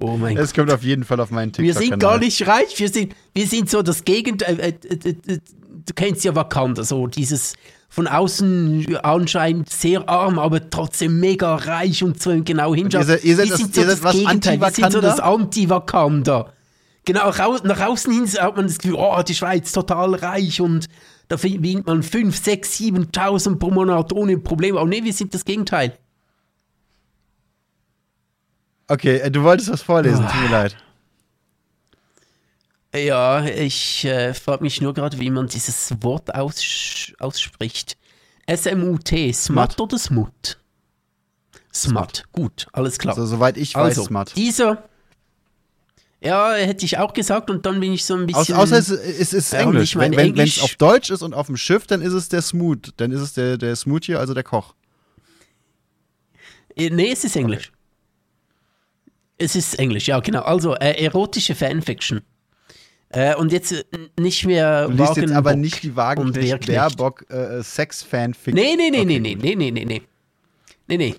[0.00, 0.44] Oh mein Gott.
[0.44, 1.88] Es kommt auf jeden Fall auf meinen Wir TikTok-Kanal.
[1.90, 4.58] sind gar nicht reich, wir sind, wir sind so das Gegenteil.
[4.58, 5.38] Äh, äh, äh, äh,
[5.86, 7.54] du kennst ja Wakanda, so dieses
[7.96, 13.08] von außen anscheinend sehr arm, aber trotzdem mega reich und so genau hinschaut.
[13.08, 16.52] ihr ihr seid das- so ihr seid das was Gegenteil, wir sind so das Anti-Wakanda.
[17.06, 17.30] Genau,
[17.64, 20.88] nach außen hin hat man das Gefühl, oh, die Schweiz total reich und
[21.28, 24.78] da verdient man 5, 6, 7.000 pro Monat ohne Probleme.
[24.78, 25.96] Aber nee, wir sind das Gegenteil.
[28.88, 30.76] Okay, äh, du wolltest was vorlesen, tut mir leid.
[32.96, 37.96] Ja, ich äh, frage mich nur gerade, wie man dieses Wort aus, ausspricht.
[38.46, 39.80] S-M-U-T, Smut Smut.
[39.80, 40.58] oder Smut?
[41.74, 43.16] Smut, gut, alles klar.
[43.16, 44.34] Also, soweit ich weiß, also, Smart.
[44.36, 44.84] dieser,
[46.22, 48.54] ja, hätte ich auch gesagt und dann bin ich so ein Aus, bisschen...
[48.56, 49.90] außer es, es ist und Englisch.
[49.90, 52.40] ich mein wenn es auf Deutsch ist und auf dem Schiff, dann ist es der
[52.40, 52.94] Smooth.
[52.96, 54.74] Dann ist es der, der Smooth hier, also der Koch.
[56.74, 57.72] Äh, Nee, es ist Englisch.
[59.38, 60.42] Es ist Englisch, ja, genau.
[60.42, 62.22] Also, äh, erotische Fanfiction.
[63.16, 63.82] Äh, und jetzt äh,
[64.20, 66.66] nicht mehr Du liest jetzt aber nicht die und Wagenknecht.
[66.66, 68.52] Baerbock äh, Sex-Fanfic.
[68.52, 70.02] Nee, nee, nee, Okay, nee, nee, nee, nee, nee,
[70.86, 70.98] nee.
[70.98, 71.14] Nee.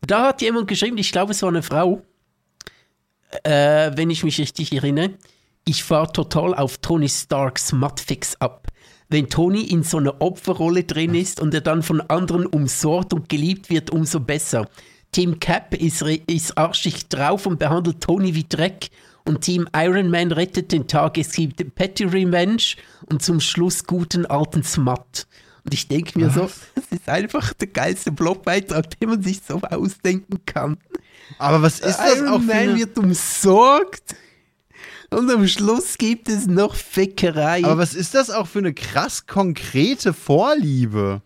[0.00, 2.02] Da hat jemand geschrieben, ich glaube, es war eine Frau,
[3.44, 5.10] äh, wenn ich mich richtig erinnere.
[5.64, 8.66] Ich fahre total auf Tony Starks Mudfix ab.
[9.08, 13.28] Wenn Tony in so einer Opferrolle drin ist und er dann von anderen umsorgt und
[13.28, 14.68] geliebt wird, umso besser.
[15.12, 18.90] Team Cap ist, ist arschig drauf und behandelt Tony wie Dreck.
[19.26, 21.18] Und Team Iron Man rettet den Tag.
[21.18, 22.62] Es gibt Petty Revenge
[23.06, 25.26] und zum Schluss guten alten Smut.
[25.64, 29.60] Und ich denke mir so, das ist einfach der geilste Blogbeitrag, den man sich so
[29.62, 30.78] ausdenken kann.
[31.38, 34.14] Aber was ist das Iron auch für Man eine, wird umsorgt
[35.10, 37.64] und am Schluss gibt es noch Fickerei.
[37.64, 41.22] Aber was ist das auch für eine krass konkrete Vorliebe?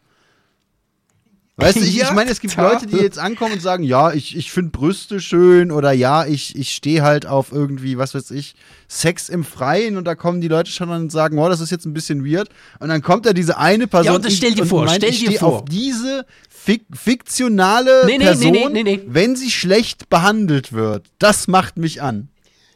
[1.61, 2.74] Weißt du, ich, Ja, ich meine, es gibt total.
[2.74, 6.57] Leute, die jetzt ankommen und sagen, ja, ich, ich finde Brüste schön oder ja, ich,
[6.57, 8.55] ich stehe halt auf irgendwie, was weiß ich,
[8.89, 11.85] Sex im Freien und da kommen die Leute schon und sagen, oh, das ist jetzt
[11.87, 12.49] ein bisschen weird.
[12.78, 15.11] Und dann kommt da diese eine Person Ja, und das stell dir vor, meint, stell
[15.11, 15.49] ich dir vor.
[15.61, 19.01] auf diese fik fiktionale Nee, nee, Person, nee, nee, nee.
[19.07, 21.07] wenn sie schlecht behandelt wird.
[21.19, 22.28] Das macht mich an.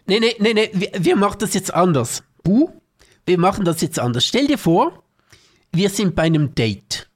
[0.06, 2.22] Nee, nee, nee, nee, wir, wir machen das jetzt anders.
[2.42, 2.68] Bu,
[3.26, 4.26] wir machen das jetzt anders.
[4.26, 5.02] Stell dir vor,
[5.72, 7.08] wir sind bei einem Date.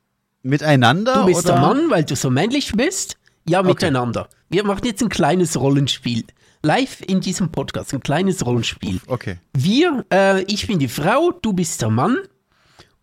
[0.42, 1.54] Miteinander Du bist oder?
[1.54, 3.16] der Mann, weil du so männlich bist.
[3.48, 4.28] Ja, miteinander.
[4.48, 6.24] Wir machen jetzt ein kleines Rollenspiel.
[6.62, 9.00] Live in diesem Podcast, ein kleines Rollenspiel.
[9.06, 9.38] Okay.
[9.54, 12.18] Wir, äh, ich bin die Frau, du bist der Mann.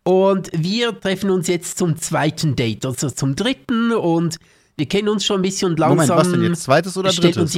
[0.02, 3.92] Und wir treffen uns jetzt zum zweiten Date, also zum dritten.
[3.92, 4.38] Und
[4.76, 6.16] wir kennen uns schon ein bisschen und langsam.
[6.16, 6.62] Moment, was denn jetzt?
[6.64, 7.54] Zweites oder drittes?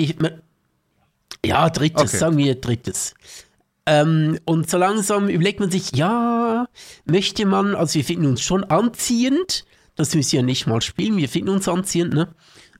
[1.45, 2.17] ja, drittes, Okay.
[2.17, 3.15] sagen wir drittes.
[3.87, 6.69] Ähm, und so langsam überlegt man sich, ja,
[7.07, 9.65] möchte man, also wir finden uns schon anziehend,
[9.99, 12.29] das müssen wir ja nicht mal spielen, wir finden uns anziehend, ne?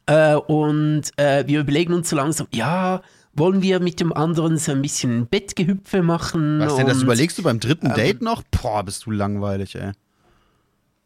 [0.07, 3.03] Äh, und äh, wir überlegen uns so langsam, ja,
[3.35, 6.61] wollen wir mit dem anderen so ein bisschen Bettgehüpfe machen?
[6.61, 8.43] Was denn, das überlegst du beim dritten ähm, Date noch?
[8.51, 9.93] Boah, bist du langweilig, ey.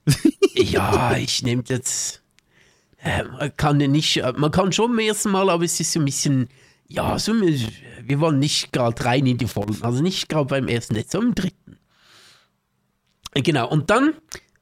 [0.54, 2.22] Ja, ich nehme jetzt.
[3.02, 5.92] Äh, man kann ja nicht, äh, man kann schon beim ersten Mal, aber es ist
[5.92, 6.48] so ein bisschen,
[6.88, 10.94] ja, so, wir wollen nicht gerade rein in die Vollen, also nicht gerade beim ersten
[10.94, 11.78] Date, sondern im dritten.
[13.34, 14.14] Äh, Genau, und dann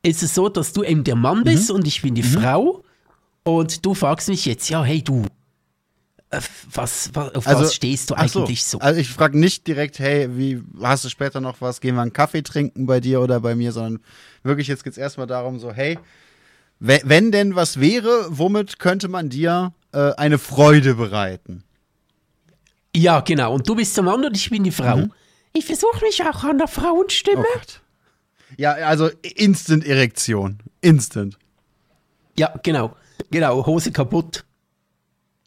[0.03, 2.83] ist es so, dass du eben der Mann bist und ich bin die Frau
[3.45, 5.25] und du fragst mich jetzt, ja, hey du,
[6.31, 6.41] äh,
[6.73, 8.79] was, was, auf was stehst du eigentlich so?
[8.81, 11.81] Also ich frage nicht direkt, hey, wie hast du später noch was?
[11.81, 14.01] Gehen wir einen Kaffee trinken bei dir oder bei mir, sondern
[14.43, 15.99] wirklich jetzt geht es erstmal darum, so, hey,
[16.79, 21.65] we- wenn denn was wäre, womit könnte man dir äh, eine Freude bereiten?
[22.97, 24.97] Ja, genau, und du bist der Mann und ich bin die Frau.
[25.53, 27.45] Ich versuche mich auch an der Frauenstimme.
[27.45, 27.81] Oh Gott.
[28.57, 30.59] Ja, also Instant Erektion.
[30.81, 31.39] Instant.
[32.39, 32.97] Ja, genau.
[33.31, 34.45] Genau, Hose kaputt.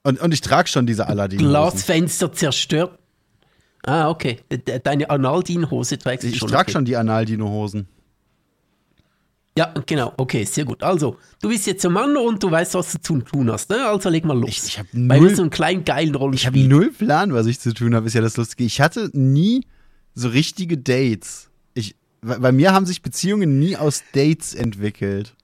[0.03, 1.49] Und, und ich trage schon diese Aladdin-Hosen.
[1.49, 2.99] Glasfenster zerstört.
[3.85, 4.39] Ah, okay.
[4.51, 6.49] De- Deine Analdin-Hose trägst du Ich schon.
[6.49, 6.71] trage okay.
[6.71, 7.87] schon die Analdino-Hosen.
[9.57, 10.13] Ja, genau.
[10.17, 10.81] Okay, sehr gut.
[10.81, 13.69] Also, du bist jetzt ein Mann und du weißt, was du zu tun hast.
[13.69, 13.85] Ne?
[13.85, 14.49] Also leg mal los.
[14.49, 17.59] Ich- ich hab Bei null- so einen kleinen geilen Ich habe null Plan, was ich
[17.59, 18.63] zu tun habe, ist ja das Lustige.
[18.63, 19.65] Ich hatte nie
[20.15, 21.49] so richtige Dates.
[22.23, 25.35] Bei mir haben sich Beziehungen nie aus Dates entwickelt.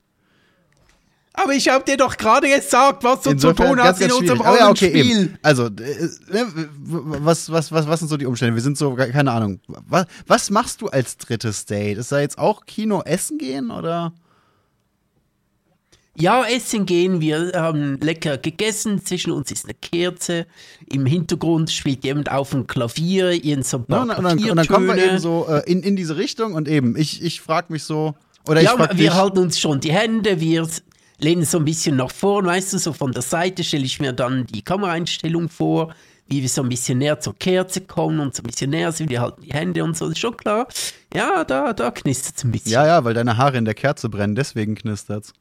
[1.34, 4.42] Aber ich habe dir doch gerade gesagt, was du zu tun hast in unserem.
[4.42, 5.38] Aber ja, okay, eben.
[5.42, 8.56] Also, äh, ne, was, was, was, was sind so die Umstände?
[8.56, 9.60] Wir sind so, keine Ahnung.
[9.68, 11.98] Was, was machst du als drittes Date?
[11.98, 14.12] Ist da jetzt auch Kino essen gehen oder?
[16.20, 20.48] Ja, essen gehen, wir haben lecker gegessen, zwischen uns ist eine Kerze,
[20.92, 24.56] im Hintergrund spielt jemand auf dem Klavier, in so ein paar und, und, dann, und
[24.58, 27.72] dann kommen wir eben so äh, in, in diese Richtung und eben, ich, ich frage
[27.72, 28.16] mich so,
[28.48, 30.68] oder Ja, ich frage wir dich, halten uns schon die Hände, wir
[31.20, 34.12] lehnen so ein bisschen nach vorn, weißt du, so von der Seite stelle ich mir
[34.12, 35.94] dann die Kameraeinstellung vor,
[36.28, 39.10] wie wir so ein bisschen näher zur Kerze kommen und so ein bisschen näher sind,
[39.10, 40.68] wir halten die Hände und so, ist schon klar.
[41.14, 42.72] Ja, da, da knistert es ein bisschen.
[42.74, 45.34] ja, ja, weil deine Haare in der Kerze brennen, deswegen knistert's.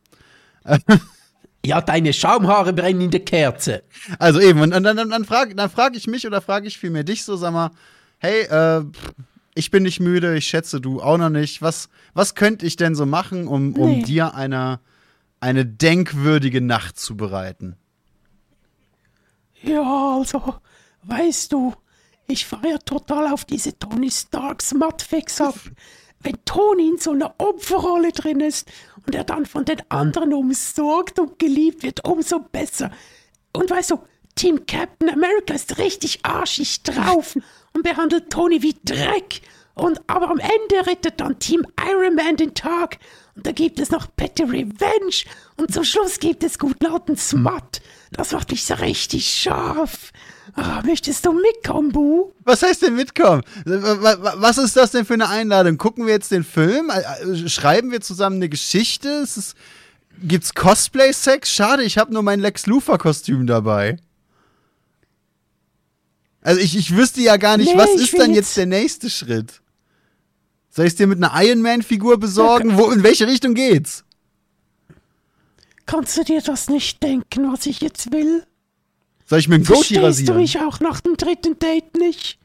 [1.65, 3.83] Ja, deine Schaumhaare brennen in der Kerze.
[4.19, 6.79] Also eben, und, und dann, dann, dann frage dann frag ich mich oder frage ich
[6.79, 7.71] vielmehr dich so, sag mal,
[8.19, 8.85] hey, äh,
[9.55, 11.61] ich bin nicht müde, ich schätze du auch noch nicht.
[11.61, 14.03] Was, was könnte ich denn so machen, um, um Nee.
[14.03, 14.79] dir eine,
[15.41, 17.77] eine denkwürdige Nacht zu bereiten?
[19.63, 20.55] Ja, also,
[21.03, 21.75] weißt du,
[22.29, 25.55] ich fahre ja total auf diese Tony Starks Mudfix ab.
[26.21, 28.69] Wenn Tony in so einer Opferrolle drin ist
[29.09, 32.91] und er dann von den anderen umsorgt und geliebt wird, umso besser.
[33.55, 34.01] Und weißt du,
[34.35, 37.35] Team Captain America ist richtig arschig drauf
[37.73, 39.41] und behandelt Tony wie Dreck.
[39.73, 42.99] Und aber am Ende rettet dann Team Iron Man den Tag.
[43.35, 45.25] Und da gibt es noch Petty Revenge.
[45.57, 47.81] Und zum Schluss gibt es gut lauten Smut.
[48.11, 50.13] Das macht mich so richtig scharf.
[50.61, 52.33] Ah, möchtest du mitkommen, Bu?
[52.45, 53.43] Was heißt denn mitkommen?
[53.65, 55.79] Wa- wa- Was ist das denn für eine Einladung?
[55.79, 56.91] Gucken wir jetzt den Film?
[56.91, 57.01] Äh,
[57.45, 59.09] äh, Schreiben wir zusammen eine Geschichte?
[59.09, 59.55] Ist es,
[60.23, 61.51] gibt's Cosplay-Sex?
[61.53, 63.99] Schade, ich habe nur mein Lex Luthor-Kostüm dabei.
[66.43, 69.11] Also ich, ich wüsste ja gar nicht, Nee, was ist dann jetzt- jetzt der nächste
[69.11, 69.61] Schritt?
[70.71, 72.77] Soll ich es dir mit einer Iron Man-Figur besorgen?
[72.79, 74.05] Wo, in welche Richtung geht's?
[75.87, 78.45] Kannst du dir das nicht denken, was ich jetzt will?
[79.29, 80.37] Soll ich mir einen Goatee Verstehst du rasieren?
[80.39, 82.39] mich auch nach dem dritten Date nicht?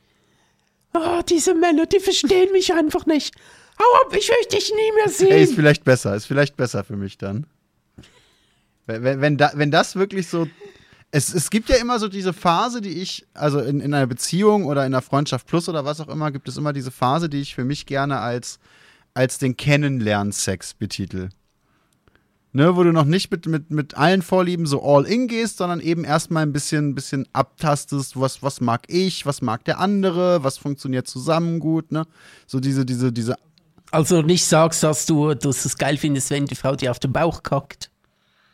[0.92, 3.34] Ah, diese Männer, die verstehen mich einfach nicht.
[3.80, 5.28] Hau ab, ich möchte dich nie mehr sehen.
[5.32, 7.48] Ey, ist vielleicht besser, ist vielleicht besser für mich dann.
[8.86, 10.48] Wenn, wenn, wenn, da, wenn das wirklich so.
[11.12, 14.66] Es, es gibt ja immer so diese Phase, die ich, also in, in einer Beziehung
[14.66, 17.40] oder in einer Freundschaft plus oder was auch immer, gibt es immer diese Phase, die
[17.40, 18.60] ich für mich gerne als,
[19.14, 21.30] als den Kennenlernsex betitel.
[22.56, 25.80] Ne, wo du noch nicht mit, mit, mit allen Vorlieben so all in gehst, sondern
[25.80, 30.60] eben erstmal ein bisschen, bisschen abtastest, was, was mag ich, was mag der andere, was
[30.60, 32.06] funktioniert zusammen gut, ne?
[32.46, 33.38] So diese, diese, diese
[33.90, 37.00] Also nicht sagst, dass du, dass du es geil findest, wenn die Frau dir auf
[37.00, 37.90] den Bauch kackt.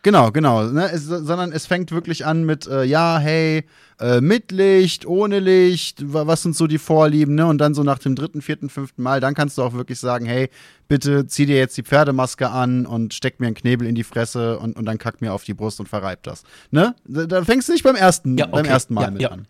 [0.01, 0.63] Genau, genau.
[0.63, 0.89] Ne?
[0.91, 3.65] Es, sondern es fängt wirklich an mit, äh, ja, hey,
[3.99, 7.45] äh, mit Licht, ohne Licht, wa- was sind so die Vorlieben, ne?
[7.47, 10.25] Und dann so nach dem dritten, vierten, fünften Mal, dann kannst du auch wirklich sagen,
[10.25, 10.49] hey,
[10.87, 14.57] bitte zieh dir jetzt die Pferdemaske an und steck mir einen Knebel in die Fresse
[14.59, 16.43] und, und dann kack mir auf die Brust und verreib das.
[16.71, 16.95] Ne?
[17.05, 18.69] Da, fängst du nicht beim ersten, Ja, beim okay.
[18.69, 19.29] ersten Mal Ja, mit ja.
[19.29, 19.47] an.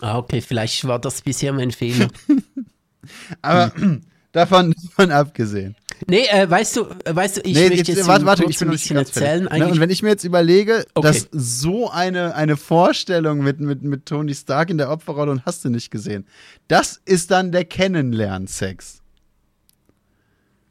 [0.00, 2.08] Ah, okay, vielleicht war das bisher mein Fehler.
[3.42, 3.72] Aber
[4.32, 5.76] davon, davon abgesehen.
[6.06, 8.68] Nee, äh, weißt du, äh, weißt du, ich nee, möchte jetzt, warte, warte, ich bin
[8.68, 9.44] ein bisschen erzählen.
[9.44, 11.06] Ne, Eigentlich und wenn ich mir jetzt überlege, Okay.
[11.06, 15.64] dass so eine, eine Vorstellung mit, mit, mit Tony Stark in der Opferrolle und hast
[15.64, 16.26] du nicht gesehen,
[16.68, 19.02] das ist dann der Kennenlernsex.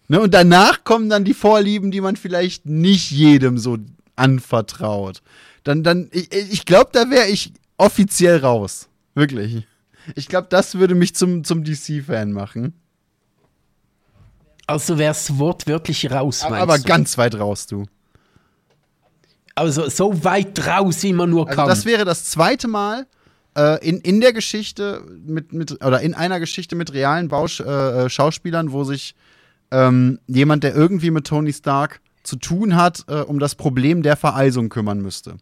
[0.08, 3.78] Ne, und danach kommen dann die Vorlieben, die man vielleicht nicht jedem so
[4.16, 5.22] anvertraut.
[5.64, 8.88] Dann, dann, ich, ich glaube, da wäre ich offiziell raus.
[9.16, 9.66] Wirklich.
[10.14, 12.74] Ich glaube, das würde mich zum, zum DC-Fan machen.
[14.68, 16.84] Also wär's wortwörtlich raus, Aber, meinst aber du?
[16.84, 17.86] ganz weit raus, du.
[19.54, 21.70] Also so weit raus, wie man nur Also kann.
[21.70, 23.08] das wäre das zweite Mal
[23.58, 27.64] äh, in, in der Geschichte mit, mit oder in einer Geschichte mit realen Bausch, äh,
[28.06, 29.16] äh, Schauspielern, wo sich
[29.72, 34.18] ähm, jemand, der irgendwie mit Tony Stark zu tun hat, äh, um das Problem der
[34.18, 35.38] Vereisung kümmern müsste.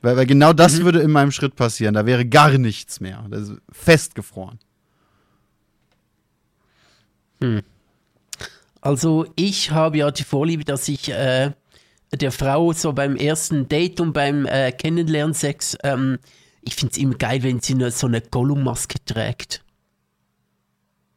[0.00, 1.94] Weil, weil genau das würde in meinem Schritt passieren.
[1.94, 3.26] Da wäre gar nichts mehr.
[3.28, 4.58] Das ist festgefroren.
[8.80, 11.52] Also ich habe ja die Vorliebe, dass ich äh,
[12.12, 16.18] der Frau so beim ersten Date und beim äh, Kennenlernsex, ähm,
[16.62, 19.62] ich finde es immer geil, wenn sie eine, so eine Gollum-Maske trägt.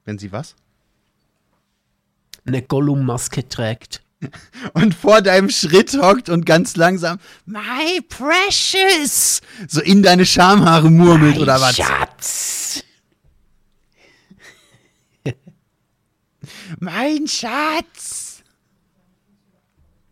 [0.05, 0.55] Wenn sie was?
[2.45, 4.01] Eine Gollum-Maske trägt.
[4.73, 11.33] und vor deinem Schritt hockt und ganz langsam My Precious so in deine Schamhaare murmelt
[11.35, 11.75] Mein oder was?
[11.75, 12.60] Schatz.
[16.79, 18.43] Mein Schatz.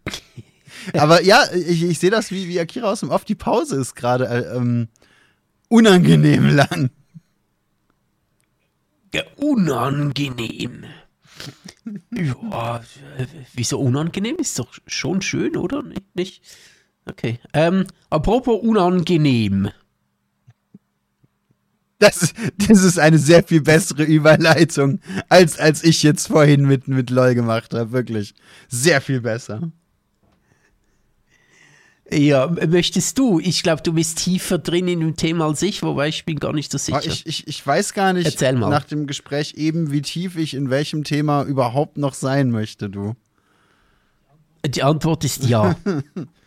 [0.93, 3.25] Aber ja, ich, ich sehe das wie, wie Akira aus dem Off.
[3.25, 4.87] Die Pause ist gerade äh, ähm,
[5.67, 6.89] unangenehm lang.
[9.13, 10.85] Ja, unangenehm.
[12.11, 12.81] Ja,
[13.53, 14.35] wieso unangenehm?
[14.35, 15.81] Ist doch schon schön, oder?
[15.81, 16.15] Nicht?
[16.15, 16.43] nicht?
[17.05, 17.39] Okay.
[17.53, 19.71] Ähm, apropos unangenehm.
[21.99, 26.87] Das, ist- das ist eine sehr viel bessere Überleitung, als, als ich jetzt vorhin mit,
[26.87, 27.91] mit LOL gemacht habe.
[27.91, 28.33] Wirklich.
[28.69, 29.69] Sehr viel besser.
[32.11, 33.39] Ja, möchtest du?
[33.39, 36.53] Ich glaube, du bist tiefer drin in dem Thema als ich, wobei ich bin gar
[36.53, 37.01] nicht so sicher.
[37.05, 41.03] Ich, ich, ich weiß gar nicht nach dem Gespräch eben, wie tief ich in welchem
[41.03, 43.15] Thema überhaupt noch sein möchte, du.
[44.65, 45.75] Die Antwort ist ja.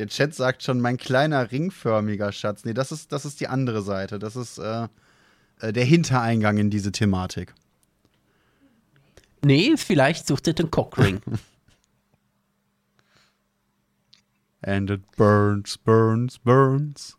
[0.00, 2.64] Der Chat sagt schon, mein kleiner ringförmiger Schatz.
[2.64, 4.18] Nee, das ist, das ist die andere Seite.
[4.18, 4.88] Das ist äh,
[5.60, 7.52] äh, der Hintereingang in diese Thematik.
[9.44, 11.20] nee, vielleicht sucht er den Cockring.
[14.62, 17.14] And it burns, burns, burns.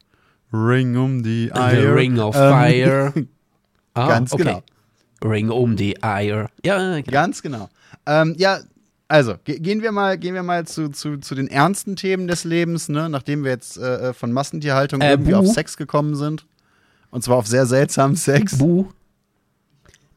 [0.51, 1.95] Ring um die The Eier.
[1.95, 3.13] Ring of Ähm, Fire.
[3.93, 4.43] Ah, ganz okay.
[4.43, 4.63] genau.
[5.23, 6.49] Ring um die Eier.
[6.65, 7.11] Ja, genau.
[7.11, 7.69] Ganz genau.
[8.07, 8.61] Ähm, ja,
[9.11, 12.45] also ge gehen wir mal, gehen wir mal zu, zu, zu den ernsten Themen des
[12.45, 13.09] Lebens, ne?
[13.09, 15.39] nachdem wir jetzt äh, äh, von Massentierhaltung Äh, irgendwie Buh.
[15.39, 16.45] auf Sex gekommen sind.
[17.09, 18.57] Und zwar auf sehr seltsamen Sex.
[18.57, 18.85] Bu.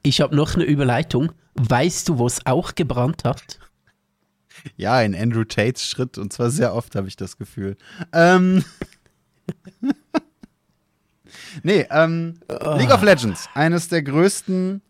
[0.02, 1.32] Ich habe noch eine Überleitung.
[1.54, 3.58] Weißt du, wo es auch gebrannt hat?
[4.76, 7.76] Ja, in Andrew Tates Schritt und zwar sehr oft, habe ich das Gefühl.
[8.12, 8.64] Ähm.
[11.62, 14.80] nee, ähm, League of Legends, eines der größten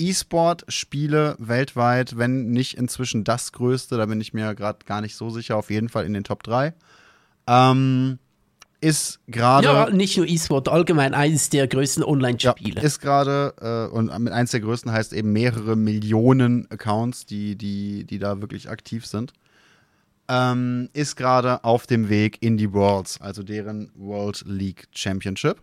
[0.00, 5.30] E-Sport-Spiele weltweit, wenn nicht inzwischen das größte, da bin ich mir gerade gar nicht so
[5.30, 6.74] sicher, auf jeden Fall in den Top 3.
[7.46, 8.18] Ähm,
[8.80, 9.66] ist gerade.
[9.66, 12.80] Ja, nicht nur E-Sport, allgemein eines der größten Ja, Online-Spiele.
[12.80, 18.04] ist gerade, äh, und mit eins der größten heißt eben mehrere Millionen Accounts, die, die,
[18.04, 19.32] die da wirklich aktiv sind.
[20.28, 25.60] Ähm, ist gerade auf dem Weg in die Worlds, also deren World League Championship.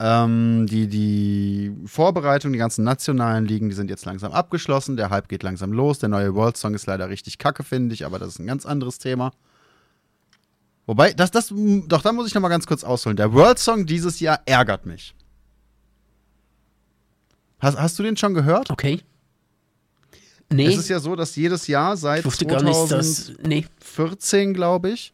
[0.00, 4.96] Ähm, die, die Vorbereitung, die ganzen nationalen Ligen, die sind jetzt langsam abgeschlossen.
[4.96, 5.98] Der Hype geht langsam los.
[5.98, 8.64] Der neue World Song ist leider richtig kacke, finde ich, aber das ist ein ganz
[8.64, 9.32] anderes Thema.
[10.86, 13.16] Wobei, das, das, doch, da muss ich noch mal ganz kurz ausholen.
[13.16, 15.14] Der World Song dieses Jahr ärgert mich.
[17.58, 18.70] Hast, hast du den schon gehört?
[18.70, 19.00] Okay.
[20.50, 23.26] Nee, Es ist ja so, dass jedes Jahr seit ich wusste gar nicht, dass.
[23.34, 24.54] 2014, Nee.
[24.54, 25.12] glaube ich,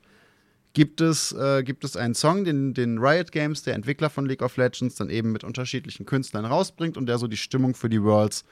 [0.75, 4.43] gibt es, äh, gibt es einen Song, den, den Riot Games, der Entwickler von League
[4.43, 8.03] of Legends, dann eben mit unterschiedlichen Künstlern rausbringt und der so die Stimmung für die
[8.03, 8.45] Worlds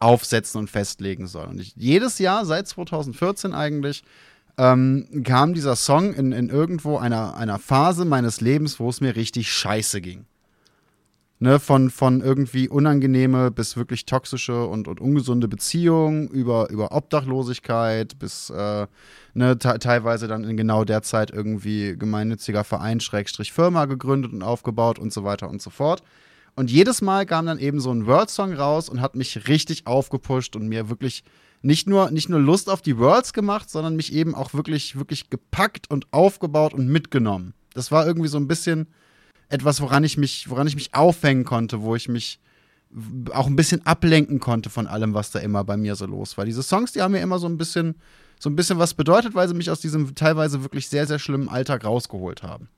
[0.00, 1.46] aufsetzen und festlegen soll.
[1.46, 4.02] Und ich, jedes Jahr, seit 2014 eigentlich,
[4.56, 9.14] ähm, kam dieser Song in, in irgendwo einer, einer Phase meines Lebens, wo es mir
[9.14, 10.24] richtig scheiße ging.
[11.40, 18.18] Ne, von, von irgendwie unangenehme bis wirklich toxische und, und ungesunde Beziehungen über, über Obdachlosigkeit
[18.18, 18.88] bis äh,
[19.34, 24.42] ne, te- teilweise dann in genau der Zeit irgendwie gemeinnütziger Verein Schrägstrich Firma gegründet und
[24.42, 26.02] aufgebaut und so weiter und so fort.
[26.56, 30.56] Und jedes Mal kam dann eben so ein World-Song raus und hat mich richtig aufgepusht
[30.56, 31.22] und mir wirklich
[31.62, 35.30] nicht nur, nicht nur Lust auf die Worlds gemacht, sondern mich eben auch wirklich, wirklich
[35.30, 37.54] gepackt und aufgebaut und mitgenommen.
[37.74, 38.88] Das war irgendwie so ein bisschen
[39.48, 42.40] etwas, woran ich mich, woran ich mich aufhängen konnte, wo ich mich
[43.32, 46.44] auch ein bisschen ablenken konnte von allem, was da immer bei mir so los war.
[46.44, 47.96] Diese Songs, die haben mir immer so ein bisschen,
[48.38, 51.48] so ein bisschen was bedeutet, weil sie mich aus diesem teilweise wirklich sehr, sehr schlimmen
[51.48, 52.68] Alltag rausgeholt haben.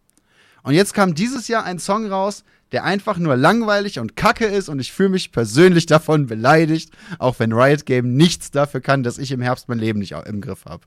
[0.63, 4.69] Und jetzt kam dieses Jahr ein Song raus, der einfach nur langweilig und kacke ist
[4.69, 9.19] und ich fühle mich persönlich davon beleidigt, auch wenn Riot Game nichts dafür kann, dass
[9.19, 10.85] ich im Herbst mein Leben nicht im Griff habe.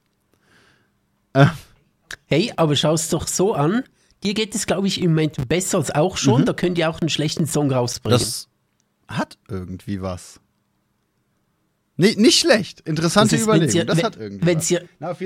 [2.26, 3.84] Hey, aber schau es doch so an.
[4.24, 6.46] Dir geht es, glaube ich, im Moment besser als auch schon.
[6.46, 8.20] Da könnt ihr auch einen schlechten Song rausbringen.
[8.20, 8.24] Mhm.
[8.24, 8.48] Das
[9.18, 10.40] hat irgendwie was.
[11.96, 12.80] Nee, nicht schlecht.
[12.82, 13.76] Interessante ist, Überlegung.
[13.76, 15.20] ihr- das wenn- hat irgendwie auf.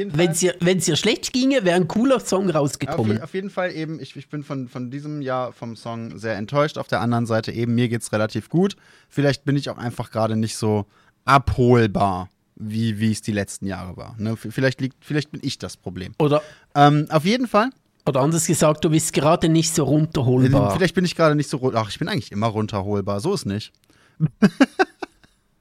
[0.60, 3.18] Wenn es ihr, schlecht ginge, wäre ein cooler Song auf, rausgekommen.
[3.18, 6.36] je- auf jeden Fall eben, ich, ich bin von, von diesem Jahr vom Song sehr
[6.36, 6.78] enttäuscht.
[6.78, 8.76] Auf der anderen Seite eben, mir geht's relativ gut.
[9.08, 10.86] Vielleicht bin ich auch einfach gerade nicht so
[11.24, 14.16] abholbar, wie, es die letzten Jahre war.
[14.18, 14.36] Ne?
[14.36, 16.16] Vielleicht, liegt, vielleicht bin ich das Problem.
[16.20, 16.42] Oder,
[16.76, 17.70] Ähm, auf jeden Fall.
[18.08, 20.76] Oder anders gesagt, du bist gerade nicht so runterholbar.
[20.76, 21.74] Vielleicht bin ich gerade nicht so.
[21.74, 23.20] Ach, ich bin eigentlich immer runterholbar.
[23.20, 23.74] So ist nicht.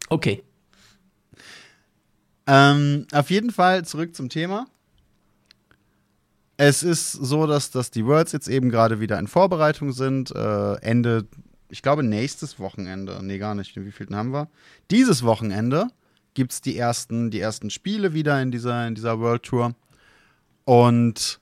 [0.08, 0.44] Okay.
[2.46, 4.66] Ähm, auf jeden Fall zurück zum Thema.
[6.56, 10.30] Es ist so, dass, dass die Worlds jetzt eben gerade wieder in Vorbereitung sind.
[10.30, 11.26] Äh, Ende,
[11.68, 13.18] ich glaube, nächstes Wochenende.
[13.20, 13.74] Nee, gar nicht.
[13.76, 14.48] Wie viel haben wir?
[14.90, 15.88] Dieses Wochenende
[16.34, 19.74] gibt es die ersten, die ersten Spiele wieder in dieser, in dieser World Tour.
[20.64, 21.40] Und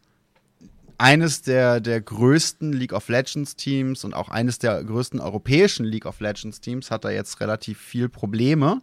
[0.99, 6.07] eines der, der größten League of Legends Teams und auch eines der größten europäischen League
[6.07, 8.81] of Legends Teams hat da jetzt relativ viel Probleme,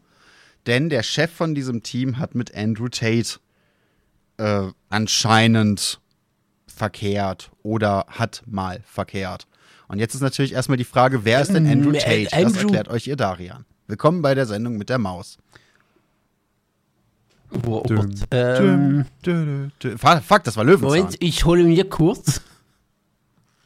[0.68, 3.40] denn der Chef von diesem Team hat mit Andrew Tate
[4.38, 6.00] äh, anscheinend
[6.68, 9.48] verkehrt oder hat mal verkehrt.
[9.88, 12.28] Und jetzt ist natürlich erstmal die Frage, wer ist denn Andrew Tate?
[12.32, 13.66] Das erklärt euch ihr Darian.
[13.88, 15.38] Willkommen bei der Sendung mit der Maus.
[17.52, 18.10] Oh, oh Gott.
[18.32, 19.70] Ähm, dö.
[19.98, 21.00] Fuck, fuck, das war Löwenzahn.
[21.00, 22.42] Moment, ich hole mir kurz.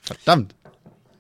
[0.02, 0.56] Verdammt.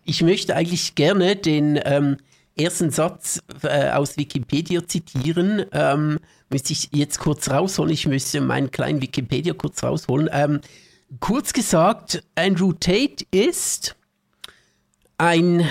[0.04, 2.18] Ich möchte eigentlich gerne den ähm,
[2.56, 5.66] ersten Satz äh, aus Wikipedia zitieren.
[5.72, 6.20] Ähm,
[6.50, 7.92] müsste ich jetzt kurz rausholen.
[7.92, 10.30] Ich müsste meinen kleinen Wikipedia kurz rausholen.
[10.32, 10.62] Ähm,
[11.20, 13.96] kurz gesagt, Andrew Tate ist
[15.18, 15.68] ein,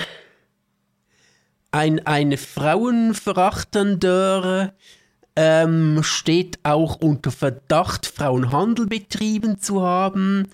[1.71, 4.73] ein, ein frauenverachtender,
[5.35, 10.47] ähm, steht auch unter Verdacht, Frauenhandel betrieben zu haben.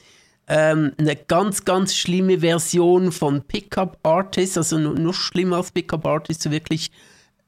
[0.48, 6.06] Ähm, eine ganz, ganz schlimme Version von Pickup Artist, also noch, noch schlimmer als Pickup
[6.06, 6.92] Artist, so wirklich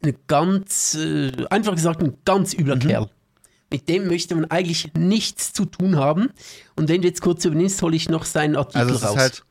[0.02, 3.10] eine ganz, äh, einfach gesagt, ein ganz übler Kerl.
[3.72, 6.30] Mit dem möchte man eigentlich nichts zu tun haben.
[6.76, 9.12] Und wenn du jetzt kurz übernimmst, hole ich noch seinen Artikel Also es raus.
[9.12, 9.44] ist halt,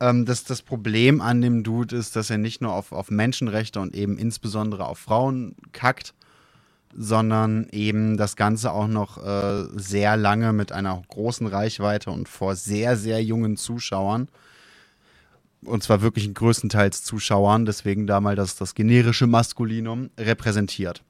[0.00, 3.80] ähm, das, das Problem an dem Dude ist, dass er nicht nur auf, auf Menschenrechte
[3.80, 6.12] und eben insbesondere auf Frauen kackt,
[6.96, 12.56] sondern eben das Ganze auch noch äh, sehr lange mit einer großen Reichweite und vor
[12.56, 14.28] sehr, sehr jungen Zuschauern,
[15.64, 21.02] und zwar wirklich größtenteils Zuschauern, deswegen da mal das, das generische Maskulinum, repräsentiert.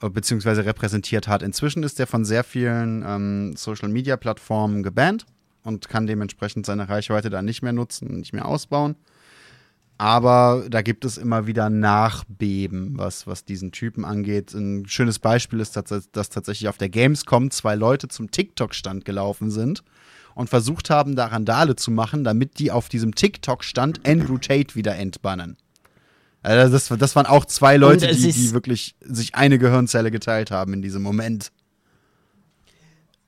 [0.00, 1.42] Äh, Beziehungsweise repräsentiert hat.
[1.42, 5.26] Inzwischen ist er von sehr vielen ähm, Social-Media-Plattformen gebannt
[5.64, 8.96] und kann dementsprechend seine Reichweite da nicht mehr nutzen, nicht mehr ausbauen.
[10.02, 14.52] Aber da gibt es immer wieder Nachbeben, was, was diesen Typen angeht.
[14.52, 19.52] Ein schönes Beispiel ist, dass, dass tatsächlich auf der Gamescom zwei Leute zum TikTok-Stand gelaufen
[19.52, 19.84] sind
[20.34, 24.96] und versucht haben, da Randale zu machen, damit die auf diesem TikTok-Stand Andrew Tate wieder
[24.96, 25.56] entbannen.
[26.42, 30.72] Also das, das waren auch zwei Leute, die, die wirklich sich eine Gehirnzelle geteilt haben
[30.74, 31.52] in diesem Moment.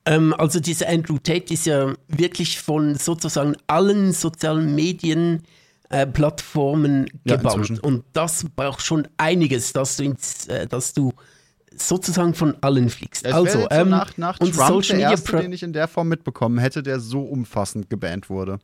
[0.07, 5.45] Ähm, also dieser Andrew Tate ist ja wirklich von sozusagen allen sozialen Medien
[5.91, 7.57] äh, Plattformen Ja, gebannt.
[7.57, 7.81] inzwischen.
[7.81, 11.13] und das braucht schon einiges, dass du, ins, äh, dass du
[11.77, 13.25] sozusagen von allen fliegst.
[13.27, 15.53] Es also, jetzt so ähm, nach, nach unser Trump Social der Media erste, Pro- den
[15.53, 18.59] ich in der Form mitbekommen hätte, der so umfassend gebannt wurde.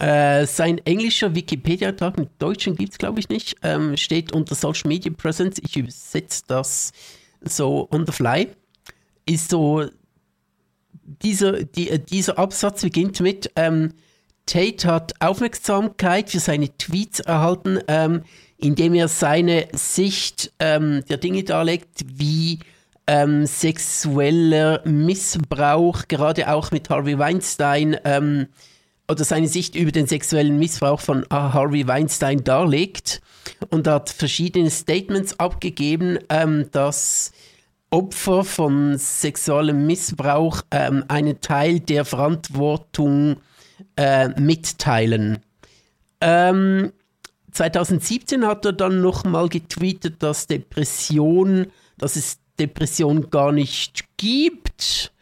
[0.00, 3.56] Äh, sein englischer Wikipedia-Tag mit Deutschen gibt es, glaube ich, nicht.
[3.62, 5.60] Ähm, steht unter Social Media Presence.
[5.62, 6.90] Ich übersetze das
[7.42, 8.48] so on the fly.
[9.24, 9.84] Ist so,
[11.22, 13.92] dieser, die, äh, dieser Absatz beginnt mit, ähm,
[14.46, 18.22] Tate hat Aufmerksamkeit für seine Tweets erhalten, ähm,
[18.58, 22.60] indem er seine Sicht ähm, der Dinge darlegt, wie
[23.06, 28.46] ähm, sexueller Missbrauch, gerade auch mit Harvey Weinstein, ähm,
[29.06, 33.20] oder seine Sicht über den sexuellen Missbrauch von ah, Harvey Weinstein darlegt.
[33.68, 37.32] Und hat verschiedene Statements abgegeben, ähm, dass
[37.90, 43.36] Opfer von sexuellem Missbrauch ähm, einen Teil der Verantwortung äh,
[44.36, 45.38] mitteilen.
[46.20, 46.92] Ähm,
[47.52, 51.66] 2017 hat er dann nochmal getweetet, dass Depression,
[51.96, 55.12] dass es Depression gar nicht gibt.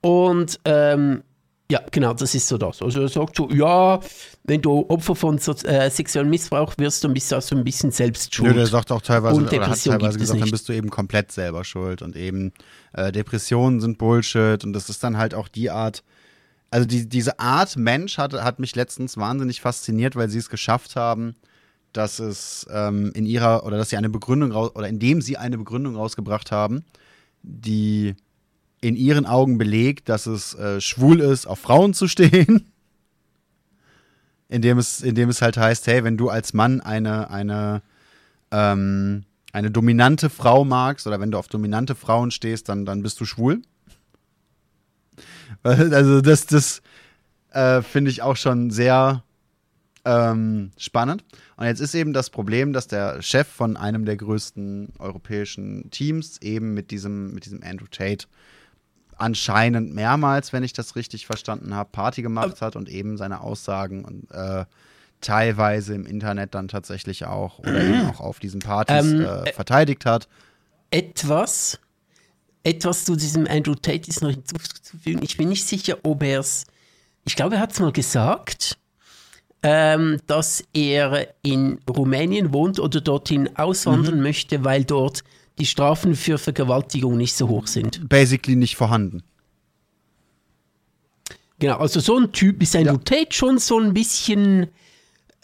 [0.00, 1.22] Und ähm,
[1.70, 2.82] ja, genau, das ist so das.
[2.82, 3.98] Also er sagt so, ja,
[4.44, 7.90] wenn du Opfer von so, äh, sexuellem Missbrauch wirst, dann bist du also ein bisschen
[7.90, 8.50] selbst schuld.
[8.50, 11.32] Nö, der sagt auch teilweise, Und oder hat teilweise gesagt, dann bist du eben komplett
[11.32, 12.52] selber schuld und eben
[12.92, 16.04] äh, Depressionen sind Bullshit und das ist dann halt auch die Art,
[16.74, 20.96] also die, diese Art Mensch hat, hat mich letztens wahnsinnig fasziniert, weil sie es geschafft
[20.96, 21.36] haben,
[21.92, 25.56] dass es ähm, in ihrer, oder dass sie eine Begründung raus, oder indem sie eine
[25.56, 26.84] Begründung rausgebracht haben,
[27.44, 28.16] die
[28.80, 32.66] in ihren Augen belegt, dass es äh, schwul ist, auf Frauen zu stehen.
[34.48, 37.82] Indem es, indem es halt heißt, hey, wenn du als Mann eine, eine,
[38.50, 43.20] ähm, eine dominante Frau magst oder wenn du auf dominante Frauen stehst, dann, dann bist
[43.20, 43.62] du schwul.
[45.64, 46.82] Also das, das
[47.50, 49.22] äh, finde ich auch schon sehr
[50.04, 51.24] ähm, spannend.
[51.56, 56.40] Und jetzt ist eben das Problem, dass der Chef von einem der größten europäischen Teams
[56.42, 58.26] eben mit diesem, mit diesem Andrew Tate
[59.16, 64.04] anscheinend mehrmals, wenn ich das richtig verstanden habe, Party gemacht hat und eben seine Aussagen
[64.04, 64.64] und äh,
[65.20, 70.04] teilweise im Internet dann tatsächlich auch oder eben auch auf diesen Partys Ähm, äh, verteidigt
[70.04, 70.28] hat.
[70.90, 71.78] etwas,
[72.64, 75.22] etwas zu diesem Andrew Tate ist noch hinzuzufügen.
[75.22, 76.66] Ich bin nicht sicher, ob er es,
[77.24, 78.78] ich glaube, er hat es mal gesagt,
[79.62, 85.22] ähm, dass er in Rumänien wohnt oder dorthin auswandern möchte, weil dort
[85.58, 88.08] die Strafen für Vergewaltigung nicht so hoch sind.
[88.08, 89.22] Basically nicht vorhanden.
[91.58, 94.64] Genau, also so ein Typ ist Andrew Tate schon so ein bisschen,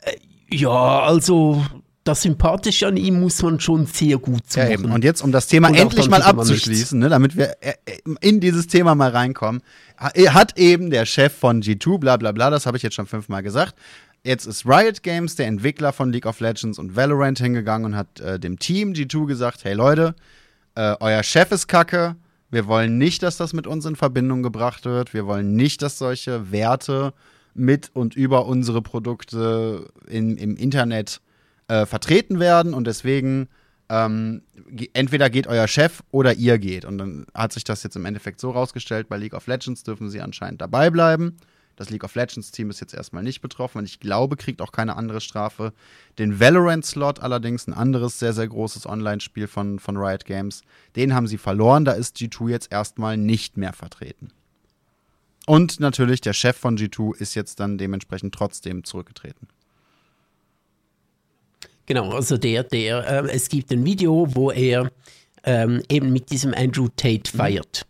[0.02, 0.16] äh,
[0.50, 1.64] ja, also
[2.04, 4.72] das Sympathische an ihm muss man schon sehr gut Ja, suchen.
[4.72, 4.92] eben.
[4.92, 8.40] Und jetzt, um das Thema Und endlich mal abzuschließen, ne, damit wir äh, äh, in
[8.40, 9.60] dieses Thema mal reinkommen,
[9.98, 13.06] ha- hat eben der Chef von G2, bla bla bla, das habe ich jetzt schon
[13.06, 13.74] fünfmal gesagt.
[14.22, 18.20] Jetzt ist Riot Games, der Entwickler von League of Legends und Valorant, hingegangen und hat
[18.20, 20.14] äh, dem Team G2 gesagt: Hey Leute,
[20.74, 22.16] äh, euer Chef ist kacke.
[22.50, 25.14] Wir wollen nicht, dass das mit uns in Verbindung gebracht wird.
[25.14, 27.12] Wir wollen nicht, dass solche Werte
[27.54, 31.20] mit und über unsere Produkte in, im Internet
[31.70, 32.74] äh, vertreten werden.
[32.74, 33.48] Und deswegen
[33.88, 34.42] ähm,
[34.92, 36.84] entweder geht euer Chef oder ihr geht.
[36.84, 40.10] Und dann hat sich das jetzt im Endeffekt so rausgestellt, bei League of Legends dürfen
[40.10, 41.36] sie anscheinend dabei bleiben.
[41.76, 44.72] Das League of Legends Team ist jetzt erstmal nicht betroffen und ich glaube, kriegt auch
[44.72, 45.72] keine andere Strafe.
[46.18, 50.62] Den Valorant-Slot allerdings, ein anderes sehr, sehr großes Online-Spiel von, von Riot Games,
[50.94, 51.84] den haben sie verloren.
[51.84, 54.32] Da ist G2 jetzt erstmal nicht mehr vertreten.
[55.46, 59.48] Und natürlich der Chef von G2 ist jetzt dann dementsprechend trotzdem zurückgetreten.
[61.90, 64.92] Genau, also der, der, äh, es gibt ein Video, wo er
[65.42, 67.84] ähm, eben mit diesem Andrew Tate feiert.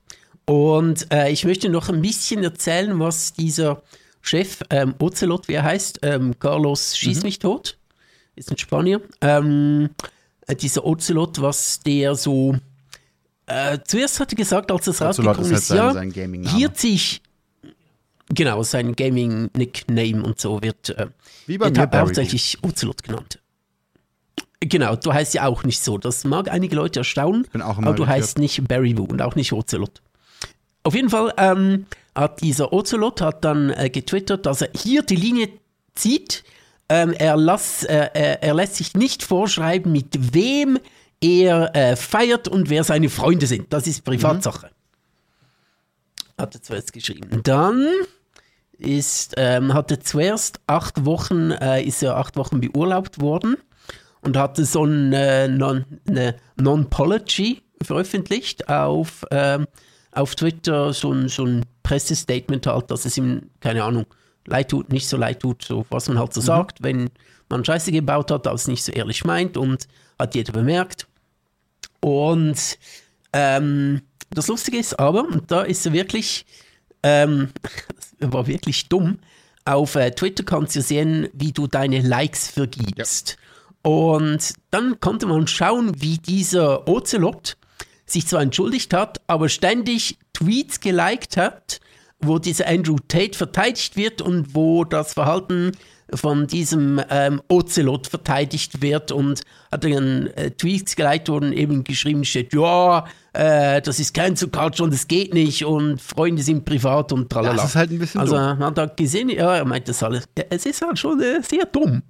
[0.46, 3.82] Und äh, ich möchte noch ein bisschen erzählen, was dieser
[4.22, 7.76] Chef, ähm, Ocelot, wie er heißt, ähm, Carlos Schieß mich tot,
[8.36, 9.90] ist ein Spanier, ähm,
[10.46, 12.56] äh, dieser Ocelot, was der so,
[13.44, 16.56] äh, zuerst hat er gesagt, als das Ocelot rausgekommen ist halt sein- ja, sein Gaming-Name.
[16.56, 17.20] hier ziehe ich,
[18.30, 21.08] genau, sein Gaming-Nickname und so wird äh,
[21.66, 23.39] wird hauptsächlich Ocelot genannt.
[24.60, 25.96] Genau, du heißt ja auch nicht so.
[25.96, 29.34] Das mag einige Leute erstaunen, bin auch aber du heißt nicht Barry Woo und auch
[29.34, 30.02] nicht Ocelot.
[30.82, 35.16] Auf jeden Fall ähm, hat dieser Ocelot hat dann äh, getwittert, dass er hier die
[35.16, 35.48] Linie
[35.94, 36.44] zieht.
[36.90, 40.78] Ähm, er, lass, äh, er, er lässt sich nicht vorschreiben, mit wem
[41.22, 43.72] er äh, feiert und wer seine Freunde sind.
[43.72, 44.70] Das ist Privatsache.
[46.36, 47.42] Hat er zuerst geschrieben.
[47.44, 47.86] Dann
[48.78, 53.56] ist, ähm, hatte zuerst acht Wochen, äh, ist er acht Wochen beurlaubt worden
[54.22, 59.66] und hatte so ein, äh, non, eine Non-Pology veröffentlicht auf, ähm,
[60.12, 64.06] auf Twitter, so ein, so ein Pressestatement halt, dass es ihm, keine Ahnung,
[64.46, 67.10] leid tut, nicht so leid tut, so was man halt so sagt, wenn
[67.48, 69.88] man Scheiße gebaut hat, das nicht so ehrlich meint und
[70.18, 71.06] hat jeder bemerkt.
[72.00, 72.78] Und
[73.32, 76.46] ähm, das Lustige ist aber, und da ist er wirklich,
[77.02, 77.48] ähm,
[78.20, 79.18] war wirklich dumm,
[79.64, 83.36] auf äh, Twitter kannst du sehen, wie du deine Likes vergibst.
[83.82, 87.56] Und dann konnte man schauen, wie dieser Ocelot
[88.06, 91.80] sich zwar entschuldigt hat, aber ständig Tweets geliked hat,
[92.20, 95.72] wo dieser Andrew Tate verteidigt wird und wo das Verhalten
[96.12, 102.24] von diesem ähm, Ocelot verteidigt wird und hat dann äh, Tweets geliked worden, eben geschrieben
[102.24, 107.12] steht, ja, äh, das ist kein Culture und es geht nicht und Freunde sind privat
[107.12, 107.56] und tralala.
[107.56, 108.42] Das ist halt ein bisschen Also dumm.
[108.42, 110.24] man hat da gesehen, ja, er meint das alles.
[110.36, 112.02] Ja, Es ist halt schon äh, sehr dumm.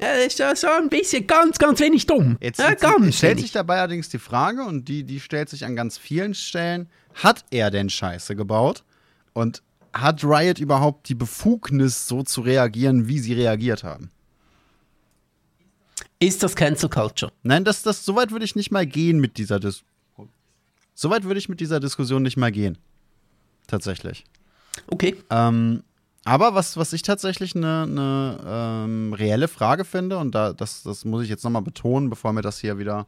[0.00, 2.38] Ja, es ist ja so ein bisschen ganz, ganz wenig dumm.
[2.40, 3.46] Jetzt, ja, jetzt ganz stellt wenig.
[3.46, 7.44] sich dabei allerdings die Frage, und die, die stellt sich an ganz vielen Stellen, hat
[7.50, 8.84] er denn Scheiße gebaut?
[9.32, 9.62] Und
[9.92, 14.10] hat Riot überhaupt die Befugnis, so zu reagieren, wie sie reagiert haben?
[16.20, 17.32] Ist das Cancel Culture?
[17.42, 19.84] Nein, das, das, so weit würde ich nicht mal gehen mit dieser Dis
[20.94, 22.78] So weit würde ich mit dieser Diskussion nicht mal gehen.
[23.66, 24.24] Tatsächlich.
[24.88, 25.16] Okay.
[25.30, 25.82] Ähm,
[26.28, 31.06] aber was, was ich tatsächlich eine, eine ähm, reelle Frage finde, und da, das, das
[31.06, 33.06] muss ich jetzt nochmal betonen, bevor mir das hier wieder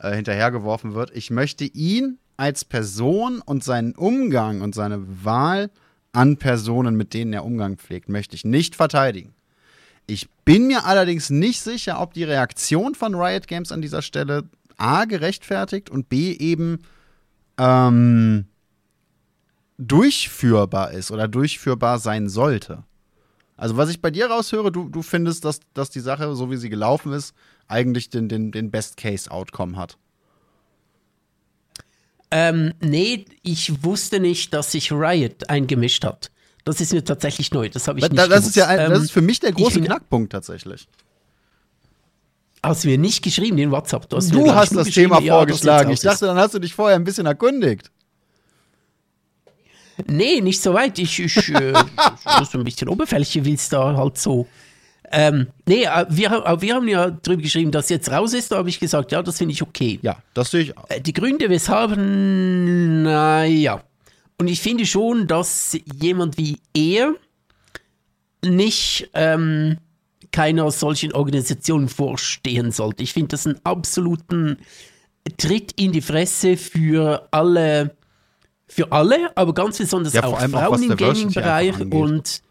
[0.00, 5.70] äh, hinterhergeworfen wird, ich möchte ihn als Person und seinen Umgang und seine Wahl
[6.10, 9.32] an Personen, mit denen er Umgang pflegt, möchte ich nicht verteidigen.
[10.08, 14.42] Ich bin mir allerdings nicht sicher, ob die Reaktion von Riot Games an dieser Stelle
[14.76, 16.80] A gerechtfertigt und B eben
[17.58, 18.46] ähm,
[19.80, 22.84] durchführbar ist oder durchführbar sein sollte.
[23.56, 26.56] Also was ich bei dir raushöre, du, du findest, dass, dass die Sache, so wie
[26.56, 27.34] sie gelaufen ist,
[27.68, 29.96] eigentlich den, den, den Best-Case-Outcome hat.
[32.30, 36.30] Ähm, nee, ich wusste nicht, dass sich Riot eingemischt hat.
[36.64, 37.68] Das ist mir tatsächlich neu.
[37.68, 38.48] Das habe ich Das, nicht das, gewusst.
[38.48, 40.86] ist ja ein, das Ähm, ist für mich der große finde- Knackpunkt tatsächlich.
[42.62, 44.08] Hast du mir nicht geschrieben in WhatsApp?
[44.10, 45.90] Du, hast Du ich, hast das Thema ja, vorgeschlagen.
[45.90, 47.90] jetzt Ich dachte, dann hast du dich vorher ein bisschen erkundigt.
[50.06, 50.98] Nee, nicht so weit.
[50.98, 51.72] Ich, ich, äh,
[52.40, 54.46] ich so ein bisschen oberflächlich willst da halt so.
[55.12, 58.52] Ähm, nee, äh, wir, äh, wir haben ja drüber geschrieben, dass jetzt raus ist.
[58.52, 59.98] Da habe ich gesagt, ja, das finde ich okay.
[60.02, 60.88] Ja, das sehe ich auch.
[60.88, 63.82] Äh, Die Gründe, weshalb, naja.
[64.38, 67.14] Und ich finde schon, dass jemand wie er
[68.44, 69.78] nicht ähm,
[70.32, 73.02] keiner solchen Organisation vorstehen sollte.
[73.02, 74.58] Ich finde das einen absoluten
[75.36, 77.96] Tritt in die Fresse für alle,
[78.70, 82.42] für alle, aber ganz besonders Ja, auch Frauen im Gaming-Bereich und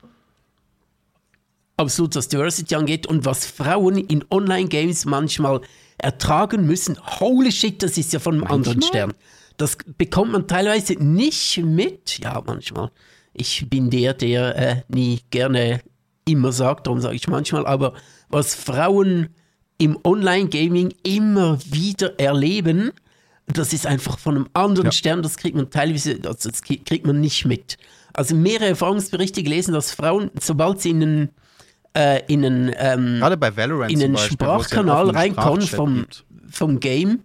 [1.77, 5.61] absolut was Diversity angeht und was Frauen in Online-Games manchmal
[5.97, 6.97] ertragen müssen.
[7.19, 9.13] Holy shit, das ist ja von einem anderen Stern.
[9.57, 12.19] Das bekommt man teilweise nicht mit.
[12.19, 12.91] Ja, manchmal.
[13.33, 15.81] Ich bin der, der äh, nie gerne
[16.25, 17.93] immer sagt, darum sage ich manchmal, aber
[18.27, 19.29] was Frauen
[19.77, 22.91] im Online-Gaming immer wieder erleben,
[23.53, 24.91] das ist einfach von einem anderen Ja.
[24.91, 27.77] Stern, das kriegt man teilweise, also das kriegt man nicht mit.
[28.13, 31.29] Also mehrere Erfahrungsberichte gelesen, dass Frauen, sobald sie in einen,
[31.95, 36.05] äh, in einen, ähm, Gerade bei Valorant in einen Beispiel, Sprachkanal reinkommen vom,
[36.49, 37.23] vom Game,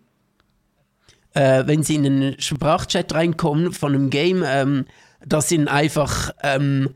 [1.34, 4.86] äh, wenn sie in einen Sprachchat reinkommen von einem Game, ähm,
[5.26, 6.90] dass ihnen einfach ähm,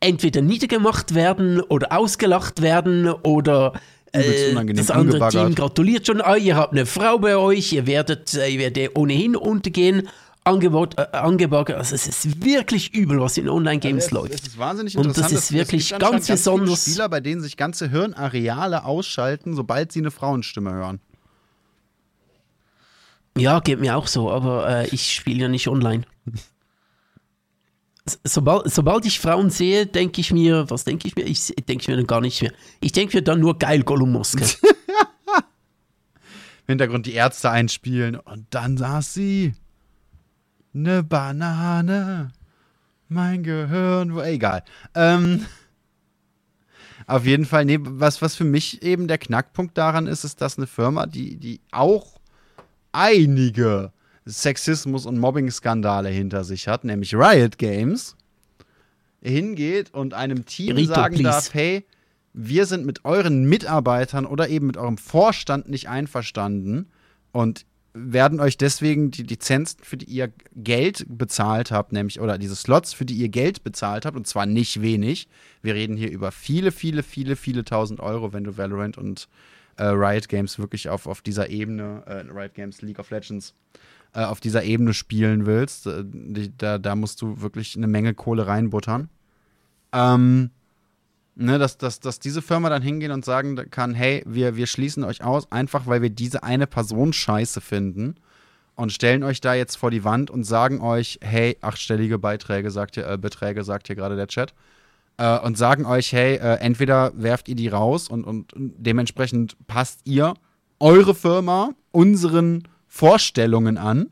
[0.00, 3.72] entweder niedergemacht werden oder ausgelacht werden oder
[4.12, 5.28] äh, das andere.
[5.28, 8.96] Team gratuliert schon, ah, ihr habt eine Frau bei euch, ihr werdet, äh, ihr werdet
[8.96, 10.08] ohnehin untergehen,
[10.44, 11.76] angebaut, äh, angebaggert.
[11.76, 14.34] Also es ist wirklich übel, was in Online-Games Es- läuft.
[14.34, 17.56] Es ist wahnsinnig Und das ist wirklich gibt ganz ganz besonders- Spieler, bei denen sich
[17.56, 21.00] ganze Hirnareale ausschalten, sobald sie eine Frauenstimme hören.
[23.36, 26.04] Ja, geht mir auch so, aber äh, ich spiele ja nicht online.
[28.24, 31.24] Sobald, sobald ich Frauen sehe, denke ich mir, was denke ich mir?
[31.24, 32.52] Ich denke mir dann gar nicht mehr.
[32.80, 34.44] Ich denke mir dann nur geil Gollum Moske.
[36.68, 39.54] Im Hintergrund die Ärzte einspielen und dann saß sie.
[40.72, 42.32] Ne Banane.
[43.08, 44.14] Mein Gehirn.
[44.14, 44.62] Wo, egal.
[44.94, 45.46] Ähm,
[47.06, 50.58] auf jeden Fall, nee, was, was für mich eben der Knackpunkt daran ist, ist, dass
[50.58, 52.20] eine Firma, die, die auch
[52.92, 53.92] einige
[54.26, 58.16] Sexismus- und Mobbing-Skandale hinter sich hat, nämlich Riot Games,
[59.22, 61.30] hingeht und einem Team Rito, sagen please.
[61.30, 61.84] darf, hey,
[62.32, 66.90] wir sind mit euren Mitarbeitern oder eben mit eurem Vorstand nicht einverstanden
[67.32, 72.54] und werden euch deswegen die Lizenzen, für die ihr Geld bezahlt habt, nämlich, oder diese
[72.54, 75.28] Slots, für die ihr Geld bezahlt habt, und zwar nicht wenig.
[75.62, 79.28] Wir reden hier über viele, viele, viele, viele tausend Euro, wenn du Valorant und
[79.76, 83.54] äh, Riot Games wirklich auf, auf dieser Ebene, äh, Riot Games, League of Legends,
[84.14, 85.86] äh, auf dieser Ebene spielen willst.
[85.86, 86.04] Äh,
[86.58, 89.08] da, da musst du wirklich eine Menge Kohle reinbuttern.
[89.92, 90.50] Ähm,
[91.36, 95.04] ne, dass, dass, dass diese Firma dann hingehen und sagen kann, hey, wir, wir schließen
[95.04, 98.16] euch aus, einfach weil wir diese eine Person scheiße finden
[98.74, 102.96] und stellen euch da jetzt vor die Wand und sagen euch, hey, achtstellige Beiträge, sagt
[102.96, 104.54] ihr, äh, Beträge, sagt hier gerade der Chat,
[105.18, 110.00] äh, und sagen euch, hey, äh, entweder werft ihr die raus und, und dementsprechend passt
[110.04, 110.34] ihr
[110.78, 112.64] eure Firma unseren
[112.96, 114.08] Vorstellungen an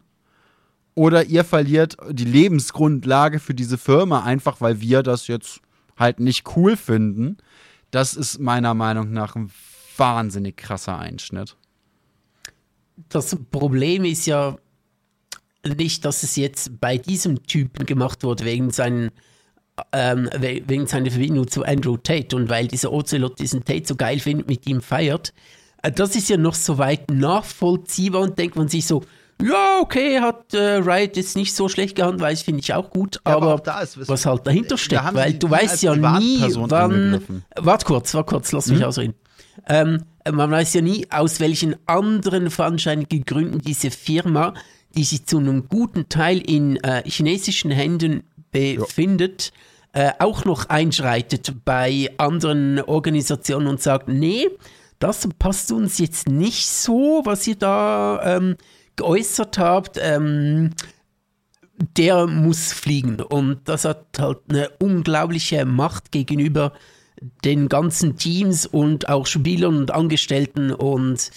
[0.94, 5.61] oder ihr verliert die Lebensgrundlage für diese Firma einfach, weil wir das jetzt
[5.97, 7.39] halt nicht cool finden.
[7.90, 9.51] Das ist meiner Meinung nach ein
[9.97, 11.56] wahnsinnig krasser Einschnitt.
[13.09, 14.56] Das Problem ist ja
[15.66, 19.11] nicht, dass es jetzt bei diesem Typen gemacht wurde, wegen, seinen,
[19.93, 23.97] ähm, we- wegen seiner Verbindung zu Andrew Tate und weil dieser Ocelot diesen Tate so
[23.97, 25.32] geil findet, mit ihm feiert.
[25.85, 29.02] Äh, Das ist ja noch so weit nachvollziehbar und denkt man sich so,
[29.43, 33.16] ja, okay, hat äh, Riot jetzt nicht so schlecht gehandelt, weil finde ich auch gut,
[33.16, 35.82] Ja, aber aber, auch da ist- was halt dahinter da steckt, haben weil du weißt
[35.82, 36.93] ja nie, wann.
[36.93, 37.44] angegriffen.
[37.56, 39.15] Wart kurz, wart kurz, lass mich ausreden.
[39.69, 44.55] Ähm, man weiß ja nie, aus welchen anderen veranscheinlichen Gründen diese Firma,
[44.97, 49.52] die sich zu einem guten Teil in äh, chinesischen Händen befindet,
[49.93, 54.47] äh, auch noch einschreitet bei anderen Organisationen und sagt, nee,
[54.98, 58.56] das passt uns jetzt nicht so, was ihr da ähm,
[58.96, 59.98] geäußert habt.
[60.00, 60.70] Ähm,
[61.96, 63.20] der muss fliegen.
[63.20, 66.72] Und das hat halt eine unglaubliche Macht gegenüber
[67.44, 70.72] den ganzen Teams und auch Spielern und Angestellten.
[70.72, 71.30] Und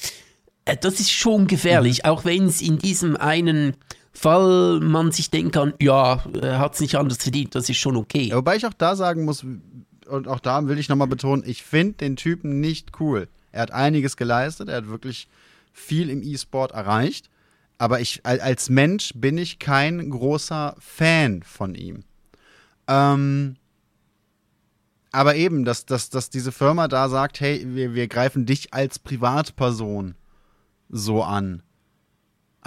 [0.66, 3.76] äh, das ist schon gefährlich, auch wenn es in diesem einen
[4.14, 7.96] Fall man sich denken kann, ja, er hat es nicht anders verdient, das ist schon
[7.96, 8.24] okay.
[8.24, 9.46] Ja, wobei ich auch da sagen muss,
[10.08, 13.28] und auch da will ich nochmal betonen, ich finde den Typen nicht cool.
[13.58, 15.28] Er hat einiges geleistet, er hat wirklich
[15.74, 17.30] viel im E-Sport erreicht,
[17.80, 22.04] aber ich al- als Mensch bin ich kein großer Fan von ihm.
[22.88, 23.56] Ähm,
[25.12, 29.00] aber eben, dass, dass, dass diese Firma da sagt, hey, wir, wir greifen dich als
[29.00, 30.14] Privatperson
[30.90, 31.64] so an.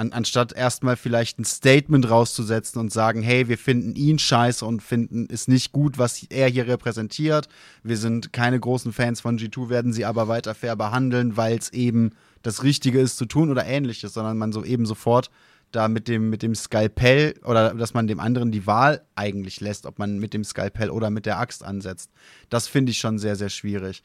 [0.00, 4.82] An, anstatt erstmal vielleicht ein Statement rauszusetzen und sagen, hey, wir finden ihn scheiße und
[4.82, 7.48] finden es nicht gut, was er hier repräsentiert.
[7.82, 11.70] Wir sind keine großen Fans von G2, werden sie aber weiter fair behandeln, weil es
[11.74, 15.30] eben das Richtige ist zu tun oder ähnliches, sondern man so eben sofort
[15.70, 19.84] da mit dem, mit dem Skalpell oder dass man dem anderen die Wahl eigentlich lässt,
[19.84, 22.10] ob man mit dem Skalpell oder mit der Axt ansetzt.
[22.48, 24.02] Das finde ich schon sehr, sehr schwierig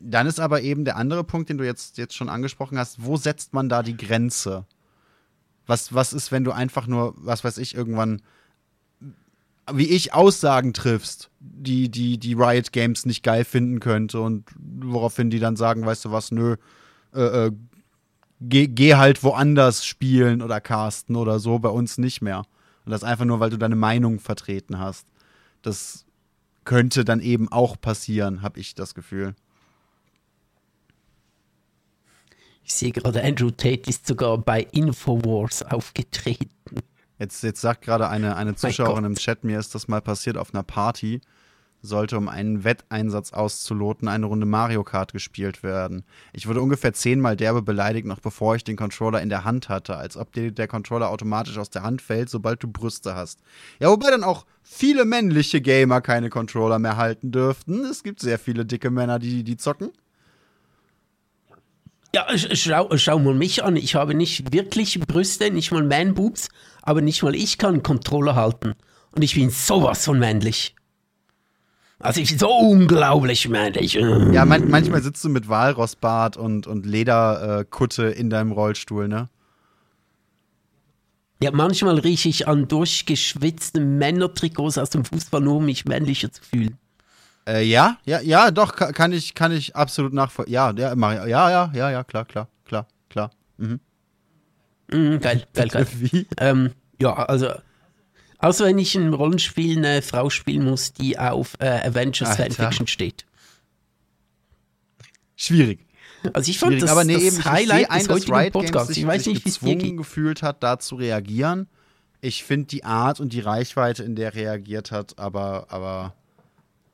[0.00, 3.16] dann ist aber eben der andere Punkt, den du jetzt, jetzt schon angesprochen hast, wo
[3.16, 4.64] setzt man da die Grenze?
[5.70, 8.22] Was, was ist, wenn du einfach nur, was weiß ich, irgendwann,
[9.72, 15.30] wie ich, Aussagen triffst, die, die, die Riot Games nicht geil finden könnte und woraufhin
[15.30, 16.56] die dann sagen, weißt du was, nö,
[17.14, 17.52] äh, äh,
[18.40, 22.42] geh, geh halt woanders spielen oder casten oder so, bei uns nicht mehr.
[22.84, 25.06] Und das einfach nur, weil du deine Meinung vertreten hast.
[25.62, 26.04] Das
[26.64, 29.36] könnte dann eben auch passieren, habe ich das Gefühl.
[32.70, 36.78] Ich sehe gerade, Andrew Tate ist sogar bei Infowars aufgetreten.
[37.18, 40.54] Jetzt, jetzt sagt gerade eine, eine Zuschauerin im Chat, mir ist das mal passiert auf
[40.54, 41.20] einer Party.
[41.82, 46.04] Sollte, um einen Wetteinsatz auszuloten, eine Runde Mario Kart gespielt werden.
[46.32, 49.96] Ich wurde ungefähr zehnmal derbe beleidigt, noch bevor ich den Controller in der Hand hatte,
[49.96, 53.40] als ob dir der Controller automatisch aus der Hand fällt, sobald du Brüste hast.
[53.80, 57.84] Ja, wobei dann auch viele männliche Gamer keine Controller mehr halten dürften.
[57.86, 59.90] Es gibt sehr viele dicke Männer, die die zocken.
[62.14, 63.76] Ja, schau, schau mal mich an.
[63.76, 66.48] Ich habe nicht wirklich Brüste, nicht mal Man-Boobs,
[66.82, 68.74] aber nicht mal ich kann Controller halten.
[69.12, 70.74] Und ich bin sowas von männlich.
[72.00, 73.94] Also ich bin so unglaublich männlich.
[73.94, 79.28] Ja, man, manchmal sitzt du mit Walrossbart und, und Lederkutte äh, in deinem Rollstuhl, ne?
[81.42, 86.42] Ja, manchmal rieche ich an durchgeschwitzten Männertrikots aus dem Fußball, nur um mich männlicher zu
[86.42, 86.78] fühlen.
[87.50, 90.54] Äh, ja, ja, ja, doch, kann ich, kann ich absolut nachvollziehen.
[90.54, 93.32] Ja, ja, ja, ja, ja, ja, klar, klar, klar, klar.
[93.56, 93.80] Mhm.
[94.92, 95.86] Mhm, geil, geil, geil.
[95.92, 96.28] Wie?
[96.38, 96.70] Ähm,
[97.00, 97.50] ja, also,
[98.38, 103.26] außer wenn ich ein Rollenspiel eine Frau spielen muss, die auf äh, Avengers Fanfiction steht.
[105.34, 105.80] Schwierig.
[106.32, 106.82] Also ich fand Schwierig.
[106.82, 108.96] das, Aber nee, das eben, Highlight ich des heutigen Riot Podcasts.
[108.96, 109.96] Ich weiß nicht, wie es dir geht.
[109.96, 111.66] gefühlt hat, da zu reagieren.
[112.20, 116.14] Ich finde die Art und die Reichweite, in der reagiert hat, aber, aber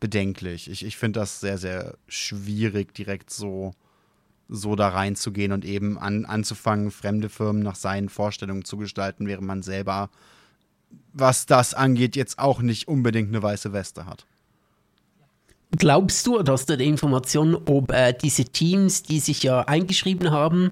[0.01, 0.71] bedenklich.
[0.71, 3.73] Ich, ich finde das sehr, sehr schwierig, direkt so,
[4.49, 9.47] so da reinzugehen und eben an, anzufangen, fremde Firmen nach seinen Vorstellungen zu gestalten, während
[9.47, 10.11] man selber,
[11.13, 14.27] was das angeht, jetzt auch nicht unbedingt eine weiße Weste hat.
[15.73, 20.71] Glaubst du, dass du die Information, ob äh, diese Teams, die sich ja eingeschrieben haben,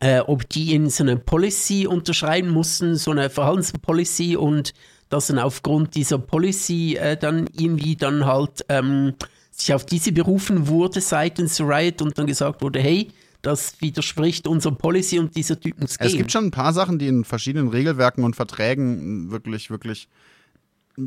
[0.00, 4.74] äh, ob die in so eine Policy unterschreiben mussten, so eine Verhaltenspolicy und
[5.14, 9.14] dass dann aufgrund dieser Policy äh, dann irgendwie dann halt ähm,
[9.52, 14.74] sich auf diese berufen wurde seitens Riot und dann gesagt wurde, hey, das widerspricht unserer
[14.74, 16.08] Policy und dieser Typ muss gehen.
[16.08, 20.08] Es gibt schon ein paar Sachen, die in verschiedenen Regelwerken und Verträgen wirklich, wirklich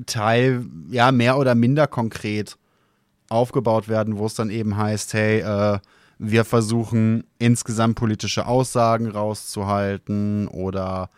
[0.06, 2.58] Teil, ja, mehr oder minder konkret
[3.28, 5.80] aufgebaut werden, wo es dann eben heißt, hey, äh,
[6.18, 11.10] wir versuchen insgesamt politische Aussagen rauszuhalten oder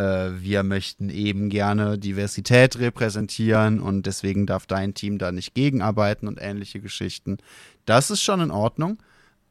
[0.00, 6.38] wir möchten eben gerne Diversität repräsentieren und deswegen darf dein Team da nicht gegenarbeiten und
[6.40, 7.38] ähnliche Geschichten.
[7.84, 8.98] Das ist schon in Ordnung.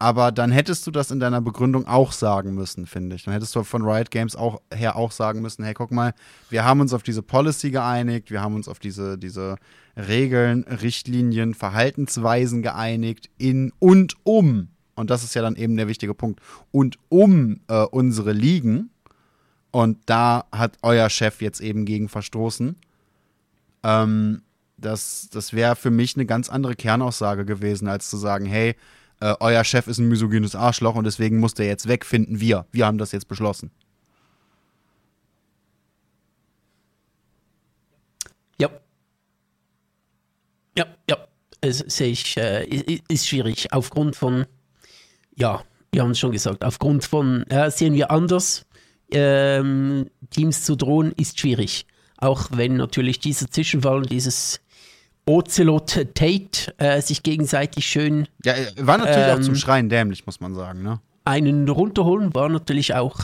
[0.03, 3.23] Aber dann hättest du das in deiner Begründung auch sagen müssen, finde ich.
[3.23, 6.13] Dann hättest du von Riot Games auch her auch sagen müssen, hey, guck mal,
[6.49, 9.55] wir haben uns auf diese Policy geeinigt, wir haben uns auf diese, diese
[9.95, 16.13] Regeln, Richtlinien, Verhaltensweisen geeinigt in und um, und das ist ja dann eben der wichtige
[16.13, 16.41] Punkt,
[16.71, 18.89] und um äh, unsere Ligen.
[19.73, 22.75] Und da hat euer Chef jetzt eben gegen verstoßen.
[23.81, 24.43] Ähm,
[24.77, 28.75] das das wäre für mich eine ganz andere Kernaussage gewesen, als zu sagen, hey,
[29.19, 32.67] äh, euer Chef ist ein misogynes Arschloch und deswegen muss der jetzt weg, finden wir.
[32.71, 33.71] Wir haben das jetzt beschlossen.
[38.59, 38.69] Ja.
[40.77, 41.17] Ja, ja.
[41.61, 43.73] Das sehe ich, äh, ist, ist schwierig.
[43.73, 44.45] Aufgrund von,
[45.35, 48.67] ja, wir haben es schon gesagt, aufgrund von, äh, sehen wir anders,
[49.13, 51.85] ähm, Teams zu drohen, ist schwierig.
[52.17, 54.61] Auch wenn natürlich dieser Zwischenfall und dieses
[55.25, 60.25] Ocelot Tate äh, sich gegenseitig schön Ja, äh, war natürlich auch Ähm, zum Schreien dämlich,
[60.25, 60.99] muss man sagen, ne?
[61.25, 63.21] einen runterholen, war natürlich auch.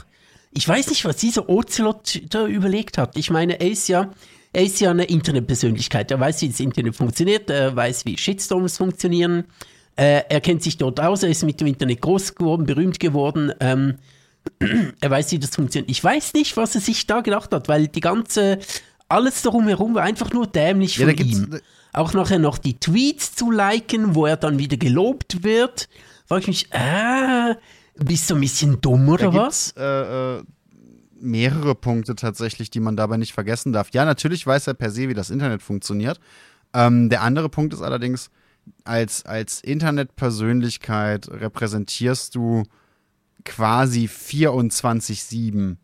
[0.51, 3.17] Ich weiß nicht, was dieser Ocelot da überlegt hat.
[3.17, 4.09] Ich meine, er ist ja,
[4.53, 6.09] er ist ja eine Internetpersönlichkeit.
[6.09, 9.45] Er weiß, wie das Internet funktioniert, er weiß, wie Shitstorms funktionieren.
[9.95, 13.51] Äh, er kennt sich dort aus, er ist mit dem Internet groß geworden, berühmt geworden.
[13.59, 13.95] Ähm,
[15.01, 15.89] er weiß, wie das funktioniert.
[15.89, 18.59] Ich weiß nicht, was er sich da gedacht hat, weil die ganze,
[19.07, 21.59] alles darum herum war einfach nur dämlich Ja, von ihm.
[21.93, 25.89] Auch nachher noch die Tweets zu liken, wo er dann wieder gelobt wird.
[26.27, 27.55] Frag ich mich, ah,
[27.95, 29.73] bist du ein bisschen dumm oder Da was?
[29.75, 30.43] äh, äh,
[31.19, 33.89] mehrere Punkte tatsächlich, die man dabei nicht vergessen darf.
[33.91, 36.19] Ja, natürlich weiß er per se, wie das Internet funktioniert.
[36.73, 38.29] Ähm, der andere Punkt ist allerdings,
[38.83, 42.63] als, als Internetpersönlichkeit repräsentierst du
[43.45, 45.77] quasi 24-7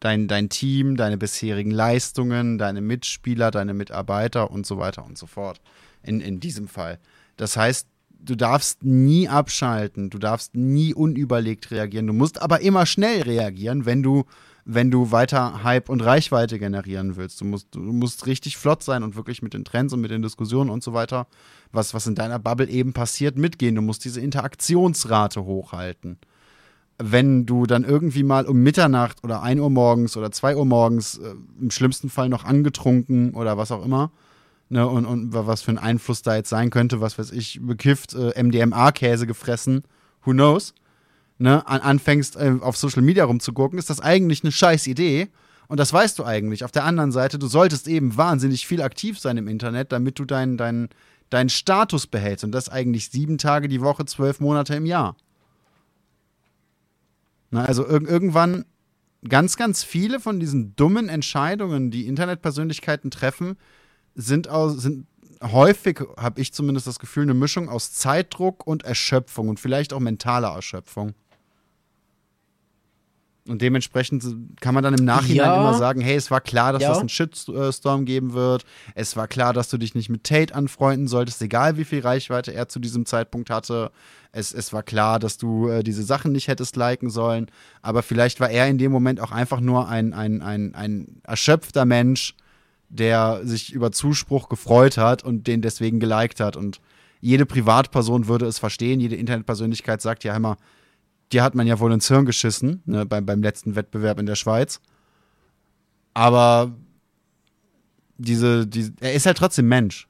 [0.00, 5.26] dein, dein Team, deine bisherigen Leistungen, deine Mitspieler, deine Mitarbeiter und so weiter und so
[5.26, 5.60] fort.
[6.02, 6.98] In, in diesem Fall.
[7.36, 7.88] Das heißt,
[8.20, 12.06] du darfst nie abschalten, du darfst nie unüberlegt reagieren.
[12.06, 14.24] Du musst aber immer schnell reagieren, wenn du,
[14.64, 17.40] wenn du weiter Hype und Reichweite generieren willst.
[17.40, 20.22] Du musst, du musst richtig flott sein und wirklich mit den Trends und mit den
[20.22, 21.26] Diskussionen und so weiter,
[21.72, 23.74] was, was in deiner Bubble eben passiert, mitgehen.
[23.74, 26.18] Du musst diese Interaktionsrate hochhalten.
[26.98, 31.18] Wenn du dann irgendwie mal um Mitternacht oder 1 Uhr morgens oder 2 Uhr morgens
[31.18, 34.10] äh, im schlimmsten Fall noch angetrunken oder was auch immer,
[34.68, 38.14] ne, und, und was für ein Einfluss da jetzt sein könnte, was weiß ich, bekifft,
[38.14, 39.84] äh, MDMA-Käse gefressen,
[40.24, 40.74] who knows,
[41.38, 45.28] ne, an, anfängst äh, auf Social Media rumzugucken, ist das eigentlich eine scheiß Idee.
[45.68, 46.64] Und das weißt du eigentlich.
[46.64, 50.24] Auf der anderen Seite, du solltest eben wahnsinnig viel aktiv sein im Internet, damit du
[50.24, 50.88] deinen dein,
[51.28, 52.42] dein Status behältst.
[52.42, 55.14] Und das eigentlich sieben Tage die Woche, zwölf Monate im Jahr.
[57.50, 58.64] Na, also ir irgendwann
[59.26, 63.56] ganz, ganz viele von diesen dummen Entscheidungen, die Internetpersönlichkeiten treffen,
[64.14, 65.06] sind, aus, sind
[65.42, 70.00] häufig, habe ich zumindest das Gefühl, eine Mischung aus Zeitdruck und Erschöpfung und vielleicht auch
[70.00, 71.14] mentaler Erschöpfung.
[73.48, 74.24] Und dementsprechend
[74.60, 75.56] kann man dann im Nachhinein ja.
[75.60, 76.90] immer sagen, hey, es war klar, dass ja.
[76.90, 78.64] das einen Shitstorm geben wird.
[78.94, 82.52] Es war klar, dass du dich nicht mit Tate anfreunden solltest, egal wie viel Reichweite
[82.52, 83.90] er zu diesem Zeitpunkt hatte.
[84.32, 87.46] Es, es war klar, dass du äh, diese Sachen nicht hättest liken sollen.
[87.82, 91.84] Aber vielleicht war er in dem Moment auch einfach nur ein, ein, ein, ein erschöpfter
[91.84, 92.34] Mensch,
[92.88, 96.56] der sich über Zuspruch gefreut hat und den deswegen geliked hat.
[96.56, 96.80] Und
[97.20, 100.56] jede Privatperson würde es verstehen, jede Internetpersönlichkeit sagt ja immer,
[101.32, 104.34] dir hat man ja wohl ins Hirn geschissen, ne, beim, beim letzten Wettbewerb in der
[104.34, 104.80] Schweiz.
[106.14, 106.72] Aber
[108.16, 110.08] diese, diese, er ist halt trotzdem Mensch.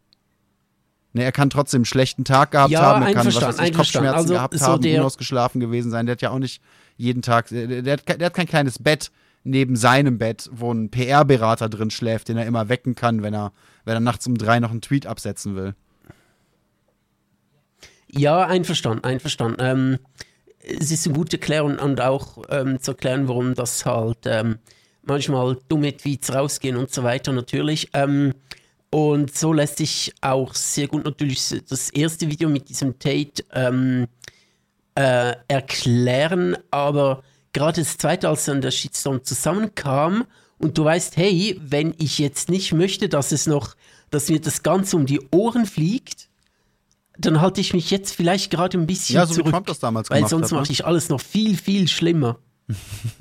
[1.13, 3.75] Ne, er kann trotzdem einen schlechten Tag gehabt ja, haben, er kann was weiß ich,
[3.75, 6.07] Kopfschmerzen also, gehabt so haben, unausgeschlafen gewesen sein.
[6.07, 6.63] Der hat ja auch nicht
[6.97, 9.11] jeden Tag, der, der, hat, der hat kein kleines Bett
[9.45, 13.53] neben seinem Bett, wo ein PR-Berater drin schläft, den er immer wecken kann, wenn er,
[13.85, 15.75] wenn er nachts um drei noch einen Tweet absetzen will.
[18.11, 19.57] Ja, einverstanden, einverstanden.
[19.61, 19.99] Ähm,
[20.69, 24.59] es ist eine gute Erklärung und auch ähm, zu erklären, warum das halt ähm,
[25.03, 27.89] manchmal dumme Tweets rausgehen und so weiter, natürlich.
[27.95, 28.35] Ähm,
[28.91, 34.07] und so lässt sich auch sehr gut natürlich das erste Video mit diesem Tate ähm,
[34.95, 37.23] äh, erklären, aber
[37.53, 40.25] gerade das zweite, als dann der Shitstorm zusammenkam
[40.59, 43.77] und du weißt, hey, wenn ich jetzt nicht möchte, dass es noch,
[44.11, 46.28] dass mir das Ganze um die Ohren fliegt,
[47.19, 49.81] dann halte ich mich jetzt vielleicht gerade ein bisschen ja, so zurück, wie Trump das
[49.81, 50.71] damals weil sonst mache ne?
[50.71, 52.39] ich alles noch viel, viel schlimmer.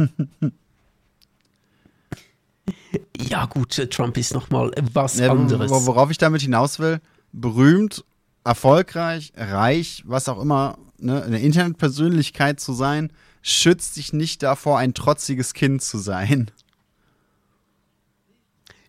[3.30, 5.72] ja gut, äh, Trump ist noch mal was ja, anderes.
[5.72, 7.02] Worauf ich damit hinaus will,
[7.32, 8.06] berühmt,
[8.44, 13.12] erfolgreich, reich, was auch immer, ne, eine Internetpersönlichkeit zu sein,
[13.42, 16.52] schützt dich nicht davor, ein trotziges Kind zu sein.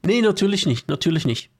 [0.05, 1.51] Nee, natürlich nicht, natürlich nicht.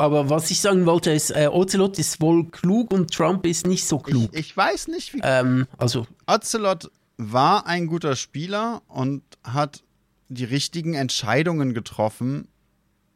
[0.00, 3.86] Aber was ich sagen wollte, ist, äh, Ocelot ist wohl klug und Trump ist nicht
[3.86, 4.30] so klug.
[4.32, 5.20] Ich, ich weiß nicht, wie.
[5.22, 6.06] Ähm, also.
[6.26, 9.82] Ocelot war ein guter Spieler und hat
[10.28, 12.48] die richtigen Entscheidungen getroffen,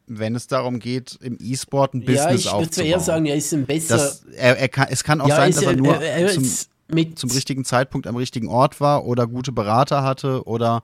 [0.05, 2.61] wenn es darum geht, im E-Sport ein Business aufzubauen.
[2.61, 3.97] Ja, ich würde eher sagen, er ist ein besser.
[3.97, 7.15] Das, er, er kann, es kann auch ja, sein, dass er, er nur er, zum,
[7.15, 10.83] zum richtigen Zeitpunkt am richtigen Ort war oder gute Berater hatte oder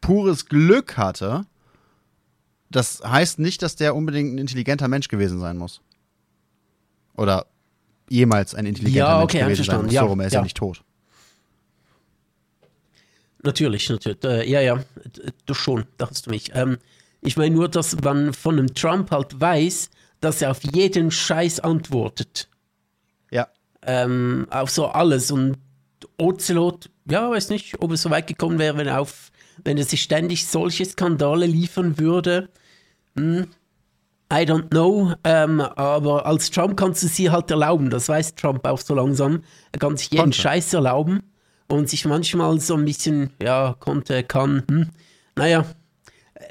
[0.00, 1.44] pures Glück hatte,
[2.70, 5.80] das heißt nicht, dass der unbedingt ein intelligenter Mensch gewesen sein muss.
[7.16, 7.46] Oder
[8.08, 9.94] jemals ein intelligenter ja, okay, Mensch gewesen sein muss.
[9.94, 10.40] Ja, so rum, er ist ja.
[10.40, 10.82] ja nicht tot.
[13.42, 14.24] Natürlich, natürlich.
[14.24, 14.82] Äh, ja, ja,
[15.46, 16.50] du schon, dachtest du mich.
[16.54, 16.78] Ähm,
[17.20, 19.90] ich meine nur, dass man von einem Trump halt weiß,
[20.20, 22.48] dass er auf jeden Scheiß antwortet
[23.86, 25.30] ähm, auf so alles.
[25.30, 25.56] Und
[26.18, 29.30] Ocelot, ja, weiß nicht, ob es so weit gekommen wäre, wenn er, auf,
[29.64, 32.48] wenn er sich ständig solche Skandale liefern würde.
[33.16, 33.46] Hm,
[34.32, 38.66] I don't know, ähm, aber als Trump kannst du sie halt erlauben, das weiß Trump
[38.66, 39.44] auch so langsam.
[39.72, 40.32] Er kann sich jeden.
[40.32, 41.22] Scheiß erlauben
[41.68, 44.90] und sich manchmal so ein bisschen, ja, konnte, kann, hm,
[45.36, 45.64] naja,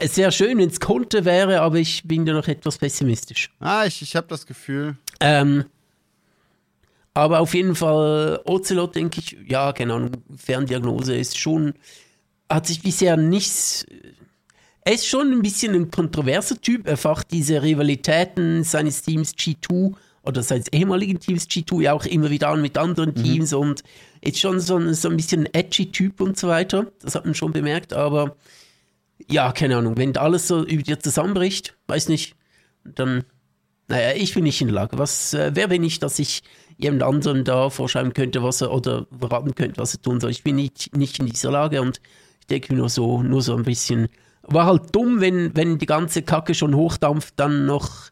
[0.01, 3.51] sehr schön, wenn es konnte wäre, aber ich bin da noch etwas pessimistisch.
[3.59, 4.97] Ah, ich, ich habe das Gefühl.
[5.19, 5.65] Ähm,
[7.13, 11.73] aber auf jeden Fall, Ocelot, denke ich, ja, keine Ahnung, Ferndiagnose ist schon,
[12.49, 13.85] hat sich bisher nichts.
[14.81, 19.93] Er ist schon ein bisschen ein kontroverser Typ, einfach diese Rivalitäten seines Teams G2
[20.23, 23.23] oder seines ehemaligen Teams G2 ja auch immer wieder an mit anderen mhm.
[23.23, 23.83] Teams und
[24.21, 26.87] ist schon so ein, so ein bisschen edgy Typ und so weiter.
[27.01, 28.35] Das hat man schon bemerkt, aber
[29.29, 32.35] ja, keine Ahnung, wenn alles so über dir zusammenbricht, weiß nicht,
[32.83, 33.23] dann,
[33.87, 34.97] naja, ich bin nicht in der Lage.
[34.97, 36.43] Was, äh, wer bin ich, dass ich
[36.77, 40.31] jemand anderen da vorschreiben könnte, was er oder raten könnte, was er tun soll.
[40.31, 42.01] Ich bin nicht, nicht in dieser Lage und
[42.45, 44.07] ich denke nur so, nur so ein bisschen.
[44.43, 48.11] War halt dumm, wenn, wenn die ganze Kacke schon hochdampft, dann noch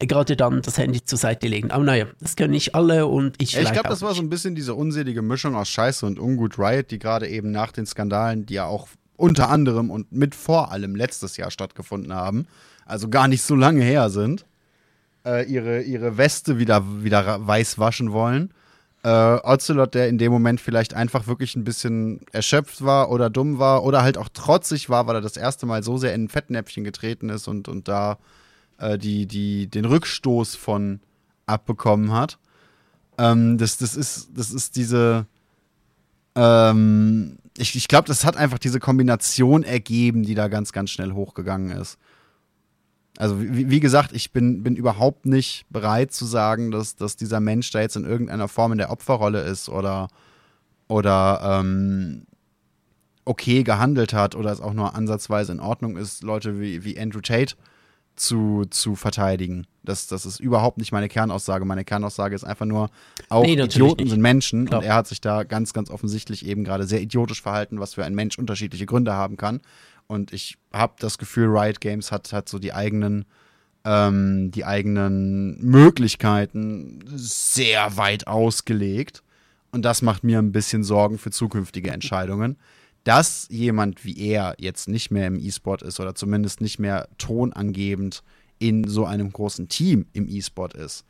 [0.00, 1.70] gerade dann das Handy zur Seite legen.
[1.70, 4.56] Aber naja, das können nicht alle und ich ich glaube, das war so ein bisschen
[4.56, 8.54] diese unselige Mischung aus Scheiße und Ungut Riot, die gerade eben nach den Skandalen, die
[8.54, 12.46] ja auch unter anderem und mit vor allem letztes Jahr stattgefunden haben,
[12.84, 14.44] also gar nicht so lange her sind,
[15.24, 18.52] äh, ihre, ihre Weste wieder, wieder weiß waschen wollen.
[19.04, 23.58] Äh, Ocelot, der in dem Moment vielleicht einfach wirklich ein bisschen erschöpft war oder dumm
[23.58, 26.28] war oder halt auch trotzig war, weil er das erste Mal so sehr in ein
[26.28, 28.18] Fettnäpfchen getreten ist und, und da
[28.78, 31.00] äh, die, die, den Rückstoß von
[31.46, 32.38] abbekommen hat.
[33.18, 35.26] Ähm, das, das, ist, das ist diese.
[36.34, 41.12] Ähm, ich ich glaube, das hat einfach diese Kombination ergeben, die da ganz, ganz schnell
[41.12, 41.98] hochgegangen ist.
[43.20, 47.40] Also, wie, wie gesagt, ich bin, bin überhaupt nicht bereit zu sagen, dass, dass dieser
[47.40, 50.06] Mensch da jetzt in irgendeiner Form in der Opferrolle ist oder,
[50.86, 52.26] oder ähm,
[53.24, 57.20] okay gehandelt hat oder es auch nur ansatzweise in Ordnung ist, Leute wie, wie Andrew
[57.20, 57.56] Tate
[58.14, 59.66] zu, zu verteidigen.
[59.82, 61.64] Das, das ist überhaupt nicht meine Kernaussage.
[61.64, 62.88] Meine Kernaussage ist einfach nur,
[63.28, 64.10] auch Nee, Idioten nicht.
[64.10, 64.80] sind Menschen Klar.
[64.80, 68.04] und er hat sich da ganz, ganz offensichtlich eben gerade sehr idiotisch verhalten, was für
[68.04, 69.60] ein Mensch unterschiedliche Gründe haben kann.
[70.08, 73.26] Und ich habe das Gefühl, Riot Games hat, hat so die eigenen,
[73.84, 79.22] ähm, die eigenen Möglichkeiten sehr weit ausgelegt.
[79.70, 82.56] Und das macht mir ein bisschen Sorgen für zukünftige Entscheidungen.
[83.04, 88.22] Dass jemand wie er jetzt nicht mehr im E-Sport ist oder zumindest nicht mehr tonangebend
[88.58, 91.04] in so einem großen Team im E-Sport ist,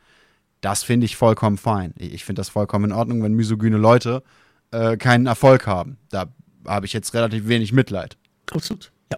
[0.61, 1.93] das finde ich vollkommen fein.
[1.97, 4.23] Ich finde das vollkommen in Ordnung, wenn misogyne Leute
[4.71, 5.97] äh, keinen Erfolg haben.
[6.09, 6.27] Da
[6.65, 8.17] habe ich jetzt relativ wenig Mitleid.
[8.51, 9.17] Absolut, ja.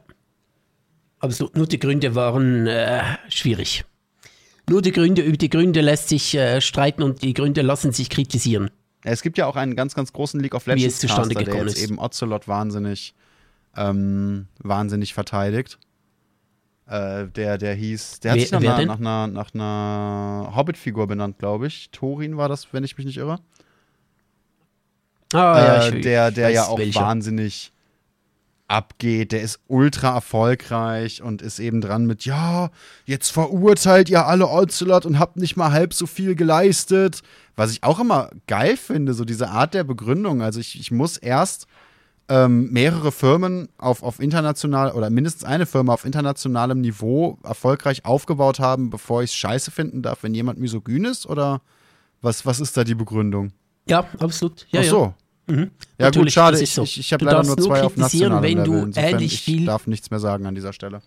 [1.20, 1.56] Absolut.
[1.56, 3.86] Nur die Gründe waren äh, schwierig.
[4.70, 8.10] Nur die Gründe, über die Gründe lässt sich äh, streiten und die Gründe lassen sich
[8.10, 8.72] kritisieren.
[9.04, 11.52] Es gibt ja auch einen ganz, ganz großen League of Wie es Legends zustande Caster,
[11.52, 11.84] der jetzt ist.
[11.84, 13.14] eben Ocelot wahnsinnig,
[13.76, 15.80] ähm, wahnsinnig verteidigt.
[16.88, 21.08] Äh, der, der hieß, der hat Wer- sich nach einer, nach einer, nach einer Hobbit-Figur
[21.08, 21.90] benannt, glaube ich.
[21.92, 23.40] Thorin war das, wenn ich mich nicht irre.
[25.34, 27.02] Ah, äh, der, der weiß ja auch welcher.
[27.02, 27.72] wahnsinnig
[28.72, 32.72] abgeht, der ist ultra erfolgreich und ist eben dran mit, ja,
[33.06, 37.22] jetzt verurteilt ihr alle Ocelot und habt nicht mal halb so viel geleistet.
[37.56, 40.42] Was ich auch immer geil finde, so diese Art der Begründung.
[40.42, 41.68] Also ich, ich muss erst
[42.30, 48.60] ähm, mehrere Firmen auf, auf international oder mindestens eine Firma auf internationalem Niveau erfolgreich aufgebaut
[48.60, 51.26] haben, bevor ich es scheiße finden darf, wenn jemand misogyn ist?
[51.28, 51.62] Oder
[52.22, 53.52] was, was ist da die Begründung?
[53.90, 54.66] Ja, absolut.
[54.72, 55.04] Ja, Ach so.
[55.04, 55.16] Ja,
[55.48, 55.56] mhm.
[55.58, 56.58] Ja, gut, Natürlich, schade.
[56.58, 56.84] Ich, ist so.
[56.84, 58.84] ich, ich habe leider nur nur zwei auf nationalem wenn du Level.
[58.88, 61.02] Insofern, ähnlich ich viel- darf nichts mehr sagen an dieser Stelle.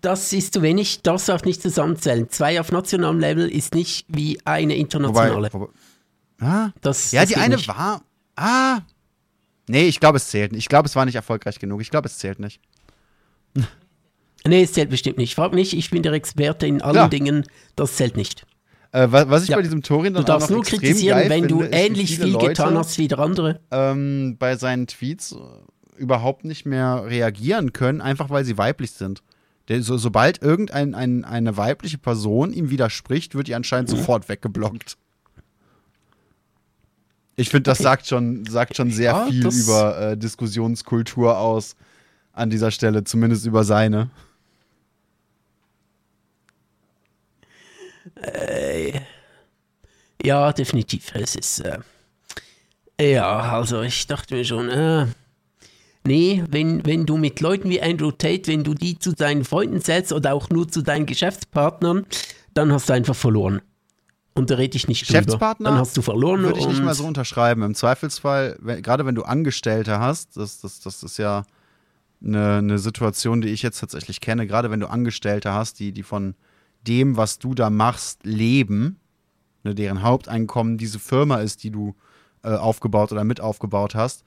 [0.00, 2.28] Das ist zu wenig, das darf nicht zusammenzählen.
[2.28, 5.52] Zwei auf nationalem Level ist nicht wie eine Wobei, internationale.
[5.52, 5.66] wobei
[6.40, 7.68] ah, das, ja, das die eine nicht.
[7.68, 8.02] war.
[8.34, 8.80] Ah.
[9.68, 10.62] Nee, ich glaube, es zählt nicht.
[10.62, 11.80] Ich glaube, es war nicht erfolgreich genug.
[11.80, 12.60] Ich glaube, es zählt nicht.
[14.44, 15.36] Nee, es zählt bestimmt nicht.
[15.36, 17.08] Frag mich, ich bin der Experte in allen Ja.
[17.08, 17.44] Dingen,
[17.76, 18.44] das zählt nicht.
[18.92, 19.56] Äh, was, was ich Ja.
[19.56, 22.16] bei diesem Torin Du dann auch darfst noch nur kritisieren, wenn du finde, wie ähnlich
[22.18, 23.60] viel Leute, getan hast wie der andere.
[23.70, 25.36] Ähm, bei seinen Tweets äh,
[26.00, 29.22] überhaupt nicht mehr reagieren können, einfach weil sie weiblich sind.
[29.68, 33.96] Der, so, sobald irgendeine ein, eine weibliche Person ihm widerspricht, wird die anscheinend Mhm.
[33.96, 34.96] sofort weggeblockt.
[37.36, 37.84] Ich finde, das Okay.
[37.84, 41.76] sagt schon, sagt schon sehr Ja, viel über äh, Diskussionskultur aus
[42.34, 44.10] an dieser Stelle, zumindest über seine.
[50.22, 51.12] Ja, definitiv.
[51.14, 51.60] Es ist.
[51.60, 51.78] Äh,
[53.00, 55.06] ja, also ich dachte mir schon, äh,
[56.06, 59.80] nee, wenn, wenn du mit Leuten wie Andrew Tate, wenn du die zu deinen Freunden
[59.80, 62.06] setzt oder auch nur zu deinen Geschäftspartnern,
[62.54, 63.62] dann hast du einfach verloren.
[64.34, 65.20] Und da rede ich nicht drüber.
[65.20, 66.42] Geschäftspartner Dann hast du verloren.
[66.42, 67.62] Würde ich nicht mal so unterschreiben.
[67.62, 71.44] Im Zweifelsfall, wenn, gerade wenn du Angestellte hast, das, das, das ist ja
[72.24, 76.02] eine, eine Situation, die ich jetzt tatsächlich kenne, gerade wenn du Angestellte hast, die, die
[76.02, 76.34] von
[76.86, 78.98] dem, was du da machst, leben,
[79.62, 81.94] ne, deren Haupteinkommen diese Firma ist, die du
[82.42, 84.24] äh, aufgebaut oder mit aufgebaut hast,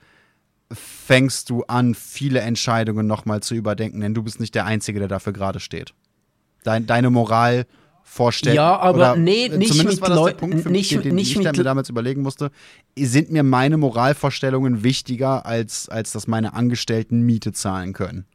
[0.72, 5.08] fängst du an, viele Entscheidungen nochmal zu überdenken, denn du bist nicht der Einzige, der
[5.08, 5.94] dafür gerade steht.
[6.64, 7.68] Dein, deine Moral
[8.04, 8.56] vorstellen.
[8.56, 11.02] Ja, aber oder, nee, nicht zumindest mit war das der Punkt, für nicht- mich, den,
[11.02, 12.52] den nicht ich mir damals überlegen musste,
[12.98, 18.26] sind mir meine Moralvorstellungen wichtiger, als, als dass meine Angestellten Miete zahlen können.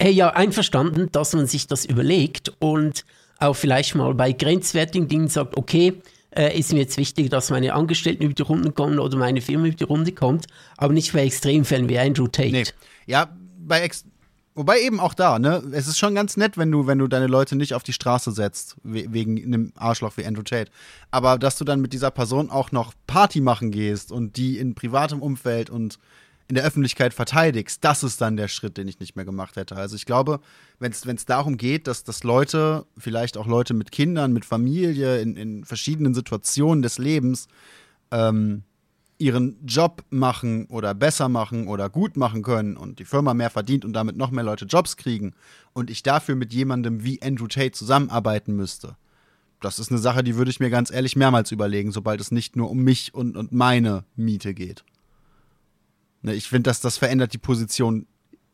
[0.00, 3.04] Hey, ja, einverstanden, dass man sich das überlegt und
[3.38, 6.00] auch vielleicht mal bei grenzwertigen Dingen sagt, okay,
[6.30, 9.66] äh, ist mir jetzt wichtig, dass meine Angestellten über die Runden kommen oder meine Firma
[9.66, 10.46] über die Runde kommt,
[10.76, 12.50] aber nicht bei Extremfällen wie Andrew Tate.
[12.52, 12.64] Nee.
[13.06, 14.04] Ja, bei Ex
[14.58, 15.62] Wobei eben auch da, ne?
[15.70, 18.32] Es ist schon ganz nett, wenn du, wenn du deine Leute nicht auf die Straße
[18.32, 20.68] setzt, we wegen einem Arschloch wie Andrew Tate.
[21.12, 24.74] Aber dass du dann mit dieser Person auch noch Party machen gehst und die in
[24.74, 26.00] privatem Umfeld und
[26.48, 29.76] in der Öffentlichkeit verteidigst, das ist dann der Schritt, den ich nicht mehr gemacht hätte.
[29.76, 30.40] Also ich glaube,
[30.78, 35.36] wenn es darum geht, dass, dass Leute, vielleicht auch Leute mit Kindern, mit Familie, in,
[35.36, 37.48] in verschiedenen Situationen des Lebens,
[38.10, 38.62] ähm,
[39.18, 43.84] ihren Job machen oder besser machen oder gut machen können und die Firma mehr verdient
[43.84, 45.34] und damit noch mehr Leute Jobs kriegen
[45.72, 48.96] und ich dafür mit jemandem wie Andrew Tate zusammenarbeiten müsste.
[49.60, 52.54] Das ist eine Sache, die würde ich mir ganz ehrlich mehrmals überlegen, sobald es nicht
[52.54, 54.84] nur um mich und, und meine Miete geht.
[56.22, 58.06] Ne, ich finde, dass das verändert die Position,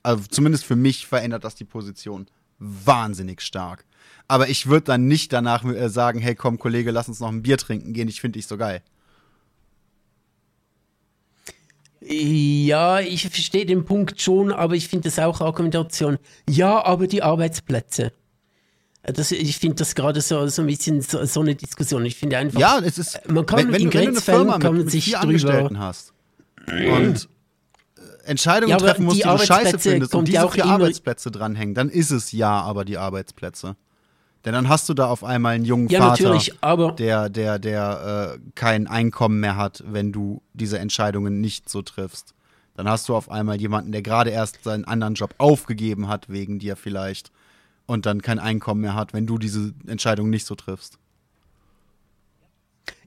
[0.03, 2.27] also zumindest für mich verändert das die Position
[2.59, 3.85] wahnsinnig stark.
[4.29, 7.43] Aber ich würde dann nicht danach äh, sagen, hey komm Kollege, lass uns noch ein
[7.43, 8.83] Bier trinken gehen, ich finde dich so geil.
[12.07, 16.19] Ja, ich verstehe den Punkt schon, aber ich finde das auch Argumentation.
[16.49, 18.13] Ja, aber die Arbeitsplätze.
[19.03, 22.05] Das, ich finde das gerade so, so ein bisschen so, so, eine Diskussion.
[22.05, 22.61] Ich finde einfach.
[22.61, 23.21] Ja, es ist.
[23.29, 26.13] Man kann wenn, wenn, in wenn du eine Firma mit, mit vier Angestellten hast
[26.67, 27.34] und äh,
[28.27, 31.89] Entscheidungen ja, treffen musst, die, die du scheiße findest und diese vier Arbeitsplätze dranhängen, dann
[31.89, 33.77] ist es ja aber die Arbeitsplätze.
[34.45, 38.51] Denn dann hast du da auf einmal einen jungen ja, Vater, der, der, der äh,
[38.55, 42.35] kein Einkommen mehr hat, wenn du diese Entscheidungen nicht so triffst.
[42.77, 46.59] Dann hast du auf einmal jemanden, der gerade erst seinen anderen Job aufgegeben hat, wegen
[46.59, 47.31] dir vielleicht,
[47.87, 50.99] und dann kein Einkommen mehr hat, wenn du diese Entscheidung nicht so triffst.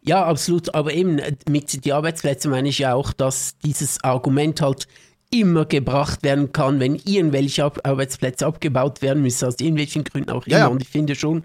[0.02, 0.74] Ja, absolut.
[0.74, 4.88] Aber eben äh, mit den Arbeitsplätzen meine ich ja auch, dass dieses Argument halt
[5.30, 10.58] immer gebracht werden kann, wenn irgendwelche Arbeitsplätze abgebaut werden müssen, aus irgendwelchen Gründen auch immer.
[10.58, 10.68] Ja.
[10.68, 11.44] Und ich finde schon,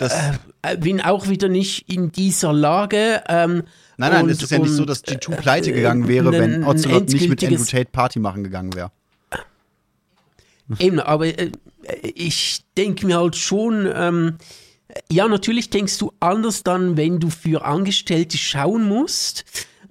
[0.00, 0.32] das äh,
[0.62, 3.22] äh, bin auch wieder nicht in dieser Lage.
[3.28, 3.64] Ähm,
[3.98, 6.64] nein, nein, und, es ist ja nicht so, dass G2 äh, pleite gegangen wäre, wenn
[6.64, 8.90] Ocelot nicht mit Andrew Tate Party machen gegangen wäre.
[10.78, 11.50] Eben, aber äh,
[12.02, 14.36] ich denke mir halt schon, ähm,
[15.10, 19.44] ja, natürlich denkst du anders dann, wenn du für Angestellte schauen musst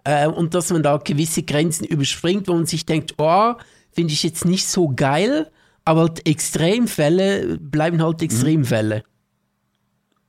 [0.03, 3.53] äh, und dass man da gewisse Grenzen überspringt, wo man sich denkt, oh,
[3.91, 5.51] finde ich jetzt nicht so geil,
[5.85, 8.25] aber halt Extremfälle bleiben halt mhm.
[8.25, 8.97] Extremfälle.
[8.97, 9.03] Mhm.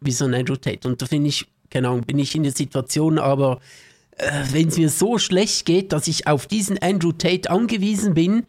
[0.02, 0.88] Wie so ein Andrew Tate.
[0.88, 3.60] Und da finde ich, keine Ahnung, bin ich in der Situation, aber
[4.16, 8.46] äh, wenn es mir so schlecht geht, dass ich auf diesen Andrew Tate angewiesen bin,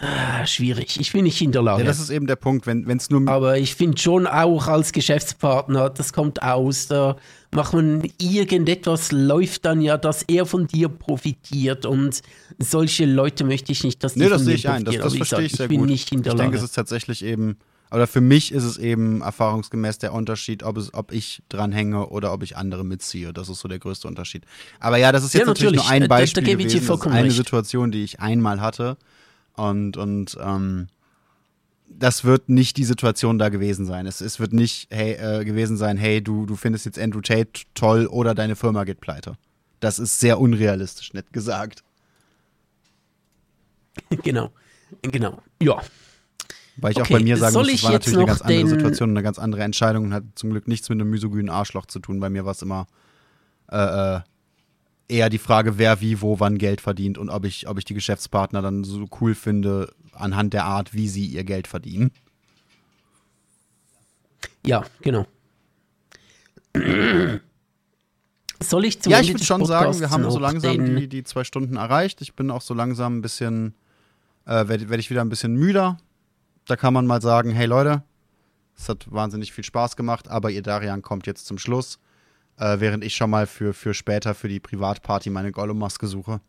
[0.00, 0.98] Ah, schwierig.
[0.98, 1.82] Ich bin nicht in der Lage.
[1.82, 3.28] Ja, das ist eben der Punkt, wenn es nur.
[3.28, 7.16] Aber ich finde schon auch als Geschäftspartner, das kommt aus, da
[7.54, 12.20] macht man irgendetwas, läuft dann ja, dass er von dir profitiert und
[12.58, 15.42] solche Leute möchte ich nicht, dass die Nee, das sehe ich ein, das, das verstehe
[15.42, 15.88] ich sehr ich bin gut.
[15.88, 16.50] Nicht in der ich Lage.
[16.50, 17.56] denke, es ist tatsächlich eben,
[17.90, 22.32] oder für mich ist es eben erfahrungsgemäß der Unterschied, ob, es, ob ich dranhänge oder
[22.32, 23.32] ob ich andere mitziehe.
[23.32, 24.44] Das ist so der größte Unterschied.
[24.80, 25.76] Aber ja, das ist jetzt ja, natürlich.
[25.76, 26.86] natürlich nur ein Beispiel da, da gewesen.
[26.86, 27.36] Das ist eine recht.
[27.36, 28.96] Situation, die ich einmal hatte
[29.54, 30.88] und, und ähm,
[31.98, 34.06] das wird nicht die Situation da gewesen sein.
[34.06, 37.62] Es, es wird nicht hey, äh, gewesen sein, hey, du, du findest jetzt Andrew Tate
[37.74, 39.36] toll oder deine Firma geht pleite.
[39.80, 41.82] Das ist sehr unrealistisch, nett gesagt.
[44.24, 44.50] Genau,
[45.02, 45.80] genau, ja.
[46.76, 47.14] Weil ich okay.
[47.14, 49.62] auch bei mir sagen muss, es war natürlich eine ganz andere Situation, eine ganz andere
[49.62, 52.18] Entscheidung und hat zum Glück nichts mit einem misogynen Arschloch zu tun.
[52.18, 52.88] Bei mir war es immer
[53.70, 54.20] äh, äh,
[55.08, 57.94] eher die Frage, wer wie, wo, wann Geld verdient und ob ich, ob ich die
[57.94, 62.10] Geschäftspartner dann so cool finde, anhand der Art, wie sie ihr Geld verdienen.
[64.64, 65.26] Ja, genau.
[68.60, 71.44] Soll ich zum Ja, ich würde schon sagen, wir haben so langsam die, die zwei
[71.44, 72.22] Stunden erreicht.
[72.22, 73.74] Ich bin auch so langsam ein bisschen,
[74.46, 75.98] äh, werde werd ich wieder ein bisschen müder.
[76.66, 78.02] Da kann man mal sagen, hey Leute,
[78.76, 81.98] es hat wahnsinnig viel Spaß gemacht, aber ihr Darian kommt jetzt zum Schluss
[82.58, 86.40] äh, während ich schon mal für, für später für die Privatparty meine Gollum-Maske suche.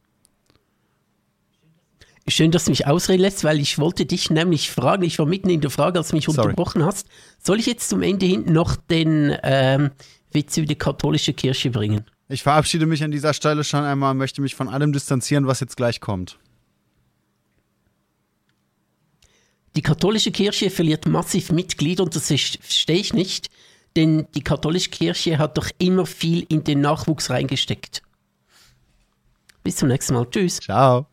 [2.27, 5.49] Schön, dass du mich ausreden lässt, weil ich wollte dich nämlich fragen, ich war mitten
[5.49, 6.39] in der Frage, als du mich Sorry.
[6.39, 7.07] unterbrochen hast.
[7.41, 9.91] Soll ich jetzt zum Ende hin noch den ähm,
[10.31, 12.03] Witz über die katholische Kirche bringen?
[12.27, 15.59] Ich verabschiede mich an dieser Stelle schon einmal und möchte mich von allem distanzieren, was
[15.59, 16.39] jetzt gleich kommt.
[19.75, 23.49] Die katholische Kirche verliert massiv Mitglieder und das verstehe ich nicht.
[23.95, 28.01] Denn die katholische Kirche hat doch immer viel in den Nachwuchs reingesteckt.
[29.63, 30.27] Bis zum nächsten Mal.
[30.29, 30.59] Tschüss.
[30.59, 31.07] Ciao.